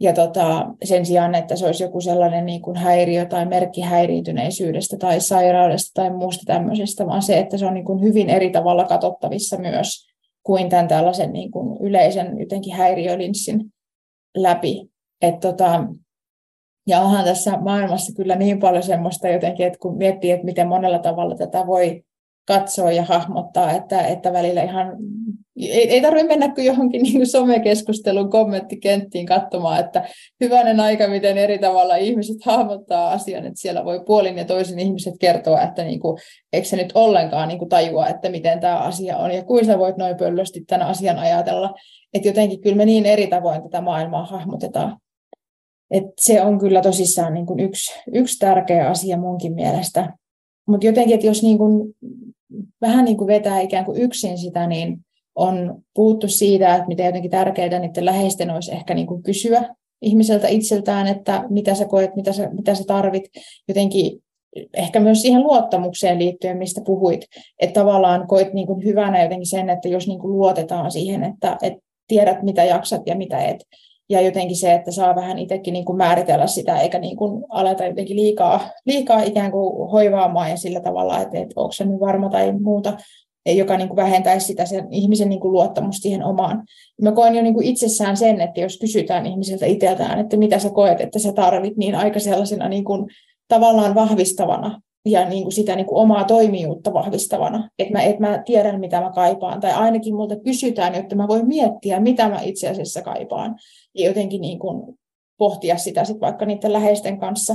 Ja 0.00 0.12
tota, 0.12 0.66
sen 0.84 1.06
sijaan, 1.06 1.34
että 1.34 1.56
se 1.56 1.66
olisi 1.66 1.82
joku 1.82 2.00
sellainen 2.00 2.46
niin 2.46 2.62
kuin 2.62 2.76
häiriö 2.76 3.26
tai 3.26 3.46
merkki 3.46 3.80
häiriintyneisyydestä 3.80 4.96
tai 4.96 5.20
sairaudesta 5.20 5.90
tai 5.94 6.10
muusta 6.10 6.42
tämmöisestä, 6.46 7.06
vaan 7.06 7.22
se, 7.22 7.38
että 7.38 7.58
se 7.58 7.66
on 7.66 7.74
niin 7.74 7.84
kuin 7.84 8.02
hyvin 8.02 8.30
eri 8.30 8.50
tavalla 8.50 8.84
katsottavissa 8.84 9.58
myös 9.58 10.10
kuin 10.42 10.68
tämän 10.68 10.88
tällaisen 10.88 11.32
niin 11.32 11.50
kuin 11.50 11.86
yleisen 11.86 12.38
jotenkin 12.38 12.74
häiriölinssin 12.74 13.72
läpi. 14.36 14.90
Et 15.22 15.40
tota, 15.40 15.84
ja 16.86 17.00
onhan 17.00 17.24
tässä 17.24 17.58
maailmassa 17.60 18.12
kyllä 18.16 18.36
niin 18.36 18.58
paljon 18.58 18.82
semmoista 18.82 19.28
jotenkin, 19.28 19.66
että 19.66 19.78
kun 19.78 19.96
miettii, 19.96 20.30
että 20.30 20.44
miten 20.44 20.68
monella 20.68 20.98
tavalla 20.98 21.36
tätä 21.36 21.66
voi 21.66 22.02
katsoa 22.46 22.92
ja 22.92 23.02
hahmottaa, 23.02 23.72
että, 23.72 24.06
että 24.06 24.32
välillä 24.32 24.62
ihan 24.62 24.96
ei, 25.68 25.90
ei 25.90 26.00
tarvitse 26.00 26.28
mennä 26.28 26.54
kuin 26.54 26.66
johonkin 26.66 27.02
niin 27.02 27.12
kuin 27.12 27.26
somekeskustelun 27.26 28.30
kommenttikenttiin 28.30 29.26
katsomaan, 29.26 29.80
että 29.80 30.08
hyvänen 30.40 30.80
aika, 30.80 31.08
miten 31.08 31.38
eri 31.38 31.58
tavalla 31.58 31.96
ihmiset 31.96 32.36
hahmottaa 32.44 33.10
asian, 33.10 33.46
että 33.46 33.60
siellä 33.60 33.84
voi 33.84 34.00
puolin 34.06 34.38
ja 34.38 34.44
toisin 34.44 34.78
ihmiset 34.78 35.14
kertoa, 35.20 35.62
että 35.62 35.84
niin 35.84 36.00
kuin, 36.00 36.18
eikö 36.52 36.68
se 36.68 36.76
nyt 36.76 36.92
ollenkaan 36.94 37.48
niin 37.48 37.58
kuin 37.58 37.68
tajua, 37.68 38.06
että 38.06 38.28
miten 38.28 38.60
tämä 38.60 38.78
asia 38.78 39.16
on 39.16 39.30
ja 39.30 39.44
kuin 39.44 39.66
sä 39.66 39.78
voit 39.78 39.96
noin 39.96 40.16
pöllösti 40.16 40.64
tämän 40.66 40.86
asian 40.86 41.18
ajatella, 41.18 41.74
että 42.14 42.28
jotenkin 42.28 42.60
kyllä 42.60 42.76
me 42.76 42.84
niin 42.84 43.06
eri 43.06 43.26
tavoin 43.26 43.62
tätä 43.62 43.80
maailmaa 43.80 44.26
hahmotetaan. 44.26 44.98
Et 45.90 46.04
se 46.20 46.42
on 46.42 46.58
kyllä 46.58 46.82
tosissaan 46.82 47.34
niin 47.34 47.46
kuin 47.46 47.60
yksi, 47.60 47.92
yksi 48.12 48.38
tärkeä 48.38 48.88
asia 48.88 49.16
munkin 49.16 49.54
mielestä. 49.54 50.12
Mutta 50.68 50.86
jotenkin, 50.86 51.14
että 51.14 51.26
jos 51.26 51.42
niin 51.42 51.58
kuin, 51.58 51.94
vähän 52.80 53.04
niin 53.04 53.16
kuin 53.16 53.28
vetää 53.28 53.60
ikään 53.60 53.84
kuin 53.84 54.00
yksin 54.00 54.38
sitä, 54.38 54.66
niin 54.66 54.98
on 55.34 55.82
puhuttu 55.94 56.28
siitä, 56.28 56.74
että 56.74 56.88
miten 56.88 57.06
jotenkin 57.06 57.30
tärkeää 57.30 57.78
niiden 57.78 58.04
läheisten 58.04 58.50
olisi 58.50 58.72
ehkä 58.72 58.94
niin 58.94 59.06
kuin 59.06 59.22
kysyä 59.22 59.74
ihmiseltä 60.02 60.48
itseltään, 60.48 61.06
että 61.06 61.44
mitä 61.48 61.74
sä 61.74 61.84
koet, 61.84 62.16
mitä 62.16 62.32
sä, 62.32 62.50
mitä 62.52 62.74
sä 62.74 62.84
tarvit. 62.86 63.24
Jotenkin 63.68 64.22
ehkä 64.74 65.00
myös 65.00 65.22
siihen 65.22 65.42
luottamukseen 65.42 66.18
liittyen, 66.18 66.58
mistä 66.58 66.80
puhuit, 66.84 67.26
että 67.58 67.80
tavallaan 67.80 68.26
koet 68.26 68.52
niin 68.52 68.66
kuin 68.66 68.84
hyvänä 68.84 69.22
jotenkin 69.22 69.46
sen, 69.46 69.70
että 69.70 69.88
jos 69.88 70.06
niin 70.06 70.18
kuin 70.18 70.32
luotetaan 70.32 70.90
siihen, 70.90 71.24
että, 71.24 71.58
että 71.62 71.80
tiedät, 72.10 72.42
mitä 72.42 72.64
jaksat 72.64 73.02
ja 73.06 73.16
mitä 73.16 73.38
et. 73.38 73.64
Ja 74.08 74.20
jotenkin 74.20 74.56
se, 74.56 74.74
että 74.74 74.90
saa 74.90 75.16
vähän 75.16 75.38
itsekin 75.38 75.72
niin 75.72 75.84
kuin 75.84 75.96
määritellä 75.96 76.46
sitä, 76.46 76.80
eikä 76.80 76.98
niin 76.98 77.16
kuin 77.16 77.44
aleta 77.48 77.84
jotenkin 77.84 78.16
liikaa, 78.16 78.60
liikaa 78.86 79.22
ikään 79.22 79.50
kuin 79.50 79.90
hoivaamaan 79.90 80.50
ja 80.50 80.56
sillä 80.56 80.80
tavalla, 80.80 81.20
että, 81.20 81.38
että 81.38 81.54
onko 81.56 81.72
se 81.72 81.84
nyt 81.84 82.00
varma 82.00 82.28
tai 82.28 82.52
muuta, 82.52 82.96
joka 83.46 83.76
niin 83.76 83.88
kuin 83.88 83.96
vähentäisi 83.96 84.46
sitä 84.46 84.66
sen 84.66 84.86
ihmisen 84.90 85.28
niin 85.28 85.40
kuin 85.40 85.52
luottamusta 85.52 86.02
siihen 86.02 86.24
omaan. 86.24 86.62
Mä 87.02 87.12
koen 87.12 87.34
jo 87.34 87.42
niin 87.42 87.54
kuin 87.54 87.66
itsessään 87.66 88.16
sen, 88.16 88.40
että 88.40 88.60
jos 88.60 88.78
kysytään 88.78 89.26
ihmiseltä 89.26 89.66
itseltään, 89.66 90.18
että 90.18 90.36
mitä 90.36 90.58
sä 90.58 90.70
koet, 90.70 91.00
että 91.00 91.18
sä 91.18 91.32
tarvit, 91.32 91.76
niin 91.76 91.94
aika 91.94 92.20
sellaisena 92.20 92.68
niin 92.68 92.84
kuin 92.84 93.06
tavallaan 93.48 93.94
vahvistavana 93.94 94.80
ja 95.04 95.28
niin 95.28 95.42
kuin 95.42 95.52
sitä 95.52 95.76
niin 95.76 95.86
kuin 95.86 96.02
omaa 96.02 96.24
toimijuutta 96.24 96.92
vahvistavana, 96.92 97.68
että 97.78 97.92
mä, 97.92 98.02
että 98.02 98.20
mä 98.20 98.42
tiedän, 98.46 98.80
mitä 98.80 99.00
mä 99.00 99.10
kaipaan, 99.14 99.60
tai 99.60 99.72
ainakin 99.72 100.14
multa 100.14 100.36
kysytään, 100.36 100.94
jotta 100.94 101.16
mä 101.16 101.28
voin 101.28 101.46
miettiä, 101.46 102.00
mitä 102.00 102.28
mä 102.28 102.40
itse 102.42 102.68
asiassa 102.68 103.02
kaipaan, 103.02 103.56
ja 103.94 104.06
jotenkin 104.06 104.40
niin 104.40 104.58
kuin 104.58 104.98
pohtia 105.38 105.76
sitä 105.76 106.04
sit 106.04 106.20
vaikka 106.20 106.46
niiden 106.46 106.72
läheisten 106.72 107.18
kanssa. 107.18 107.54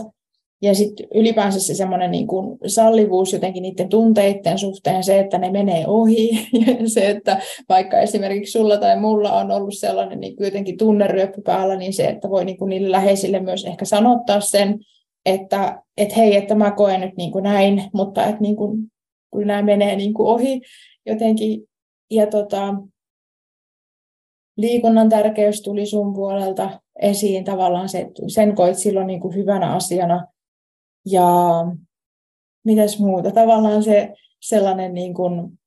Ja 0.62 0.76
sitten 0.76 1.08
ylipäänsä 1.14 1.60
se 1.60 1.74
semmoinen 1.74 2.12
niin 2.12 2.28
kuin 2.28 2.58
sallivuus 2.68 3.34
jotenkin 3.34 3.64
niiden 3.64 3.90
tunteiden 3.90 4.60
suhteen, 4.60 5.04
se, 5.04 5.20
että 5.20 5.38
ne 5.38 5.52
menee 5.52 5.88
ohi, 5.88 6.30
ja 6.68 6.90
se, 6.90 7.10
että 7.10 7.42
vaikka 7.70 8.00
esimerkiksi 8.00 8.52
sulla 8.52 8.78
tai 8.78 9.00
mulla 9.00 9.34
on 9.34 9.52
ollut 9.52 9.74
sellainen 9.78 10.20
niin 10.20 10.36
jotenkin 10.40 10.78
tunneryöppy 10.78 11.42
päällä, 11.42 11.76
niin 11.76 11.94
se, 11.94 12.06
että 12.06 12.30
voi 12.30 12.46
niin 12.46 12.58
kuin 12.58 12.70
niille 12.70 12.92
läheisille 12.92 13.40
myös 13.40 13.66
ehkä 13.66 13.86
sanottaa 13.86 14.40
sen, 14.40 14.80
että 15.26 15.84
et 15.98 16.16
hei, 16.16 16.36
että 16.36 16.56
mä 16.56 16.72
koen 16.72 17.02
nyt 17.02 17.18
niin 17.18 17.32
kuin 17.32 17.44
näin, 17.44 17.90
mutta 17.94 18.26
että 18.26 18.42
niin 18.42 18.56
kuin, 18.56 18.92
kun 19.32 19.48
nämä 19.48 19.62
menee 19.62 19.96
niin 19.96 20.14
kuin 20.14 20.28
ohi 20.28 20.62
jotenkin. 21.06 21.68
Ja 22.12 22.28
tota, 22.28 22.74
liikunnan 24.58 25.10
tärkeys 25.10 25.62
tuli 25.62 25.86
sun 25.86 26.14
puolelta 26.14 26.80
esiin 27.02 27.44
tavallaan 27.44 27.90
se, 27.90 28.08
sen 28.28 28.56
koit 28.56 28.78
silloin 28.78 29.08
niin 29.08 29.20
kuin 29.20 29.36
hyvänä 29.36 29.74
asiana. 29.74 30.28
Ja 31.06 31.30
mitäs 32.66 33.00
muuta, 33.00 33.32
tavallaan 33.32 33.84
se 33.84 34.14
sellainen 34.42 34.94
niin 34.94 35.14
kuin, 35.14 35.60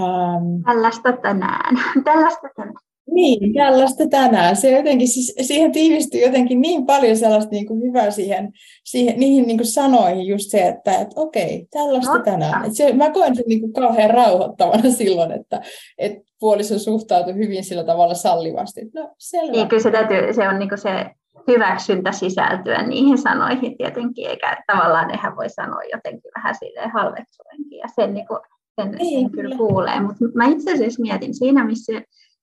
ähm, 0.00 0.62
Tällaista 0.64 1.12
tänään. 1.12 1.76
Tällaista 2.04 2.48
tänään. 2.56 2.83
Niin, 3.14 3.54
tällaista 3.54 4.08
tänään. 4.08 4.56
Se 4.56 4.70
jotenkin, 4.70 5.08
siis 5.08 5.34
siihen 5.40 5.72
tiivistyy 5.72 6.20
jotenkin 6.20 6.60
niin 6.60 6.86
paljon 6.86 7.16
sellaista 7.16 7.50
niin 7.50 7.66
kuin 7.66 7.82
hyvää 7.82 8.10
siihen, 8.10 8.52
siihen, 8.84 9.20
niihin 9.20 9.46
niin 9.46 9.56
kuin 9.58 9.66
sanoihin 9.66 10.26
just 10.26 10.50
se, 10.50 10.68
että, 10.68 10.92
että 10.92 11.20
okei, 11.20 11.66
tällaista 11.70 12.18
no. 12.18 12.24
tänään. 12.24 12.64
Että 12.64 12.76
se, 12.76 12.92
mä 12.92 13.10
koen 13.10 13.36
sen 13.36 13.44
niin 13.48 13.60
kuin 13.60 13.72
kauhean 13.72 14.10
rauhoittavana 14.10 14.90
silloin, 15.00 15.32
että, 15.32 15.62
että 15.98 16.30
puoliso 16.40 16.78
suhtautui 16.78 17.34
hyvin 17.34 17.64
sillä 17.64 17.84
tavalla 17.84 18.14
sallivasti. 18.14 18.80
No, 18.94 19.10
selvä. 19.18 19.52
Niin, 19.52 19.68
kyllä 19.68 19.82
se, 19.82 19.90
täytyy, 19.90 20.34
se 20.34 20.48
on 20.48 20.58
niin 20.58 20.68
kuin 20.68 20.78
se 20.78 21.06
hyväksyntä 21.48 22.12
sisältyä 22.12 22.82
niihin 22.82 23.18
sanoihin 23.18 23.76
tietenkin, 23.78 24.30
eikä 24.30 24.56
tavallaan 24.66 25.08
nehän 25.08 25.36
voi 25.36 25.50
sanoa 25.50 25.82
jotenkin 25.92 26.30
vähän 26.36 26.54
silleen 26.54 26.90
halveksuenkin, 26.90 27.78
ja 27.78 27.88
sen, 27.94 28.14
niin 28.14 28.26
kuin, 28.26 28.40
sen, 28.80 28.92
niin, 28.92 29.20
sen 29.20 29.30
kyllä 29.30 29.56
kuulee. 29.56 30.00
Mutta 30.00 30.24
mä 30.34 30.46
itse 30.46 30.72
asiassa 30.72 31.02
mietin 31.02 31.34
siinä, 31.34 31.64
missä 31.64 31.92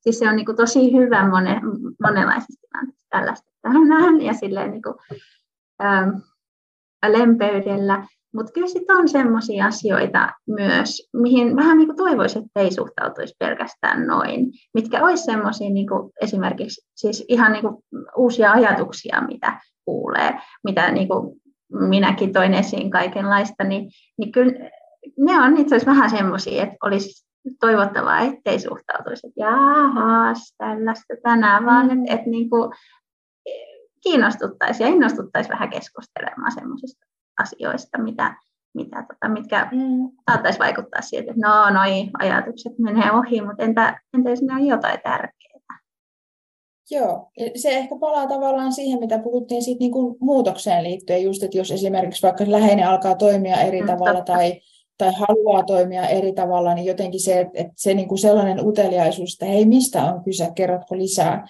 siis 0.02 0.20
se 0.20 0.30
on 0.30 0.36
niin 0.36 0.46
kuin 0.46 0.58
tosi 0.58 0.94
hyvä 0.94 1.30
monen, 1.30 1.62
monenlaisissa 2.04 2.62
tilanteissa 2.62 3.08
tällaista 3.10 3.52
tänään 3.62 4.22
ja 4.22 4.34
silleen 4.34 4.72
niin 4.72 4.82
kuin, 4.82 4.96
ähm, 5.84 6.10
lempeydellä. 7.08 8.08
Mutta 8.34 8.52
kyllä 8.52 8.68
sitten 8.68 8.96
on 8.96 9.10
sellaisia 9.10 9.66
asioita 9.66 10.34
myös, 10.48 11.10
mihin 11.14 11.56
vähän 11.56 11.78
niin 11.78 11.88
kuin 11.88 11.98
toivoisi, 11.98 12.40
että 12.40 12.60
ei 12.60 12.72
suhtautuisi 12.72 13.36
pelkästään 13.40 14.08
noin, 14.08 14.52
mitkä 14.74 15.04
olisi 15.04 15.24
semmoisia 15.24 15.70
niin 15.70 15.88
esimerkiksi 16.22 16.88
siis 16.96 17.26
ihan 17.28 17.52
niin 17.52 17.62
kuin 17.62 17.76
uusia 18.18 18.52
ajatuksia, 18.52 19.22
mitä 19.28 19.60
kuulee, 19.86 20.40
mitä 20.64 20.92
niin 20.92 21.08
kuin 21.08 21.42
minäkin 21.90 22.34
toin 22.34 22.54
esiin 22.54 22.92
kaikenlaista, 22.92 23.64
niin, 23.64 23.92
niin 24.18 24.32
kyllä 24.32 24.54
ne 25.20 25.40
on 25.40 25.58
itse 25.58 25.76
asiassa 25.76 25.92
vähän 25.92 26.10
semmoisia, 26.10 26.64
että 26.64 26.78
olisi 26.84 27.31
toivottavaa, 27.60 28.20
ettei 28.20 28.60
suhtautuisi, 28.60 29.28
että 29.28 29.42
jahas, 29.42 30.54
tällaista 30.58 31.14
tänään, 31.24 31.66
vaan 31.66 31.86
mm. 31.86 31.92
että, 31.92 32.14
että 32.14 32.30
niin 32.30 32.50
kuin 32.50 32.72
kiinnostuttaisiin 34.04 34.88
ja 34.88 34.94
innostuttaisiin 34.94 35.54
vähän 35.54 35.70
keskustelemaan 35.70 36.52
semmoisista 36.52 37.06
asioista, 37.40 37.98
mitä, 37.98 38.36
mitä, 38.74 39.06
tota, 39.08 39.30
mitkä 39.34 39.70
mm. 39.72 40.10
saattaisi 40.32 40.60
vaikuttaa 40.60 41.02
siihen, 41.02 41.30
että 41.30 41.48
no, 41.48 41.70
noi 41.70 42.10
ajatukset 42.20 42.80
menee 42.80 43.12
ohi, 43.12 43.42
mutta 43.42 43.64
entä, 43.64 44.02
entä 44.14 44.30
jos 44.30 44.42
ne 44.42 44.54
on 44.54 44.66
jotain 44.66 45.00
tärkeää? 45.04 45.52
Joo, 46.92 47.32
se 47.56 47.70
ehkä 47.70 47.96
palaa 48.00 48.28
tavallaan 48.28 48.74
siihen, 48.74 49.00
mitä 49.00 49.20
puhuttiin 49.20 49.64
siitä 49.64 49.80
niin 49.80 49.92
kuin 49.92 50.16
muutokseen 50.20 50.84
liittyen, 50.84 51.24
just, 51.24 51.44
että 51.44 51.58
jos 51.58 51.72
esimerkiksi 51.72 52.24
vaikka 52.24 52.44
läheinen 52.48 52.88
alkaa 52.88 53.16
toimia 53.16 53.62
eri 53.62 53.82
mm, 53.82 53.88
tavalla 53.88 54.14
totta. 54.14 54.34
tai 54.34 54.62
tai 54.98 55.12
haluaa 55.14 55.64
toimia 55.64 56.08
eri 56.08 56.34
tavalla, 56.34 56.74
niin 56.74 56.86
jotenkin 56.86 57.20
se, 57.20 57.40
että 57.54 57.74
se 57.76 57.94
niin 57.94 58.08
kuin 58.08 58.20
sellainen 58.20 58.68
uteliaisuus, 58.68 59.34
että 59.34 59.46
hei, 59.46 59.66
mistä 59.66 60.04
on 60.04 60.24
kyse, 60.24 60.50
kerrotko 60.56 60.98
lisää, 60.98 61.48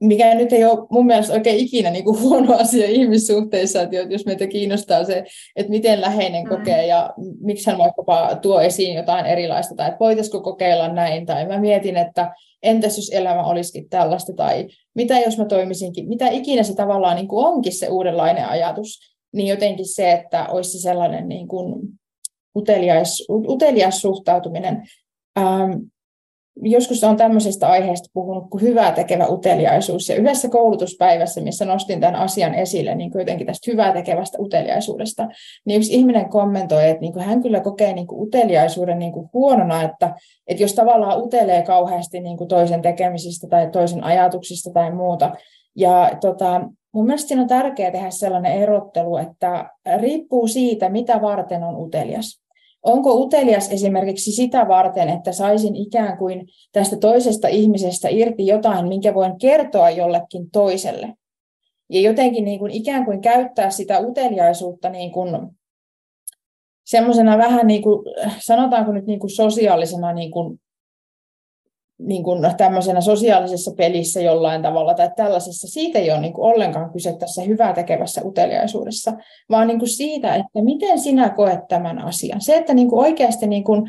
mikä 0.00 0.34
nyt 0.34 0.52
ei 0.52 0.64
ole 0.64 0.86
mun 0.90 1.06
mielestä 1.06 1.32
oikein 1.32 1.58
ikinä 1.58 1.90
niin 1.90 2.04
kuin 2.04 2.20
huono 2.20 2.54
asia 2.54 2.86
ihmissuhteissa, 2.86 3.82
että 3.82 3.96
jos 3.96 4.26
meitä 4.26 4.46
kiinnostaa 4.46 5.04
se, 5.04 5.24
että 5.56 5.70
miten 5.70 6.00
läheinen 6.00 6.44
mm. 6.44 6.48
kokee 6.48 6.86
ja 6.86 7.14
miksi 7.40 7.70
hän 7.70 7.78
vaikkapa 7.78 8.38
tuo 8.42 8.60
esiin 8.60 8.96
jotain 8.96 9.26
erilaista, 9.26 9.74
tai 9.74 9.88
että 9.88 10.00
voitaisiko 10.00 10.40
kokeilla 10.40 10.88
näin, 10.88 11.26
tai 11.26 11.46
mä 11.46 11.60
mietin, 11.60 11.96
että 11.96 12.34
entäs 12.62 12.96
jos 12.96 13.10
elämä 13.14 13.44
olisikin 13.44 13.88
tällaista, 13.88 14.32
tai 14.32 14.66
mitä 14.94 15.18
jos 15.18 15.38
mä 15.38 15.44
toimisinkin, 15.44 16.08
mitä 16.08 16.28
ikinä 16.28 16.62
se 16.62 16.74
tavallaan 16.74 17.16
niin 17.16 17.28
kuin 17.28 17.46
onkin 17.46 17.72
se 17.72 17.88
uudenlainen 17.88 18.48
ajatus, 18.48 18.98
niin 19.32 19.48
jotenkin 19.48 19.94
se, 19.94 20.12
että 20.12 20.46
olisi 20.46 20.70
se 20.70 20.82
sellainen 20.82 21.28
niin 21.28 21.48
kuin 21.48 21.82
utelias, 22.56 23.24
utelias 23.30 24.00
suhtautuminen. 24.00 24.82
Ähm, 25.38 25.72
joskus 26.62 27.04
on 27.04 27.16
tämmöisestä 27.16 27.68
aiheesta 27.68 28.08
puhunut 28.12 28.50
kuin 28.50 28.62
hyvää 28.62 28.92
tekevä 28.92 29.26
uteliaisuus. 29.28 30.08
Ja 30.08 30.16
yhdessä 30.16 30.48
koulutuspäivässä, 30.48 31.40
missä 31.40 31.64
nostin 31.64 32.00
tämän 32.00 32.16
asian 32.16 32.54
esille, 32.54 32.94
niin 32.94 33.10
jotenkin 33.14 33.46
tästä 33.46 33.70
hyvää 33.70 33.92
tekevästä 33.92 34.38
uteliaisuudesta, 34.40 35.28
niin 35.64 35.78
yksi 35.78 35.94
ihminen 35.94 36.28
kommentoi, 36.28 36.88
että 36.88 37.00
niin 37.00 37.18
hän 37.18 37.42
kyllä 37.42 37.60
kokee 37.60 37.92
niin 37.92 38.06
kuin 38.06 38.22
uteliaisuuden 38.22 38.98
niin 38.98 39.12
kuin 39.12 39.28
huonona, 39.32 39.82
että, 39.82 40.14
että 40.46 40.62
jos 40.62 40.74
tavallaan 40.74 41.22
utelee 41.22 41.62
kauheasti 41.62 42.20
niin 42.20 42.36
kuin 42.36 42.48
toisen 42.48 42.82
tekemisistä 42.82 43.46
tai 43.48 43.70
toisen 43.70 44.04
ajatuksista 44.04 44.70
tai 44.70 44.92
muuta. 44.92 45.32
Ja 45.76 46.10
tota, 46.20 46.60
Mun 46.94 47.06
mielestä 47.06 47.28
siinä 47.28 47.42
on 47.42 47.48
tärkeää 47.48 47.90
tehdä 47.90 48.10
sellainen 48.10 48.52
erottelu, 48.52 49.16
että 49.16 49.70
riippuu 50.00 50.48
siitä, 50.48 50.88
mitä 50.88 51.22
varten 51.22 51.64
on 51.64 51.76
utelias. 51.76 52.43
Onko 52.84 53.14
utelias 53.14 53.72
esimerkiksi 53.72 54.32
sitä 54.32 54.68
varten, 54.68 55.08
että 55.08 55.32
saisin 55.32 55.76
ikään 55.76 56.18
kuin 56.18 56.46
tästä 56.72 56.96
toisesta 56.96 57.48
ihmisestä 57.48 58.08
irti 58.08 58.46
jotain, 58.46 58.88
minkä 58.88 59.14
voin 59.14 59.38
kertoa 59.38 59.90
jollekin 59.90 60.50
toiselle? 60.50 61.14
Ja 61.88 62.00
jotenkin 62.00 62.44
niin 62.44 62.58
kuin 62.58 62.72
ikään 62.72 63.04
kuin 63.04 63.20
käyttää 63.20 63.70
sitä 63.70 64.00
uteliaisuutta 64.00 64.88
niin 64.88 65.12
kuin 65.12 65.30
semmoisena 66.84 67.38
vähän 67.38 67.66
niin 67.66 67.82
kuin, 67.82 68.04
sanotaanko 68.38 68.92
nyt 68.92 69.06
niin 69.06 69.20
kuin 69.20 69.30
sosiaalisena 69.30 70.12
niin 70.12 70.30
kuin 70.30 70.60
niin 72.06 72.24
kuin 72.24 72.40
tämmöisenä 72.56 73.00
sosiaalisessa 73.00 73.74
pelissä 73.76 74.20
jollain 74.20 74.62
tavalla 74.62 74.94
tai 74.94 75.10
tällaisessa, 75.16 75.68
siitä 75.68 75.98
ei 75.98 76.10
ole 76.10 76.20
niin 76.20 76.32
kuin 76.32 76.54
ollenkaan 76.54 76.92
kyse 76.92 77.16
tässä 77.18 77.42
hyvää 77.42 77.72
tekevässä 77.72 78.20
uteliaisuudessa, 78.24 79.12
vaan 79.50 79.66
niin 79.66 79.78
kuin 79.78 79.88
siitä, 79.88 80.34
että 80.34 80.62
miten 80.62 80.98
sinä 80.98 81.30
koet 81.30 81.68
tämän 81.68 81.98
asian. 81.98 82.40
Se, 82.40 82.56
että 82.56 82.74
niin 82.74 82.88
kuin 82.88 83.00
oikeasti 83.00 83.46
niin 83.46 83.64
kuin 83.64 83.82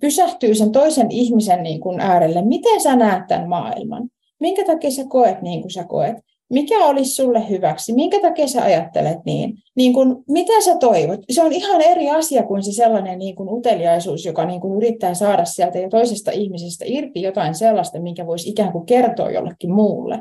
pysähtyy 0.00 0.54
sen 0.54 0.72
toisen 0.72 1.10
ihmisen 1.10 1.62
niin 1.62 1.80
kuin 1.80 2.00
äärelle, 2.00 2.42
miten 2.42 2.80
sä 2.80 2.96
näet 2.96 3.26
tämän 3.26 3.48
maailman, 3.48 4.08
minkä 4.40 4.64
takia 4.64 4.90
sä 4.90 5.04
koet 5.08 5.42
niin 5.42 5.60
kuin 5.60 5.70
sä 5.70 5.84
koet, 5.84 6.16
mikä 6.50 6.84
olisi 6.84 7.10
sulle 7.10 7.48
hyväksi, 7.50 7.92
minkä 7.92 8.20
takia 8.20 8.46
sä 8.46 8.62
ajattelet 8.62 9.18
niin, 9.24 9.54
niin 9.76 9.92
kuin, 9.92 10.16
mitä 10.28 10.60
sä 10.64 10.76
toivot. 10.78 11.20
Se 11.30 11.42
on 11.42 11.52
ihan 11.52 11.80
eri 11.80 12.10
asia 12.10 12.42
kuin 12.42 12.62
se 12.62 12.72
sellainen 12.72 13.18
niin 13.18 13.36
kuin 13.36 13.48
uteliaisuus, 13.48 14.24
joka 14.24 14.44
niin 14.44 14.60
kuin 14.60 14.76
yrittää 14.76 15.14
saada 15.14 15.44
sieltä 15.44 15.78
jo 15.78 15.88
toisesta 15.88 16.30
ihmisestä 16.30 16.84
irti 16.88 17.22
jotain 17.22 17.54
sellaista, 17.54 18.00
minkä 18.00 18.26
voisi 18.26 18.50
ikään 18.50 18.72
kuin 18.72 18.86
kertoa 18.86 19.30
jollekin 19.30 19.72
muulle. 19.72 20.18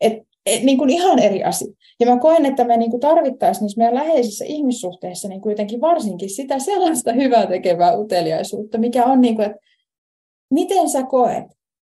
Et, 0.00 0.12
et, 0.46 0.62
niin 0.62 0.78
kuin 0.78 0.90
ihan 0.90 1.18
eri 1.18 1.44
asia. 1.44 1.72
Ja 2.00 2.06
mä 2.06 2.18
koen, 2.18 2.46
että 2.46 2.64
me 2.64 2.76
niin 2.76 3.00
tarvittaisiin 3.00 3.62
niissä 3.62 3.78
meidän 3.78 3.94
läheisissä 3.94 4.44
ihmissuhteissa 4.44 5.28
niin 5.28 5.40
kuitenkin 5.40 5.80
varsinkin 5.80 6.30
sitä 6.30 6.58
sellaista 6.58 7.12
hyvää 7.12 7.46
tekevää 7.46 7.98
uteliaisuutta, 7.98 8.78
mikä 8.78 9.04
on, 9.04 9.20
niin 9.20 9.36
kuin, 9.36 9.46
että 9.46 9.58
miten 10.50 10.88
sä 10.88 11.02
koet, 11.02 11.44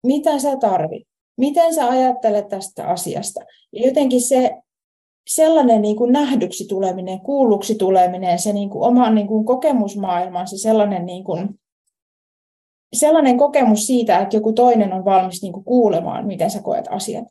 mitä 0.04 0.40
sä 0.40 0.58
tarvit, 0.58 1.08
Miten 1.38 1.74
sä 1.74 1.90
ajattelet 1.90 2.48
tästä 2.48 2.88
asiasta? 2.88 3.42
Ja 3.72 3.88
jotenkin 3.88 4.22
se 4.22 4.58
sellainen 5.28 5.82
niin 5.82 5.96
kuin 5.96 6.14
nähdyksi 6.14 6.68
tuleminen, 6.68 7.20
kuulluksi 7.20 7.76
tuleminen, 7.76 8.40
se 8.40 8.54
niin 8.54 8.70
kuin 8.70 8.84
oman 8.84 9.16
niin 9.16 9.28
kuin 9.28 9.46
kokemusmaailman, 9.46 10.48
se 10.48 10.58
sellainen, 10.58 11.06
niin 11.06 11.24
kuin, 11.24 11.60
sellainen 12.94 13.38
kokemus 13.38 13.88
siitä, 13.88 14.20
että 14.20 14.38
joku 14.38 14.54
toinen 14.54 14.94
on 14.94 15.06
valmis 15.06 15.42
niin 15.42 15.54
kuin 15.54 15.64
kuulemaan, 15.64 16.28
miten 16.28 16.52
sä 16.52 16.62
koet 16.62 16.86
asiat. 16.90 17.26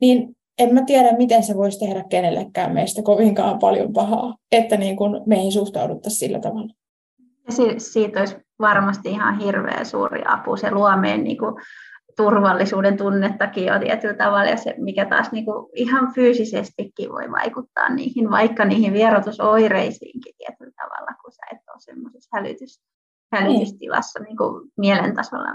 Niin 0.00 0.36
en 0.58 0.74
mä 0.74 0.82
tiedä, 0.84 1.16
miten 1.16 1.42
se 1.42 1.56
voisi 1.56 1.78
tehdä 1.78 2.04
kenellekään 2.08 2.72
meistä 2.72 3.02
kovinkaan 3.02 3.58
paljon 3.58 3.92
pahaa, 3.92 4.36
että 4.52 4.76
niin 4.76 4.96
kuin 4.96 5.20
meihin 5.26 5.52
suhtauduttaisiin 5.52 6.18
sillä 6.18 6.40
tavalla. 6.40 6.72
siitä 7.78 8.20
olisi 8.20 8.36
varmasti 8.60 9.10
ihan 9.10 9.38
hirveä 9.38 9.84
suuri 9.84 10.22
apu. 10.26 10.56
Se 10.56 10.70
luo 10.70 10.96
meidän 10.96 11.24
niin 11.24 11.38
kuin 11.38 11.54
turvallisuuden 12.16 12.96
tunnettakin 12.96 13.66
jo 13.66 13.78
tietyllä 13.78 14.14
tavalla, 14.14 14.44
ja 14.44 14.56
se, 14.56 14.74
mikä 14.78 15.06
taas 15.06 15.32
niin 15.32 15.44
kuin 15.44 15.68
ihan 15.74 16.14
fyysisestikin 16.14 17.10
voi 17.12 17.30
vaikuttaa 17.30 17.88
niihin, 17.94 18.30
vaikka 18.30 18.64
niihin 18.64 18.92
vierotusoireisiinkin 18.92 20.34
tietyllä 20.38 20.72
tavalla, 20.76 21.16
kun 21.22 21.32
sä 21.32 21.42
et 21.52 21.58
ole 21.68 21.80
semmoisessa 21.80 22.36
hälytys, 22.36 22.82
hälytystilassa 23.32 24.20
niin 24.22 24.36
kuin 24.36 24.70
mielentasolla 24.78 25.48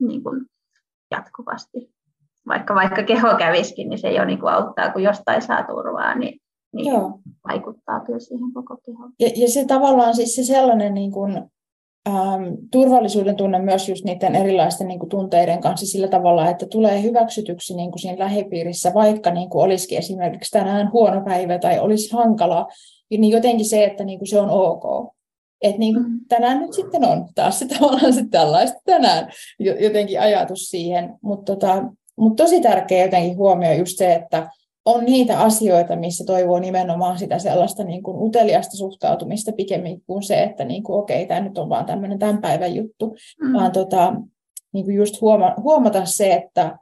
niin 0.00 0.22
kuin 0.22 0.46
jatkuvasti. 1.10 1.98
Vaikka, 2.48 2.74
vaikka 2.74 3.02
keho 3.02 3.36
käviskin, 3.38 3.88
niin 3.88 3.98
se 3.98 4.12
jo 4.12 4.24
niin 4.24 4.40
kuin 4.40 4.52
auttaa, 4.52 4.92
kun 4.92 5.02
jostain 5.02 5.42
saa 5.42 5.62
turvaa, 5.62 6.14
niin, 6.14 6.40
niin 6.72 6.92
Joo. 6.92 7.20
vaikuttaa 7.48 8.00
kyllä 8.00 8.18
siihen 8.18 8.52
koko 8.54 8.76
kehoon. 8.84 9.12
Ja, 9.20 9.30
ja 9.36 9.50
se 9.50 9.64
tavallaan 9.64 10.14
siis 10.14 10.34
se 10.34 10.44
sellainen 10.44 10.94
niin 10.94 11.12
kuin 11.12 11.50
ähm, 12.08 12.44
turvallisuuden 12.70 13.36
tunne 13.36 13.58
myös 13.58 13.88
just 13.88 14.04
niiden 14.04 14.36
erilaisten 14.36 14.88
niin 14.88 14.98
kuin, 14.98 15.10
tunteiden 15.10 15.60
kanssa 15.60 15.86
sillä 15.86 16.08
tavalla, 16.08 16.50
että 16.50 16.66
tulee 16.66 17.02
hyväksytyksi 17.02 17.76
niin 17.76 17.90
kuin 17.90 18.00
siinä 18.00 18.18
lähipiirissä, 18.18 18.94
vaikka 18.94 19.30
niin 19.30 19.50
kuin 19.50 19.64
olisikin 19.64 19.98
esimerkiksi 19.98 20.50
tänään 20.50 20.92
huono 20.92 21.24
päivä 21.24 21.58
tai 21.58 21.78
olisi 21.78 22.12
hankalaa, 22.12 22.68
niin 23.10 23.32
jotenkin 23.32 23.66
se, 23.66 23.84
että 23.84 24.04
niin 24.04 24.18
kuin 24.18 24.28
se 24.28 24.40
on 24.40 24.50
ok. 24.50 25.12
Että 25.62 25.78
niin 25.78 25.94
kuin 25.94 26.06
mm. 26.08 26.20
tänään 26.28 26.58
nyt 26.58 26.72
sitten 26.72 27.04
on 27.04 27.28
taas 27.34 27.58
se 27.58 27.68
tavallaan 27.78 28.12
se 28.12 28.24
tällaista 28.30 28.78
tänään 28.84 29.30
jotenkin 29.80 30.20
ajatus 30.20 30.68
siihen, 30.68 31.14
mutta 31.22 31.52
tota, 31.52 31.84
mut 32.16 32.36
tosi 32.36 32.60
tärkeä 32.60 33.04
jotenkin 33.04 33.36
huomio 33.36 33.72
just 33.72 33.98
se, 33.98 34.14
että 34.14 34.50
on 34.88 35.04
niitä 35.04 35.40
asioita, 35.40 35.96
missä 35.96 36.24
toivoo 36.24 36.58
nimenomaan 36.58 37.18
sitä 37.18 37.38
sellaista 37.38 37.84
niin 37.84 38.02
kuin 38.02 38.16
uteliasta 38.18 38.76
suhtautumista 38.76 39.52
pikemmin 39.52 40.02
kuin 40.06 40.22
se, 40.22 40.42
että 40.42 40.64
niin 40.64 40.82
kuin, 40.82 40.98
okei, 40.98 41.26
tämä 41.26 41.40
nyt 41.40 41.58
on 41.58 41.68
vaan 41.68 41.86
tämmöinen 41.86 42.18
tämän 42.18 42.40
päivän 42.40 42.74
juttu, 42.74 43.16
mm. 43.42 43.52
vaan 43.52 43.72
tota, 43.72 44.14
niin 44.72 44.84
kuin 44.84 44.96
just 44.96 45.20
huoma- 45.20 45.54
huomata 45.62 46.04
se, 46.04 46.32
että, 46.32 46.78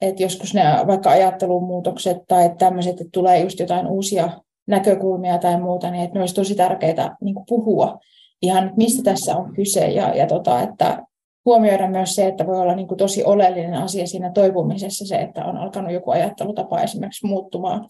että 0.00 0.22
joskus 0.22 0.54
ne 0.54 0.62
vaikka 0.86 1.10
ajattelumuutokset 1.10 2.16
tai 2.28 2.50
tämmöiset, 2.58 2.92
että 3.00 3.10
tulee 3.12 3.40
just 3.40 3.60
jotain 3.60 3.86
uusia 3.86 4.30
näkökulmia 4.66 5.38
tai 5.38 5.60
muuta, 5.60 5.90
niin 5.90 6.04
että 6.04 6.14
ne 6.14 6.20
olisi 6.20 6.34
tosi 6.34 6.54
tärkeää 6.54 7.16
niin 7.20 7.34
kuin 7.34 7.46
puhua 7.48 7.98
ihan, 8.42 8.72
mistä 8.76 9.02
tässä 9.02 9.36
on 9.36 9.54
kyse 9.54 9.88
ja, 9.88 10.14
ja 10.14 10.26
tota, 10.26 10.62
että 10.62 11.02
huomioida 11.44 11.90
myös 11.90 12.14
se, 12.14 12.26
että 12.26 12.46
voi 12.46 12.58
olla 12.58 12.74
niin 12.74 12.88
kuin 12.88 12.98
tosi 12.98 13.24
oleellinen 13.24 13.74
asia 13.74 14.06
siinä 14.06 14.32
toipumisessa 14.32 15.06
se, 15.06 15.16
että 15.16 15.44
on 15.44 15.56
alkanut 15.56 15.92
joku 15.92 16.10
ajattelutapa 16.10 16.80
esimerkiksi 16.80 17.26
muuttumaan 17.26 17.88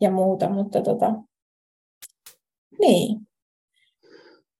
ja 0.00 0.10
muuta, 0.10 0.48
mutta 0.48 0.82
tota, 0.82 1.14
niin. 2.80 3.20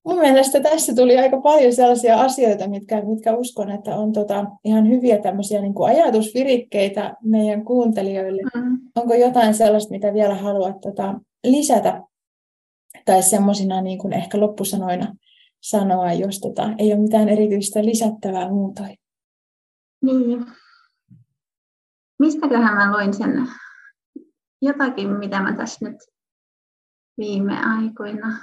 Mun 0.05 0.19
mielestä 0.19 0.61
tässä 0.61 0.95
tuli 0.95 1.19
aika 1.19 1.41
paljon 1.41 1.73
sellaisia 1.73 2.21
asioita, 2.21 2.69
mitkä, 2.69 3.03
mitkä 3.05 3.37
uskon, 3.37 3.71
että 3.71 3.97
on 3.97 4.13
tota, 4.13 4.45
ihan 4.65 4.89
hyviä 4.89 5.19
tämmöisiä 5.19 5.61
niin 5.61 5.75
kuin 5.75 5.91
ajatusvirikkeitä 5.91 7.17
meidän 7.25 7.65
kuuntelijoille. 7.65 8.43
Mm. 8.55 8.79
Onko 8.97 9.15
jotain 9.15 9.55
sellaista, 9.55 9.91
mitä 9.91 10.15
vielä 10.15 10.35
haluat 10.35 10.81
tota, 10.81 11.15
lisätä? 11.45 12.03
Tai 13.05 13.23
semmoisina 13.23 13.81
niin 13.81 13.99
kuin 13.99 14.13
ehkä 14.13 14.41
loppusanoina 14.41 15.15
sanoa, 15.63 16.13
jos 16.13 16.41
tota, 16.41 16.63
ei 16.79 16.93
ole 16.93 17.03
mitään 17.03 17.29
erityistä 17.29 17.85
lisättävää 17.85 18.49
muutoin. 18.49 18.97
Niin. 20.03 20.47
Mistäköhän 22.19 22.75
mä 22.75 22.93
luin 22.97 23.15
sen 23.15 23.49
jotakin, 24.63 25.09
mitä 25.11 25.43
mä 25.43 25.57
tässä 25.57 25.89
nyt 25.89 25.97
viime 27.19 27.59
aikoina 27.65 28.39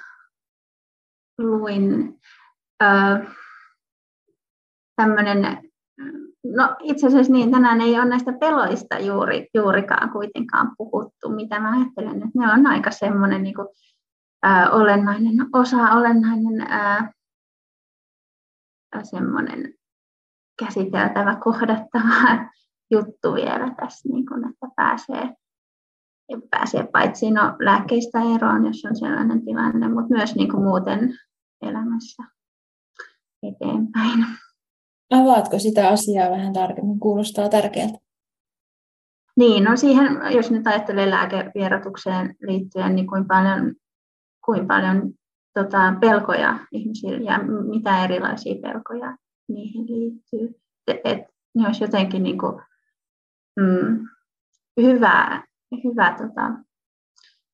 luin. 1.37 2.19
Öö, 2.83 2.89
tämmöinen, 4.95 5.71
no 6.45 6.75
itse 6.83 7.07
asiassa 7.07 7.33
niin, 7.33 7.51
tänään 7.51 7.81
ei 7.81 7.95
ole 7.95 8.05
näistä 8.05 8.33
peloista 8.39 8.99
juuri, 8.99 9.47
juurikaan 9.53 10.09
kuitenkaan 10.09 10.71
puhuttu, 10.77 11.29
mitä 11.29 11.59
mä 11.59 11.71
ajattelen, 11.71 12.15
että 12.15 12.39
ne 12.39 12.53
on 12.53 12.67
aika 12.67 12.91
semmoinen 12.91 13.43
niin 13.43 13.55
kuin, 13.55 13.67
ää, 14.43 14.71
olennainen 14.71 15.35
osa, 15.53 15.77
olennainen 15.77 16.61
ää, 16.61 17.11
semmoinen 19.03 19.73
käsiteltävä, 20.59 21.35
kohdattava 21.35 22.47
juttu 22.93 23.33
vielä 23.33 23.75
tässä, 23.79 24.09
niin 24.09 24.25
kun, 24.25 24.49
että 24.49 24.67
pääsee, 24.75 25.35
pääsee 26.49 26.87
paitsi 26.91 27.31
no, 27.31 27.55
lääkkeistä 27.59 28.19
eroon, 28.35 28.65
jos 28.65 28.85
on 28.85 28.95
sellainen 28.95 29.45
tilanne, 29.45 29.87
mutta 29.87 30.15
myös 30.15 30.35
niin 30.35 30.51
kuin 30.51 30.63
muuten 30.63 31.13
elämässä 31.61 32.23
eteenpäin. 33.43 34.25
Avaatko 35.11 35.59
sitä 35.59 35.89
asiaa 35.89 36.31
vähän 36.31 36.53
tarkemmin? 36.53 36.99
Kuulostaa 36.99 37.49
tärkeältä. 37.49 37.97
Niin, 39.37 39.63
no 39.63 39.77
siihen, 39.77 40.07
jos 40.35 40.51
nyt 40.51 40.67
ajattelee 40.67 41.09
lääkevierotukseen 41.09 42.35
liittyen, 42.41 42.95
niin 42.95 43.07
kuin 43.07 43.27
paljon, 43.27 43.75
kuin 44.49 44.67
paljon 44.67 45.13
tota, 45.53 45.93
pelkoja 45.99 46.59
ihmisillä 46.71 47.31
ja 47.31 47.39
mitä 47.69 48.03
erilaisia 48.03 48.55
pelkoja 48.61 49.17
niihin 49.47 49.85
liittyy. 49.87 50.61
Et, 50.87 50.97
et, 51.03 51.19
ne 51.55 51.67
olisi 51.67 51.83
jotenkin 51.83 52.23
niin 52.23 52.37
kuin, 52.37 52.61
mm, 53.59 54.07
hyvä, 54.81 55.43
hyvä 55.83 56.15
tota, 56.17 56.49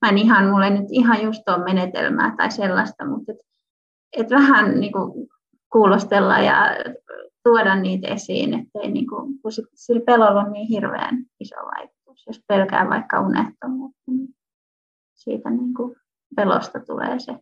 mä 0.01 0.09
en 0.09 0.17
ihan, 0.17 0.49
mulle 0.49 0.69
nyt 0.69 0.85
ihan 0.89 1.23
just 1.23 1.49
ole 1.49 1.63
menetelmää 1.63 2.35
tai 2.37 2.51
sellaista, 2.51 3.05
mutta 3.05 3.31
et, 3.31 3.37
et 4.17 4.29
vähän 4.29 4.79
niin 4.79 4.91
kuin 4.91 5.27
kuulostella 5.71 6.39
ja 6.39 6.69
tuoda 7.43 7.75
niitä 7.75 8.07
esiin, 8.07 8.53
ettei 8.53 8.91
niin 8.91 9.07
kuin, 9.07 9.41
kun 9.41 9.51
sit, 9.51 9.65
sillä 9.73 10.01
pelolla 10.05 10.41
on 10.41 10.51
niin 10.51 10.67
hirveän 10.67 11.25
iso 11.39 11.55
vaikutus. 11.55 12.23
Jos 12.27 12.41
pelkää 12.47 12.89
vaikka 12.89 13.21
unettomuutta, 13.21 14.01
niin 14.07 14.35
siitä 15.13 15.49
niin 15.49 15.73
kuin 15.73 15.95
pelosta 16.35 16.79
tulee 16.79 17.19
se 17.19 17.35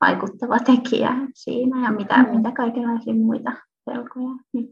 vaikuttava 0.00 0.58
tekijä 0.58 1.10
siinä 1.34 1.84
ja 1.84 1.92
mitä, 1.92 2.22
mm. 2.22 2.36
mitä 2.36 2.52
kaikenlaisia 2.52 3.14
muita 3.14 3.52
pelkoja 3.86 4.34
nyt 4.52 4.70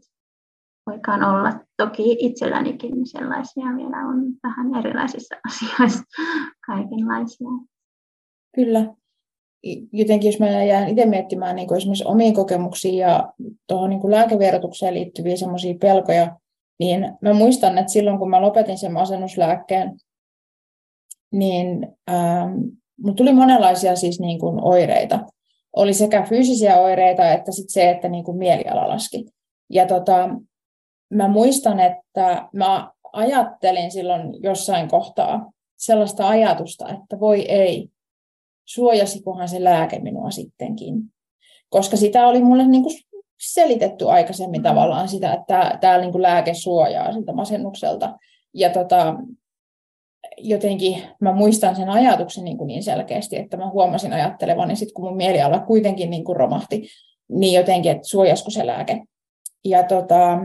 voikaan 0.89 1.23
olla. 1.23 1.53
Toki 1.77 2.17
itsellänikin 2.19 3.07
sellaisia 3.07 3.65
vielä 3.65 3.97
on 3.97 4.23
vähän 4.43 4.75
erilaisissa 4.79 5.35
asioissa 5.47 6.03
kaikenlaisia. 6.65 7.49
Kyllä. 8.55 8.93
Jotenkin 9.93 10.27
jos 10.27 10.39
mä 10.39 10.47
jään 10.47 10.89
itse 10.89 11.05
miettimään 11.05 11.55
niin 11.55 11.73
esimerkiksi 11.73 12.05
omiin 12.07 12.33
kokemuksiin 12.33 12.97
ja 12.97 13.33
tuohon 13.67 13.89
niin 13.89 14.11
lääkeverotukseen 14.11 14.93
liittyviä 14.93 15.35
semmoisia 15.35 15.75
pelkoja, 15.81 16.37
niin 16.79 17.17
mä 17.21 17.33
muistan, 17.33 17.77
että 17.77 17.91
silloin 17.91 18.19
kun 18.19 18.29
mä 18.29 18.41
lopetin 18.41 18.77
sen 18.77 18.93
masennuslääkkeen, 18.93 19.97
niin 21.31 21.87
ähm, 22.09 22.53
Mulla 23.01 23.15
tuli 23.15 23.33
monenlaisia 23.33 23.95
siis 23.95 24.19
niin 24.19 24.39
kuin 24.39 24.63
oireita. 24.63 25.19
Oli 25.75 25.93
sekä 25.93 26.25
fyysisiä 26.29 26.77
oireita 26.77 27.31
että 27.31 27.51
sit 27.51 27.69
se, 27.69 27.89
että 27.89 28.09
niin 28.09 28.23
kuin 28.23 28.37
mieliala 28.37 28.87
laski. 28.87 29.25
Ja 29.69 29.85
tota, 29.85 30.29
mä 31.13 31.27
muistan, 31.27 31.79
että 31.79 32.49
mä 32.53 32.91
ajattelin 33.13 33.91
silloin 33.91 34.43
jossain 34.43 34.87
kohtaa 34.87 35.51
sellaista 35.77 36.27
ajatusta, 36.27 36.89
että 36.89 37.19
voi 37.19 37.41
ei, 37.41 37.89
suojasikohan 38.65 39.49
se 39.49 39.63
lääke 39.63 39.99
minua 39.99 40.31
sittenkin. 40.31 40.95
Koska 41.69 41.97
sitä 41.97 42.27
oli 42.27 42.43
mulle 42.43 42.67
niin 42.67 42.83
kuin 42.83 42.95
selitetty 43.39 44.09
aikaisemmin 44.09 44.63
tavallaan 44.63 45.07
sitä, 45.07 45.33
että 45.33 45.77
tämä 45.81 45.97
niin 45.97 46.21
lääke 46.21 46.53
suojaa 46.53 47.13
siltä 47.13 47.33
masennukselta. 47.33 48.17
Ja 48.53 48.69
tota, 48.69 49.15
jotenkin 50.37 51.03
mä 51.21 51.33
muistan 51.33 51.75
sen 51.75 51.89
ajatuksen 51.89 52.43
niin, 52.43 52.57
kuin 52.57 52.67
niin 52.67 52.83
selkeästi, 52.83 53.37
että 53.37 53.57
mä 53.57 53.69
huomasin 53.69 54.13
ajattelevani, 54.13 54.75
sit 54.75 54.91
kun 54.91 55.05
mun 55.05 55.17
mieliala 55.17 55.59
kuitenkin 55.59 56.09
niin 56.09 56.23
kuin 56.23 56.35
romahti, 56.35 56.87
niin 57.29 57.53
jotenkin, 57.53 57.91
että 57.91 58.07
suojasko 58.07 58.49
se 58.49 58.67
lääke. 58.67 59.03
Ja 59.65 59.83
tota, 59.83 60.39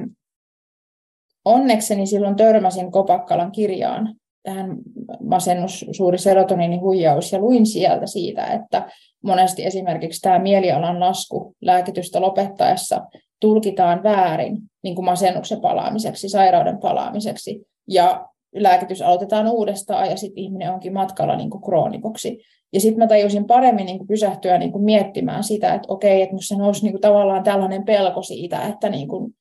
onnekseni 1.45 2.07
silloin 2.07 2.37
törmäsin 2.37 2.93
Kopakkalan 2.93 3.53
kirjaan 3.53 4.15
tähän 4.43 4.77
masennus, 5.23 5.87
suuri 5.93 6.19
serotoniinin 6.19 6.81
huijaus, 6.81 7.33
ja 7.33 7.39
luin 7.39 7.67
sieltä 7.67 8.07
siitä, 8.07 8.47
että 8.47 8.89
monesti 9.23 9.65
esimerkiksi 9.65 10.21
tämä 10.21 10.39
mielialan 10.39 11.01
lasku 11.01 11.55
lääkitystä 11.61 12.21
lopettaessa 12.21 13.01
tulkitaan 13.41 14.03
väärin 14.03 14.59
niin 14.83 14.95
kuin 14.95 15.05
masennuksen 15.05 15.61
palaamiseksi, 15.61 16.29
sairauden 16.29 16.79
palaamiseksi, 16.79 17.67
ja 17.89 18.29
lääkitys 18.55 19.03
aloitetaan 19.03 19.49
uudestaan, 19.49 20.11
ja 20.11 20.17
sitten 20.17 20.45
ihminen 20.45 20.73
onkin 20.73 20.93
matkalla 20.93 21.37
niin 21.37 21.51
kuin 21.51 21.63
kroonikoksi. 21.63 22.39
Ja 22.73 22.81
sitten 22.81 22.99
mä 22.99 23.07
tajusin 23.07 23.45
paremmin 23.45 23.87
niin 23.87 23.99
kuin 23.99 24.09
pysähtyä 24.09 24.59
niin 24.59 24.73
kuin 24.73 24.85
miettimään 24.85 25.45
sitä, 25.45 25.75
että 25.75 25.93
okei, 25.93 26.23
että 26.23 26.35
minusta 26.35 26.57
nousi 26.57 26.83
niin 26.83 26.93
kuin 26.93 27.01
tavallaan 27.01 27.43
tällainen 27.43 27.85
pelko 27.85 28.23
siitä, 28.23 28.63
että 28.63 28.89
niin 28.89 29.09
kuin, 29.09 29.35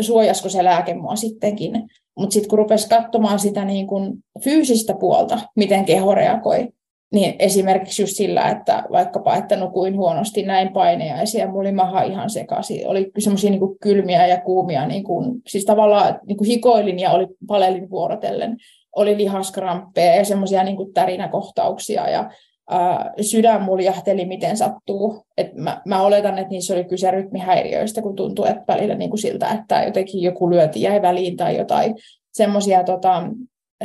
suojasko 0.00 0.48
se 0.48 0.64
lääke 0.64 0.94
mua 0.94 1.16
sittenkin. 1.16 1.82
Mutta 2.18 2.34
sitten 2.34 2.48
kun 2.50 2.58
rupesi 2.58 2.88
katsomaan 2.88 3.38
sitä 3.38 3.64
niin 3.64 3.86
kuin 3.86 4.12
fyysistä 4.44 4.94
puolta, 5.00 5.38
miten 5.56 5.84
keho 5.84 6.14
reagoi, 6.14 6.68
niin 7.12 7.34
esimerkiksi 7.38 8.02
just 8.02 8.16
sillä, 8.16 8.48
että 8.48 8.84
vaikkapa, 8.92 9.36
että 9.36 9.56
nukuin 9.56 9.96
huonosti 9.96 10.42
näin 10.42 10.72
painejaisia, 10.72 11.40
ja 11.40 11.46
mulla 11.46 11.60
oli 11.60 11.72
maha 11.72 12.02
ihan 12.02 12.30
sekaisin. 12.30 12.88
Oli 12.88 13.10
semmoisia 13.18 13.50
niin 13.50 13.78
kylmiä 13.80 14.26
ja 14.26 14.40
kuumia, 14.40 14.86
niin 14.86 15.04
kuin, 15.04 15.40
siis 15.46 15.64
tavallaan 15.64 16.20
niin 16.26 16.36
kuin 16.36 16.48
hikoilin 16.48 16.98
ja 16.98 17.10
oli 17.10 17.26
palelin 17.46 17.90
vuorotellen. 17.90 18.56
Oli 18.96 19.16
lihaskramppeja 19.16 20.16
ja 20.16 20.24
semmoisia 20.24 20.64
niin 20.64 20.92
tärinäkohtauksia 20.94 22.10
ja 22.10 22.30
ää, 22.70 23.12
sydän 23.20 23.62
muljahteli 23.62 24.24
miten 24.24 24.56
sattuu. 24.56 25.22
Et 25.36 25.54
mä, 25.54 25.82
mä, 25.86 26.02
oletan, 26.02 26.38
että 26.38 26.50
niissä 26.50 26.74
oli 26.74 26.84
kyse 26.84 27.10
rytmihäiriöistä, 27.10 28.02
kun 28.02 28.16
tuntuu 28.16 28.44
että 28.44 28.64
välillä 28.68 28.94
niin 28.94 29.10
kuin 29.10 29.20
siltä, 29.20 29.48
että 29.48 29.82
jotenkin 29.82 30.22
joku 30.22 30.50
lyöti 30.50 30.82
jäi 30.82 31.02
väliin 31.02 31.36
tai 31.36 31.56
jotain 31.56 31.94
semmoisia 32.32 32.84
tota, 32.84 33.22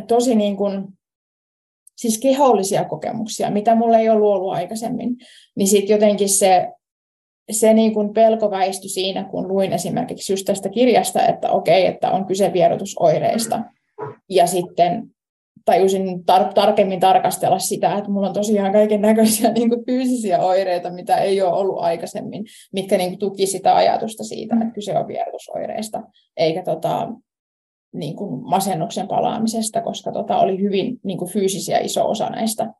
tosi 0.07 0.35
niin 0.35 0.57
kuin, 0.57 0.87
siis 2.01 2.19
kehollisia 2.19 2.85
kokemuksia, 2.85 3.51
mitä 3.51 3.75
mulla 3.75 3.97
ei 3.97 4.09
ollut 4.09 4.33
ollut 4.33 4.53
aikaisemmin, 4.53 5.17
niin 5.55 5.67
sitten 5.67 5.93
jotenkin 5.93 6.29
se, 6.29 6.67
se 7.51 7.73
niin 7.73 7.93
kuin 7.93 8.13
pelko 8.13 8.51
väistyi 8.51 8.89
siinä, 8.89 9.23
kun 9.23 9.47
luin 9.47 9.73
esimerkiksi 9.73 10.33
just 10.33 10.45
tästä 10.45 10.69
kirjasta, 10.69 11.25
että 11.25 11.51
okei, 11.51 11.85
että 11.85 12.11
on 12.11 12.25
kyse 12.25 12.53
vierotusoireista. 12.53 13.61
Ja 14.29 14.47
sitten 14.47 15.03
tajusin 15.65 16.07
tar- 16.19 16.53
tarkemmin 16.53 16.99
tarkastella 16.99 17.59
sitä, 17.59 17.97
että 17.97 18.09
mulla 18.09 18.27
on 18.27 18.33
tosiaan 18.33 18.71
kaiken 18.71 19.01
näköisiä 19.01 19.51
niin 19.53 19.85
fyysisiä 19.85 20.39
oireita, 20.39 20.89
mitä 20.89 21.17
ei 21.17 21.41
ole 21.41 21.53
ollut 21.53 21.79
aikaisemmin, 21.79 22.45
mitkä 22.73 22.97
niin 22.97 23.09
kuin 23.09 23.19
tuki 23.19 23.47
sitä 23.47 23.75
ajatusta 23.75 24.23
siitä, 24.23 24.55
että 24.61 24.73
kyse 24.73 24.97
on 24.97 25.07
vierotusoireista, 25.07 26.01
eikä 26.37 26.63
tota, 26.63 27.07
niin 27.93 28.15
kuin 28.15 28.43
masennuksen 28.43 29.07
palaamisesta, 29.07 29.81
koska 29.81 30.11
tota, 30.11 30.37
oli 30.37 30.59
hyvin 30.59 30.99
niin 31.03 31.17
kuin 31.17 31.31
fyysisiä 31.31 31.79
iso 31.79 32.09
osa 32.09 32.29
näistä, 32.29 32.73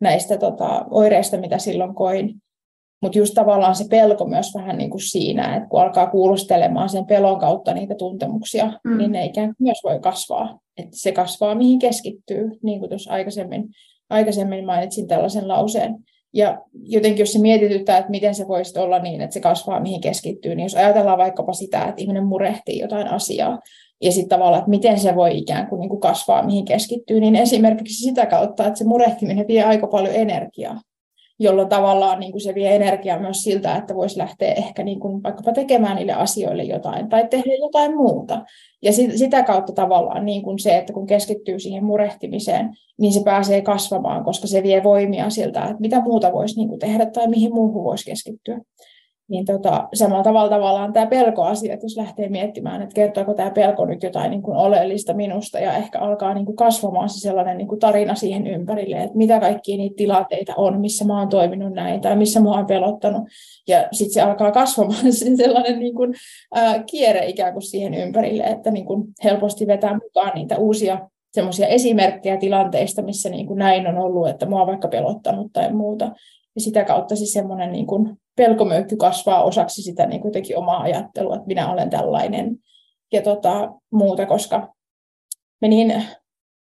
näistä 0.00 0.38
tota, 0.38 0.86
oireista, 0.90 1.36
mitä 1.36 1.58
silloin 1.58 1.94
koin. 1.94 2.34
Mutta 3.02 3.18
just 3.18 3.34
tavallaan 3.34 3.74
se 3.74 3.84
pelko 3.90 4.24
myös 4.24 4.54
vähän 4.54 4.78
niin 4.78 4.90
kuin 4.90 5.00
siinä, 5.00 5.56
että 5.56 5.68
kun 5.68 5.80
alkaa 5.80 6.06
kuulostelemaan 6.06 6.88
sen 6.88 7.06
pelon 7.06 7.38
kautta 7.38 7.74
niitä 7.74 7.94
tuntemuksia, 7.94 8.72
mm. 8.84 8.98
niin 8.98 9.12
ne 9.12 9.24
ikään 9.24 9.46
kuin 9.46 9.56
myös 9.58 9.78
voi 9.84 10.00
kasvaa. 10.00 10.58
Että 10.76 10.96
se 10.96 11.12
kasvaa, 11.12 11.54
mihin 11.54 11.78
keskittyy, 11.78 12.50
niin 12.62 12.78
kuin 12.78 12.88
tuossa 12.88 13.12
aikaisemmin, 13.12 13.68
aikaisemmin 14.10 14.66
mainitsin 14.66 15.08
tällaisen 15.08 15.48
lauseen. 15.48 15.96
Ja 16.32 16.58
jotenkin 16.72 17.22
jos 17.22 17.32
se 17.32 17.38
mietityttää, 17.38 17.98
että 17.98 18.10
miten 18.10 18.34
se 18.34 18.48
voisi 18.48 18.78
olla 18.78 18.98
niin, 18.98 19.20
että 19.20 19.34
se 19.34 19.40
kasvaa, 19.40 19.80
mihin 19.80 20.00
keskittyy, 20.00 20.54
niin 20.54 20.64
jos 20.64 20.74
ajatellaan 20.74 21.18
vaikkapa 21.18 21.52
sitä, 21.52 21.84
että 21.84 22.02
ihminen 22.02 22.26
murehtii 22.26 22.78
jotain 22.78 23.08
asiaa, 23.08 23.58
ja 24.02 24.12
sitten 24.12 24.28
tavallaan, 24.28 24.58
että 24.58 24.70
miten 24.70 25.00
se 25.00 25.14
voi 25.14 25.38
ikään 25.38 25.66
kuin, 25.66 25.80
niin 25.80 25.88
kuin 25.88 26.00
kasvaa, 26.00 26.46
mihin 26.46 26.64
keskittyy, 26.64 27.20
niin 27.20 27.36
esimerkiksi 27.36 28.02
sitä 28.02 28.26
kautta, 28.26 28.66
että 28.66 28.78
se 28.78 28.84
murehtiminen 28.84 29.48
vie 29.48 29.62
aika 29.62 29.86
paljon 29.86 30.14
energiaa, 30.14 30.80
jolloin 31.38 31.68
tavallaan 31.68 32.20
niin 32.20 32.32
kuin 32.32 32.42
se 32.42 32.54
vie 32.54 32.74
energiaa 32.74 33.18
myös 33.18 33.42
siltä, 33.42 33.76
että 33.76 33.94
voisi 33.94 34.18
lähteä 34.18 34.52
ehkä 34.52 34.82
niin 34.82 35.00
kuin 35.00 35.22
vaikkapa 35.22 35.52
tekemään 35.52 35.96
niille 35.96 36.12
asioille 36.12 36.62
jotain 36.62 37.08
tai 37.08 37.28
tehdä 37.28 37.54
jotain 37.54 37.96
muuta. 37.96 38.44
Ja 38.82 38.92
sitä 38.92 39.42
kautta 39.42 39.72
tavallaan 39.72 40.26
niin 40.26 40.42
kuin 40.42 40.58
se, 40.58 40.78
että 40.78 40.92
kun 40.92 41.06
keskittyy 41.06 41.58
siihen 41.58 41.84
murehtimiseen, 41.84 42.70
niin 42.98 43.12
se 43.12 43.20
pääsee 43.24 43.62
kasvamaan, 43.62 44.24
koska 44.24 44.46
se 44.46 44.62
vie 44.62 44.82
voimia 44.84 45.30
siltä, 45.30 45.64
että 45.64 45.80
mitä 45.80 46.00
muuta 46.00 46.32
voisi 46.32 46.56
niin 46.56 46.68
kuin 46.68 46.78
tehdä 46.78 47.06
tai 47.06 47.28
mihin 47.28 47.54
muuhun 47.54 47.84
voisi 47.84 48.04
keskittyä 48.04 48.60
niin 49.28 49.44
tota, 49.44 49.88
samalla 49.94 50.22
tavalla 50.22 50.48
tavallaan 50.48 50.92
tämä 50.92 51.06
pelkoasia, 51.06 51.74
että 51.74 51.86
jos 51.86 51.96
lähtee 51.96 52.28
miettimään, 52.28 52.82
että 52.82 52.94
kertooko 52.94 53.34
tämä 53.34 53.50
pelko 53.50 53.84
nyt 53.84 54.02
jotain 54.02 54.30
niin 54.30 54.42
kuin 54.42 54.56
oleellista 54.56 55.14
minusta 55.14 55.58
ja 55.58 55.76
ehkä 55.76 55.98
alkaa 55.98 56.34
niin 56.34 56.46
kuin 56.46 56.56
kasvamaan 56.56 57.08
se 57.08 57.20
sellainen 57.20 57.58
niin 57.58 57.68
kuin 57.68 57.80
tarina 57.80 58.14
siihen 58.14 58.46
ympärille, 58.46 58.96
että 58.96 59.16
mitä 59.16 59.40
kaikkia 59.40 59.76
niitä 59.76 59.96
tilanteita 59.96 60.54
on, 60.56 60.80
missä 60.80 61.04
mä 61.04 61.18
oon 61.18 61.28
toiminut 61.28 61.72
näin 61.72 62.00
tai 62.00 62.16
missä 62.16 62.40
mä 62.40 62.50
oon 62.50 62.66
pelottanut. 62.66 63.22
Ja 63.68 63.88
sitten 63.92 64.14
se 64.14 64.20
alkaa 64.20 64.52
kasvamaan 64.52 65.12
se 65.12 65.36
sellainen 65.36 65.78
niin 65.78 65.94
kuin, 65.94 66.14
ää, 66.54 66.82
kierre 66.82 67.26
ikään 67.26 67.52
kuin 67.52 67.62
siihen 67.62 67.94
ympärille, 67.94 68.42
että 68.42 68.70
niin 68.70 68.86
kuin 68.86 69.04
helposti 69.24 69.66
vetää 69.66 69.94
mukaan 69.94 70.32
niitä 70.34 70.58
uusia 70.58 71.08
semmoisia 71.32 71.66
esimerkkejä 71.66 72.36
tilanteista, 72.36 73.02
missä 73.02 73.28
niin 73.28 73.46
kuin 73.46 73.58
näin 73.58 73.86
on 73.86 73.98
ollut, 73.98 74.28
että 74.28 74.46
mua 74.46 74.60
on 74.60 74.66
vaikka 74.66 74.88
pelottanut 74.88 75.52
tai 75.52 75.72
muuta. 75.72 76.04
Ja 76.54 76.60
sitä 76.60 76.84
kautta 76.84 77.16
siis 77.16 77.32
semmoinen 77.32 77.72
niin 77.72 77.86
kuin 77.86 78.18
pelkomöykky 78.36 78.96
kasvaa 78.96 79.44
osaksi 79.44 79.82
sitä 79.82 80.06
niin 80.06 80.20
kuin 80.20 80.32
omaa 80.56 80.80
ajattelua, 80.80 81.34
että 81.34 81.46
minä 81.46 81.72
olen 81.72 81.90
tällainen 81.90 82.56
ja 83.12 83.22
tota, 83.22 83.72
muuta, 83.92 84.26
koska 84.26 84.74
me 85.60 85.68
niin, 85.68 86.02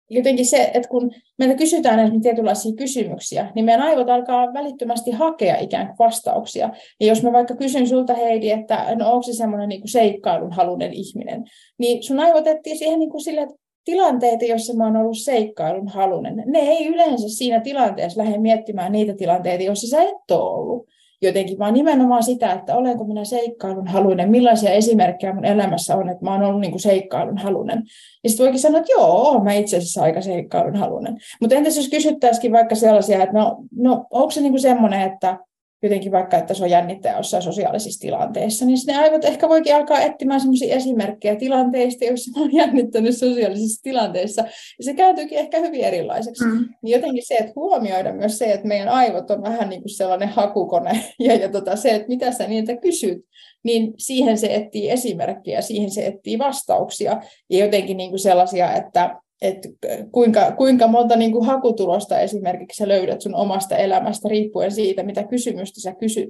jotenkin 0.10 0.46
se, 0.46 0.72
että 0.74 0.90
kun 0.90 1.12
meiltä 1.38 1.58
kysytään 1.58 1.98
näitä 1.98 2.16
tietynlaisia 2.22 2.76
kysymyksiä, 2.76 3.52
niin 3.56 3.66
meidän 3.66 3.82
aivot 3.82 4.10
alkaa 4.10 4.54
välittömästi 4.54 5.12
hakea 5.12 5.58
ikään 5.58 5.88
kuin 5.88 5.98
vastauksia. 6.00 6.70
Ja 7.00 7.08
jos 7.08 7.24
mä 7.24 7.32
vaikka 7.32 7.56
kysyn 7.56 7.88
sulta 7.88 8.14
Heidi, 8.14 8.50
että 8.50 8.96
no 8.96 9.12
onko 9.12 9.24
se 9.24 9.34
semmoinen 9.34 9.70
niin 9.70 9.88
seikkailun 9.88 10.52
halunen 10.52 10.94
ihminen, 10.94 11.44
niin 11.78 12.04
sun 12.04 12.20
aivot 12.20 12.48
etsii 12.48 12.78
siihen 12.78 13.00
niin 13.00 13.10
kuin 13.10 13.24
sille, 13.24 13.42
että 13.42 13.56
tilanteita, 13.86 14.46
joissa 14.46 14.74
mä 14.74 14.84
oon 14.84 14.98
ollut 14.98 15.18
seikkailun 15.18 15.88
halunen, 15.88 16.44
ne 16.46 16.60
ei 16.60 16.88
yleensä 16.88 17.30
siinä 17.30 17.60
tilanteessa 17.60 18.24
lähde 18.24 18.38
miettimään 18.38 18.92
niitä 18.92 19.14
tilanteita, 19.16 19.64
joissa 19.64 19.88
sä 19.88 20.04
et 20.04 20.32
ole 20.32 20.56
ollut 20.60 20.88
jotenkin, 21.22 21.60
vaan 21.60 21.74
nimenomaan 21.74 22.24
sitä, 22.24 22.54
että 22.54 22.76
olenko 22.76 23.04
minä 23.04 23.26
seikkailun 23.26 23.88
haluinen, 23.88 24.32
millaisia 24.32 24.70
esimerkkejä 24.70 25.34
mun 25.34 25.46
elämässä 25.46 25.96
on, 25.96 26.10
että 26.10 26.26
mä 26.26 26.32
oon 26.32 26.44
ollut 26.44 26.62
niin 26.62 26.72
kuin 26.72 26.82
seikkailun 26.82 27.38
haluinen. 27.38 27.84
Ja 28.24 28.30
sitten 28.30 28.44
voikin 28.44 28.62
sanoa, 28.62 28.80
että 28.80 28.92
joo, 28.92 29.44
mä 29.44 29.54
itse 29.54 29.78
asiassa 29.78 30.04
aika 30.04 30.22
seikkailun 30.22 30.76
haluinen. 30.76 31.18
Mutta 31.42 31.56
entäs 31.56 31.78
jos 31.78 31.90
kysyttäisikin 31.90 32.52
vaikka 32.52 32.76
sellaisia, 32.76 33.24
että 33.24 33.40
no, 33.40 33.58
no 33.76 34.06
onko 34.10 34.32
se 34.32 34.42
niin 34.42 34.52
kuin 34.52 34.62
semmoinen, 34.62 35.02
että 35.02 35.38
jotenkin 35.86 36.12
vaikka, 36.12 36.38
että 36.38 36.54
se 36.54 36.64
on 36.64 36.70
jännittäjä 36.70 37.18
jossain 37.18 37.44
sosiaalisissa 37.44 38.00
tilanteissa, 38.00 38.66
niin 38.66 38.78
ne 38.88 38.98
aivot 38.98 39.26
ehkä 39.26 39.50
voikin 39.50 39.76
alkaa 39.76 40.02
etsimään 40.02 40.42
sellaisia 40.42 40.76
esimerkkejä 40.76 41.36
tilanteista, 41.36 42.06
joissa 42.06 42.42
on 42.42 42.54
jännittänyt 42.54 43.18
sosiaalisissa 43.18 43.84
tilanteissa, 43.84 44.42
ja 44.78 44.84
se 44.84 44.94
kääntyykin 44.94 45.38
ehkä 45.38 45.60
hyvin 45.60 45.82
erilaiseksi. 45.82 46.46
Mm. 46.46 46.70
Niin 46.82 46.94
jotenkin 46.96 47.26
se, 47.26 47.36
että 47.36 47.54
huomioida 47.56 48.14
myös 48.14 48.38
se, 48.38 48.46
että 48.46 48.68
meidän 48.68 48.90
aivot 48.90 49.32
on 49.32 49.42
vähän 49.42 49.70
niin 49.70 49.82
kuin 49.82 49.96
sellainen 49.96 50.30
hakukone, 50.30 51.06
ja, 51.20 51.36
ja 51.36 51.50
tota, 51.50 51.76
se, 51.76 51.90
että 51.90 52.08
mitä 52.08 52.32
sä 52.32 52.48
niiltä 52.48 52.78
kysyt, 52.78 53.26
niin 53.64 53.94
siihen 53.98 54.38
se 54.38 54.56
etsii 54.56 54.90
esimerkkejä, 54.90 55.62
siihen 55.62 55.92
se 55.92 56.06
etsii 56.06 56.40
vastauksia, 56.40 57.22
ja 57.50 57.66
jotenkin 57.66 57.98
niin 57.98 58.10
kuin 58.10 58.20
sellaisia, 58.20 58.74
että 58.74 59.16
että 59.42 59.70
kuinka, 60.12 60.52
kuinka 60.52 60.88
monta 60.88 61.16
niin 61.16 61.32
kuin 61.32 61.46
hakutulosta 61.46 62.20
esimerkiksi 62.20 62.78
sä 62.78 62.88
löydät 62.88 63.22
sun 63.22 63.36
omasta 63.36 63.78
elämästä 63.78 64.30
riippuen 64.30 64.72
siitä, 64.72 65.04
mitä 65.04 65.24
kysymystä 65.24 65.82
sä 65.82 65.96
kysyt, 65.96 66.30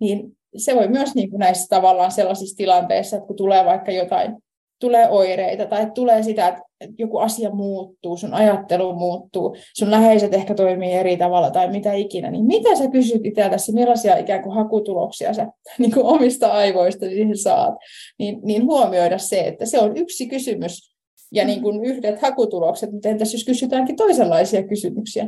niin 0.00 0.36
se 0.56 0.74
voi 0.74 0.88
myös 0.88 1.14
niin 1.14 1.30
kuin 1.30 1.40
näissä 1.40 1.66
tavallaan 1.68 2.12
sellaisissa 2.12 2.56
tilanteissa, 2.56 3.16
että 3.16 3.26
kun 3.26 3.36
tulee 3.36 3.64
vaikka 3.64 3.92
jotain, 3.92 4.36
tulee 4.80 5.08
oireita 5.08 5.66
tai 5.66 5.90
tulee 5.94 6.22
sitä, 6.22 6.48
että 6.48 6.62
joku 6.98 7.18
asia 7.18 7.50
muuttuu, 7.50 8.16
sun 8.16 8.34
ajattelu 8.34 8.94
muuttuu, 8.94 9.56
sun 9.74 9.90
läheiset 9.90 10.34
ehkä 10.34 10.54
toimii 10.54 10.92
eri 10.92 11.16
tavalla 11.16 11.50
tai 11.50 11.70
mitä 11.70 11.92
ikinä, 11.92 12.30
niin 12.30 12.44
mitä 12.44 12.76
sä 12.76 12.90
kysyt 12.90 13.26
itseltäsi, 13.26 13.72
millaisia 13.72 14.16
ikään 14.16 14.42
kuin 14.42 14.54
hakutuloksia 14.54 15.34
sä 15.34 15.46
niin 15.78 15.92
kuin 15.92 16.06
omista 16.06 16.52
aivoista 16.52 17.06
siihen 17.06 17.38
saat, 17.38 17.74
niin, 18.18 18.40
niin 18.42 18.64
huomioida 18.64 19.18
se, 19.18 19.40
että 19.40 19.66
se 19.66 19.78
on 19.78 19.96
yksi 19.96 20.26
kysymys 20.26 20.93
ja 21.34 21.44
niin 21.44 21.62
kuin 21.62 21.84
yhdet 21.84 22.22
hakutulokset, 22.22 22.92
mutta 22.92 23.08
entäs 23.08 23.32
jos 23.32 23.44
kysytäänkin 23.44 23.96
toisenlaisia 23.96 24.62
kysymyksiä? 24.62 25.26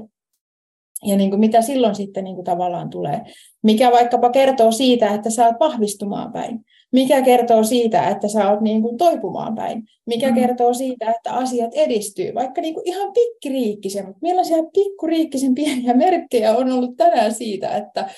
Ja 1.04 1.16
niin 1.16 1.30
kuin 1.30 1.40
mitä 1.40 1.62
silloin 1.62 1.94
sitten 1.94 2.24
niin 2.24 2.36
kuin 2.36 2.44
tavallaan 2.44 2.90
tulee. 2.90 3.20
Mikä 3.62 3.92
vaikkapa 3.92 4.30
kertoo 4.30 4.72
siitä, 4.72 5.14
että 5.14 5.30
sä 5.30 5.46
oot 5.46 5.56
vahvistumaan 5.60 6.32
päin. 6.32 6.60
Mikä 6.92 7.22
kertoo 7.22 7.64
siitä, 7.64 8.08
että 8.08 8.28
sä 8.28 8.50
oot 8.50 8.60
niin 8.60 8.82
kuin 8.82 8.96
toipumaan 8.96 9.54
päin. 9.54 9.82
Mikä 10.06 10.28
mm. 10.28 10.34
kertoo 10.34 10.74
siitä, 10.74 11.10
että 11.10 11.32
asiat 11.32 11.74
edistyy. 11.74 12.34
Vaikka 12.34 12.60
niin 12.60 12.74
kuin 12.74 12.88
ihan 12.88 13.12
pikkiriikkisen, 13.12 14.06
mutta 14.06 14.18
millaisia 14.22 14.56
pikkuriikkisen 14.74 15.54
pieniä 15.54 15.94
merkkejä 15.94 16.56
on 16.56 16.72
ollut 16.72 16.96
tänään 16.96 17.34
siitä, 17.34 17.76
että, 17.76 18.10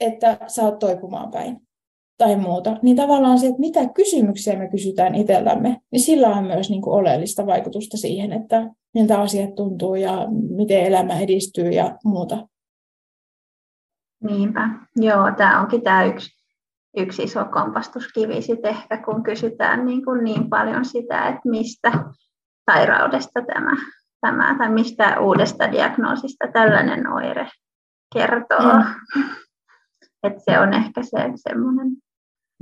että 0.00 0.38
sä 0.46 0.62
oot 0.62 0.78
toipumaan 0.78 1.30
päin 1.30 1.56
tai 2.22 2.36
muuta, 2.36 2.76
niin 2.82 2.96
tavallaan 2.96 3.38
se, 3.38 3.46
että 3.46 3.60
mitä 3.60 3.80
kysymyksiä 3.94 4.58
me 4.58 4.68
kysytään 4.68 5.14
itsellämme, 5.14 5.80
niin 5.92 6.00
sillä 6.00 6.28
on 6.28 6.44
myös 6.44 6.70
niin 6.70 6.82
kuin 6.82 6.94
oleellista 6.94 7.46
vaikutusta 7.46 7.96
siihen, 7.96 8.32
että 8.32 8.70
miltä 8.94 9.20
asiat 9.20 9.54
tuntuu 9.54 9.94
ja 9.94 10.26
miten 10.56 10.80
elämä 10.80 11.20
edistyy 11.20 11.70
ja 11.70 11.98
muuta. 12.04 12.48
Niinpä. 14.24 14.68
Joo, 14.96 15.32
tämä 15.36 15.60
onkin 15.60 15.82
tämä 15.82 16.04
yksi, 16.04 16.30
yksi 16.96 17.22
iso 17.22 17.44
kompastuskivi 17.44 18.42
sitten 18.42 18.70
ehkä, 18.70 19.02
kun 19.04 19.22
kysytään 19.22 19.86
niin, 19.86 20.04
kuin 20.04 20.24
niin 20.24 20.50
paljon 20.50 20.84
sitä, 20.84 21.28
että 21.28 21.48
mistä 21.48 21.92
sairaudesta 22.70 23.40
tämä, 23.54 23.76
tämä 24.20 24.54
tai 24.58 24.70
mistä 24.70 25.20
uudesta 25.20 25.72
diagnoosista 25.72 26.46
tällainen 26.52 27.12
oire 27.12 27.48
kertoo. 28.14 28.72
Mm. 28.72 29.24
Et 30.22 30.34
se 30.38 30.60
on 30.60 30.74
ehkä 30.74 31.02
se 31.02 31.18
semmoinen 31.34 31.96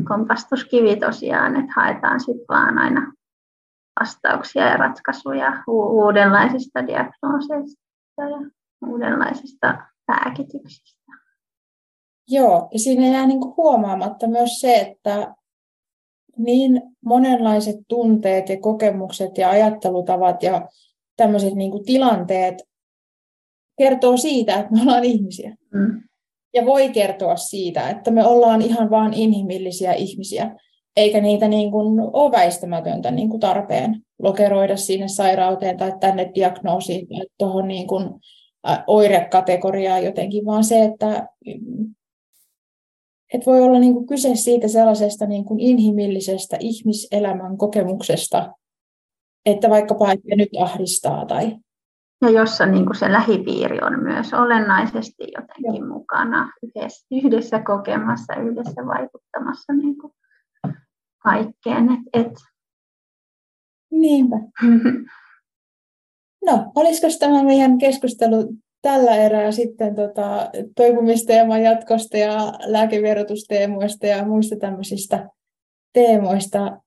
kompastuskivi 0.09 0.96
tosiaan, 0.96 1.57
että 1.57 1.72
haetaan 1.76 2.20
sitten 2.20 2.46
vaan 2.48 2.78
aina 2.78 3.12
vastauksia 4.01 4.64
ja 4.64 4.76
ratkaisuja 4.76 5.62
uudenlaisista 5.66 6.86
diagnooseista 6.86 7.82
ja 8.18 8.51
uudenlaisista 8.86 9.78
lääkityksistä. 10.09 11.12
Joo, 12.28 12.68
ja 12.72 12.78
siinä 12.78 13.07
jää 13.07 13.26
niin 13.26 13.40
kuin 13.40 13.57
huomaamatta 13.57 14.26
myös 14.26 14.61
se, 14.61 14.74
että 14.74 15.34
niin 16.36 16.82
monenlaiset 17.05 17.76
tunteet 17.88 18.48
ja 18.48 18.61
kokemukset 18.61 19.38
ja 19.38 19.51
ajattelutavat 19.51 20.42
ja 20.42 20.68
tämmöiset 21.16 21.55
niin 21.55 21.70
kuin 21.70 21.84
tilanteet 21.84 22.55
kertoo 23.78 24.16
siitä, 24.16 24.55
että 24.55 24.72
me 24.72 24.82
ollaan 24.82 25.05
ihmisiä. 25.05 25.57
Mm. 25.74 26.03
Ja 26.55 26.66
voi 26.66 26.88
kertoa 26.88 27.36
siitä, 27.36 27.90
että 27.90 28.11
me 28.11 28.26
ollaan 28.26 28.62
ihan 28.62 28.90
vain 28.90 29.14
inhimillisiä 29.14 29.92
ihmisiä 29.92 30.57
eikä 30.96 31.20
niitä 31.20 31.48
niin 31.48 31.70
kuin 31.70 32.01
ole 32.12 32.32
väistämätöntä 32.32 33.11
niin 33.11 33.28
kuin 33.28 33.40
tarpeen 33.40 34.03
lokeroida 34.22 34.76
sinne 34.76 35.09
sairauteen 35.09 35.76
tai 35.76 35.92
tänne 36.01 36.30
diagnoosiin 36.34 37.09
tai 37.09 37.26
tuohon 37.38 37.68
niin 37.68 37.86
kuin 37.86 38.11
oirekategoriaan 38.86 40.05
jotenkin, 40.05 40.46
vaan 40.46 40.64
se, 40.64 40.84
että, 40.84 41.28
että 43.34 43.46
voi 43.46 43.61
olla 43.61 43.78
niin 43.78 43.94
kuin 43.94 44.07
kyse 44.07 44.34
siitä 44.34 44.68
sellaisesta 44.68 45.26
niin 45.26 45.44
kuin 45.44 45.61
inhimillisestä 45.61 46.57
ihmiselämän 46.61 47.57
kokemuksesta, 47.57 48.53
että 49.46 49.70
vaikkapa 49.70 50.12
että 50.12 50.36
nyt 50.36 50.48
ahdistaa 50.59 51.26
tai 51.26 51.57
ja 52.23 52.31
jossa 52.31 52.66
niin 52.66 52.87
kuin 52.87 52.97
se 52.97 53.12
lähipiiri 53.12 53.79
on 53.83 54.03
myös 54.03 54.35
olennaisesti 54.35 55.25
jotenkin 55.37 55.85
Joo. 55.85 55.87
mukana 55.87 56.53
yhdessä, 56.62 57.07
yhdessä 57.11 57.62
kokemassa, 57.62 58.35
yhdessä 58.35 58.87
vaikuttamassa 58.87 59.73
niin 59.73 59.99
kuin 59.99 60.12
kaikkeen. 61.18 61.89
Et, 61.93 62.27
et. 62.27 62.33
Niinpä. 63.91 64.37
No, 66.47 66.73
olisiko 66.75 67.07
tämä 67.21 67.43
meidän 67.43 67.79
keskustelu 67.79 68.55
tällä 68.83 69.16
erää 69.16 69.53
sitten 69.53 69.95
tota, 69.95 70.51
toipumisteeman 70.77 71.62
jatkosta 71.62 72.16
ja 72.16 72.53
lääkeverotusteemoista 72.66 74.07
ja 74.07 74.27
muista 74.27 74.57
tämmöisistä 74.57 75.29
teemoista 75.93 76.81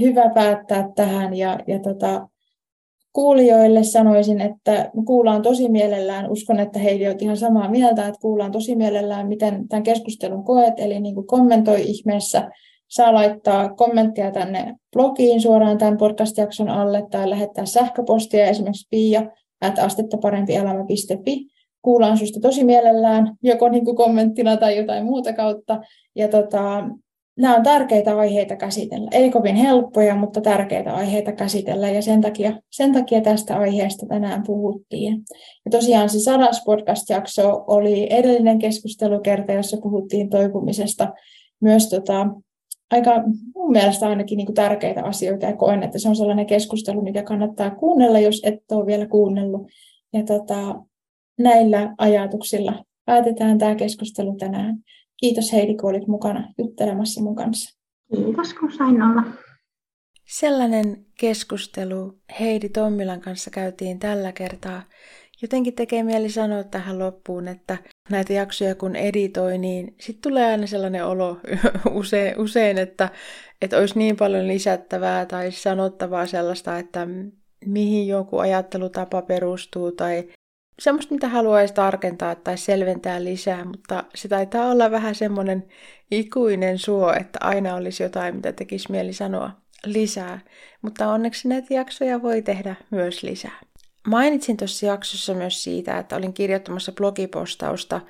hyvä 0.00 0.30
päättää 0.34 0.88
tähän 0.96 1.34
ja, 1.34 1.58
ja 1.66 1.78
tota, 1.78 2.28
kuulijoille 3.16 3.84
sanoisin, 3.84 4.40
että 4.40 4.90
kuullaan 5.06 5.42
tosi 5.42 5.68
mielellään, 5.68 6.30
uskon, 6.30 6.60
että 6.60 6.78
Heidi 6.78 7.08
on 7.08 7.14
ihan 7.20 7.36
samaa 7.36 7.70
mieltä, 7.70 8.06
että 8.06 8.20
kuullaan 8.20 8.52
tosi 8.52 8.76
mielellään, 8.76 9.28
miten 9.28 9.68
tämän 9.68 9.82
keskustelun 9.82 10.44
koet, 10.44 10.74
eli 10.76 11.00
niin 11.00 11.14
kuin 11.14 11.26
kommentoi 11.26 11.82
ihmeessä 11.82 12.50
Saa 12.88 13.14
laittaa 13.14 13.74
kommenttia 13.74 14.30
tänne 14.30 14.74
blogiin 14.92 15.40
suoraan 15.40 15.78
tämän 15.78 15.96
podcast-jakson 15.96 16.68
alle 16.68 17.06
tai 17.10 17.30
lähettää 17.30 17.66
sähköpostia 17.66 18.46
esimerkiksi 18.46 18.86
pia 18.90 19.22
at 19.60 19.78
astettaparempielämä.fi. 19.78 21.46
Kuullaan 21.82 22.16
sinusta 22.16 22.40
tosi 22.40 22.64
mielellään, 22.64 23.36
joko 23.42 23.68
niin 23.68 23.84
kuin 23.84 23.96
kommenttina 23.96 24.56
tai 24.56 24.76
jotain 24.76 25.04
muuta 25.04 25.32
kautta. 25.32 25.80
Ja 26.16 26.28
tota, 26.28 26.84
nämä 27.36 27.56
on 27.56 27.62
tärkeitä 27.62 28.18
aiheita 28.18 28.56
käsitellä. 28.56 29.08
Ei 29.12 29.30
kovin 29.30 29.56
helppoja, 29.56 30.16
mutta 30.16 30.40
tärkeitä 30.40 30.94
aiheita 30.94 31.32
käsitellä 31.32 31.90
ja 31.90 32.02
sen 32.02 32.20
takia, 32.20 32.60
sen 32.70 32.92
takia 32.92 33.20
tästä 33.20 33.56
aiheesta 33.56 34.06
tänään 34.06 34.42
puhuttiin. 34.46 35.22
Ja 35.64 35.70
tosiaan 35.70 36.08
se 36.08 36.20
sadas 36.20 36.62
podcast-jakso 36.64 37.64
oli 37.66 38.06
edellinen 38.10 38.58
keskustelukerta, 38.58 39.52
jossa 39.52 39.76
puhuttiin 39.82 40.30
toipumisesta 40.30 41.12
myös 41.60 41.88
tota, 41.88 42.26
aika 42.90 43.22
mun 43.54 43.72
mielestä 43.72 44.08
ainakin 44.08 44.36
niin 44.36 44.46
kuin 44.46 44.54
tärkeitä 44.54 45.04
asioita 45.04 45.46
ja 45.46 45.56
koen, 45.56 45.82
että 45.82 45.98
se 45.98 46.08
on 46.08 46.16
sellainen 46.16 46.46
keskustelu, 46.46 47.02
mikä 47.02 47.22
kannattaa 47.22 47.70
kuunnella, 47.70 48.18
jos 48.18 48.40
et 48.44 48.72
ole 48.72 48.86
vielä 48.86 49.06
kuunnellut. 49.06 49.66
Ja 50.12 50.24
tota, 50.24 50.74
näillä 51.38 51.94
ajatuksilla 51.98 52.84
päätetään 53.04 53.58
tämä 53.58 53.74
keskustelu 53.74 54.36
tänään. 54.36 54.76
Kiitos 55.20 55.52
Heidi, 55.52 55.74
kun 55.74 55.90
olit 55.90 56.06
mukana 56.06 56.52
juttelemassa 56.58 57.22
mun 57.22 57.36
kanssa. 57.36 57.78
Kiitos, 58.16 58.54
kun 58.54 58.72
sain 58.72 59.02
olla. 59.02 59.22
Sellainen 60.24 61.06
keskustelu 61.20 62.18
Heidi 62.40 62.68
Tommilan 62.68 63.20
kanssa 63.20 63.50
käytiin 63.50 63.98
tällä 63.98 64.32
kertaa. 64.32 64.82
Jotenkin 65.42 65.74
tekee 65.74 66.02
mieli 66.02 66.30
sanoa 66.30 66.64
tähän 66.64 66.98
loppuun, 66.98 67.48
että 67.48 67.78
näitä 68.10 68.32
jaksoja 68.32 68.74
kun 68.74 68.96
editoi, 68.96 69.58
niin 69.58 69.94
sitten 70.00 70.22
tulee 70.22 70.50
aina 70.50 70.66
sellainen 70.66 71.06
olo 71.06 71.40
usein, 71.90 72.40
usein 72.40 72.78
että, 72.78 73.08
että 73.62 73.78
olisi 73.78 73.98
niin 73.98 74.16
paljon 74.16 74.48
lisättävää 74.48 75.26
tai 75.26 75.52
sanottavaa 75.52 76.26
sellaista, 76.26 76.78
että 76.78 77.06
mihin 77.66 78.08
joku 78.08 78.38
ajattelutapa 78.38 79.22
perustuu 79.22 79.92
tai 79.92 80.28
semmoista, 80.78 81.14
mitä 81.14 81.28
haluaisi 81.28 81.74
tarkentaa 81.74 82.34
tai 82.34 82.58
selventää 82.58 83.24
lisää, 83.24 83.64
mutta 83.64 84.04
se 84.14 84.28
taitaa 84.28 84.70
olla 84.70 84.90
vähän 84.90 85.14
semmoinen 85.14 85.64
ikuinen 86.10 86.78
suo, 86.78 87.12
että 87.12 87.38
aina 87.42 87.74
olisi 87.74 88.02
jotain, 88.02 88.36
mitä 88.36 88.52
tekisi 88.52 88.90
mieli 88.92 89.12
sanoa 89.12 89.50
lisää. 89.84 90.40
Mutta 90.82 91.08
onneksi 91.08 91.48
näitä 91.48 91.74
jaksoja 91.74 92.22
voi 92.22 92.42
tehdä 92.42 92.74
myös 92.90 93.22
lisää. 93.22 93.60
Mainitsin 94.06 94.56
tuossa 94.56 94.86
jaksossa 94.86 95.34
myös 95.34 95.64
siitä, 95.64 95.98
että 95.98 96.16
olin 96.16 96.32
kirjoittamassa 96.32 96.92
blogipostausta 96.92 98.00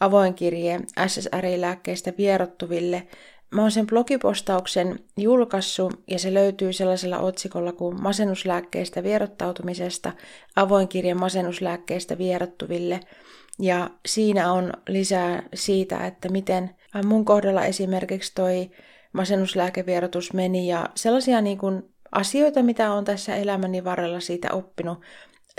avoinkirjeen 0.00 0.84
SSRI-lääkkeistä 1.06 2.12
vierottuville. 2.18 3.06
Mä 3.54 3.62
oon 3.62 3.70
sen 3.70 3.86
blogipostauksen 3.86 4.98
julkaissut 5.16 6.02
ja 6.10 6.18
se 6.18 6.34
löytyy 6.34 6.72
sellaisella 6.72 7.18
otsikolla 7.18 7.72
kuin 7.72 8.02
masennuslääkkeistä 8.02 9.02
vierottautumisesta, 9.02 10.12
avoinkirje 10.56 11.14
masennuslääkkeistä 11.14 12.18
vierottuville. 12.18 13.00
Ja 13.58 13.90
siinä 14.06 14.52
on 14.52 14.72
lisää 14.88 15.42
siitä, 15.54 16.06
että 16.06 16.28
miten 16.28 16.70
mun 17.04 17.24
kohdalla 17.24 17.64
esimerkiksi 17.64 18.34
toi 18.34 18.70
masennuslääkevierotus 19.12 20.32
meni 20.32 20.68
ja 20.68 20.88
sellaisia 20.94 21.40
niin 21.40 21.58
kuin 21.58 21.82
asioita, 22.12 22.62
mitä 22.62 22.92
on 22.92 23.04
tässä 23.04 23.36
elämäni 23.36 23.84
varrella 23.84 24.20
siitä 24.20 24.52
oppinut, 24.52 25.00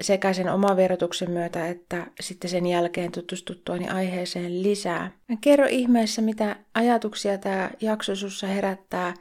sekä 0.01 0.33
sen 0.33 0.49
oman 0.49 0.77
verotuksen 0.77 1.31
myötä 1.31 1.67
että 1.67 2.07
sitten 2.19 2.49
sen 2.49 2.65
jälkeen 2.65 3.11
tutustuttuani 3.11 3.89
aiheeseen 3.89 4.63
lisää. 4.63 5.11
Kerro 5.41 5.67
ihmeessä, 5.69 6.21
mitä 6.21 6.55
ajatuksia 6.73 7.37
tämä 7.37 7.71
jakso 7.81 8.15
sussa 8.15 8.47
herättää. 8.47 9.13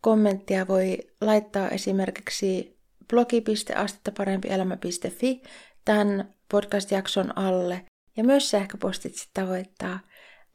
Kommenttia 0.00 0.68
voi 0.68 0.98
laittaa 1.20 1.68
esimerkiksi 1.68 2.78
blogi.astettaparempielämä.fi 3.08 5.42
tämän 5.84 6.34
podcast-jakson 6.50 7.38
alle. 7.38 7.82
Ja 8.16 8.24
myös 8.24 8.50
sähköpostit 8.50 9.28
tavoittaa 9.34 10.00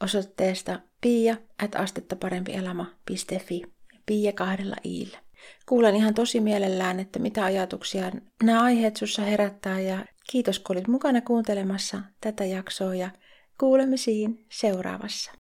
osoitteesta 0.03 0.80
pia 1.01 1.36
at. 1.63 1.71
Pia 4.05 4.34
kahdella 4.34 4.75
iillä. 4.86 5.26
Kuulen 5.65 5.95
ihan 5.95 6.13
tosi 6.13 6.39
mielellään, 6.39 6.99
että 6.99 7.19
mitä 7.19 7.43
ajatuksia 7.43 8.11
nämä 8.43 8.63
aiheet 8.63 8.95
sussa 8.95 9.21
herättää 9.21 9.79
ja 9.79 10.05
kiitos 10.31 10.59
kun 10.59 10.75
olit 10.75 10.87
mukana 10.87 11.21
kuuntelemassa 11.21 12.01
tätä 12.21 12.45
jaksoa 12.45 12.95
ja 12.95 13.09
kuulemisiin 13.59 14.45
seuraavassa. 14.51 15.31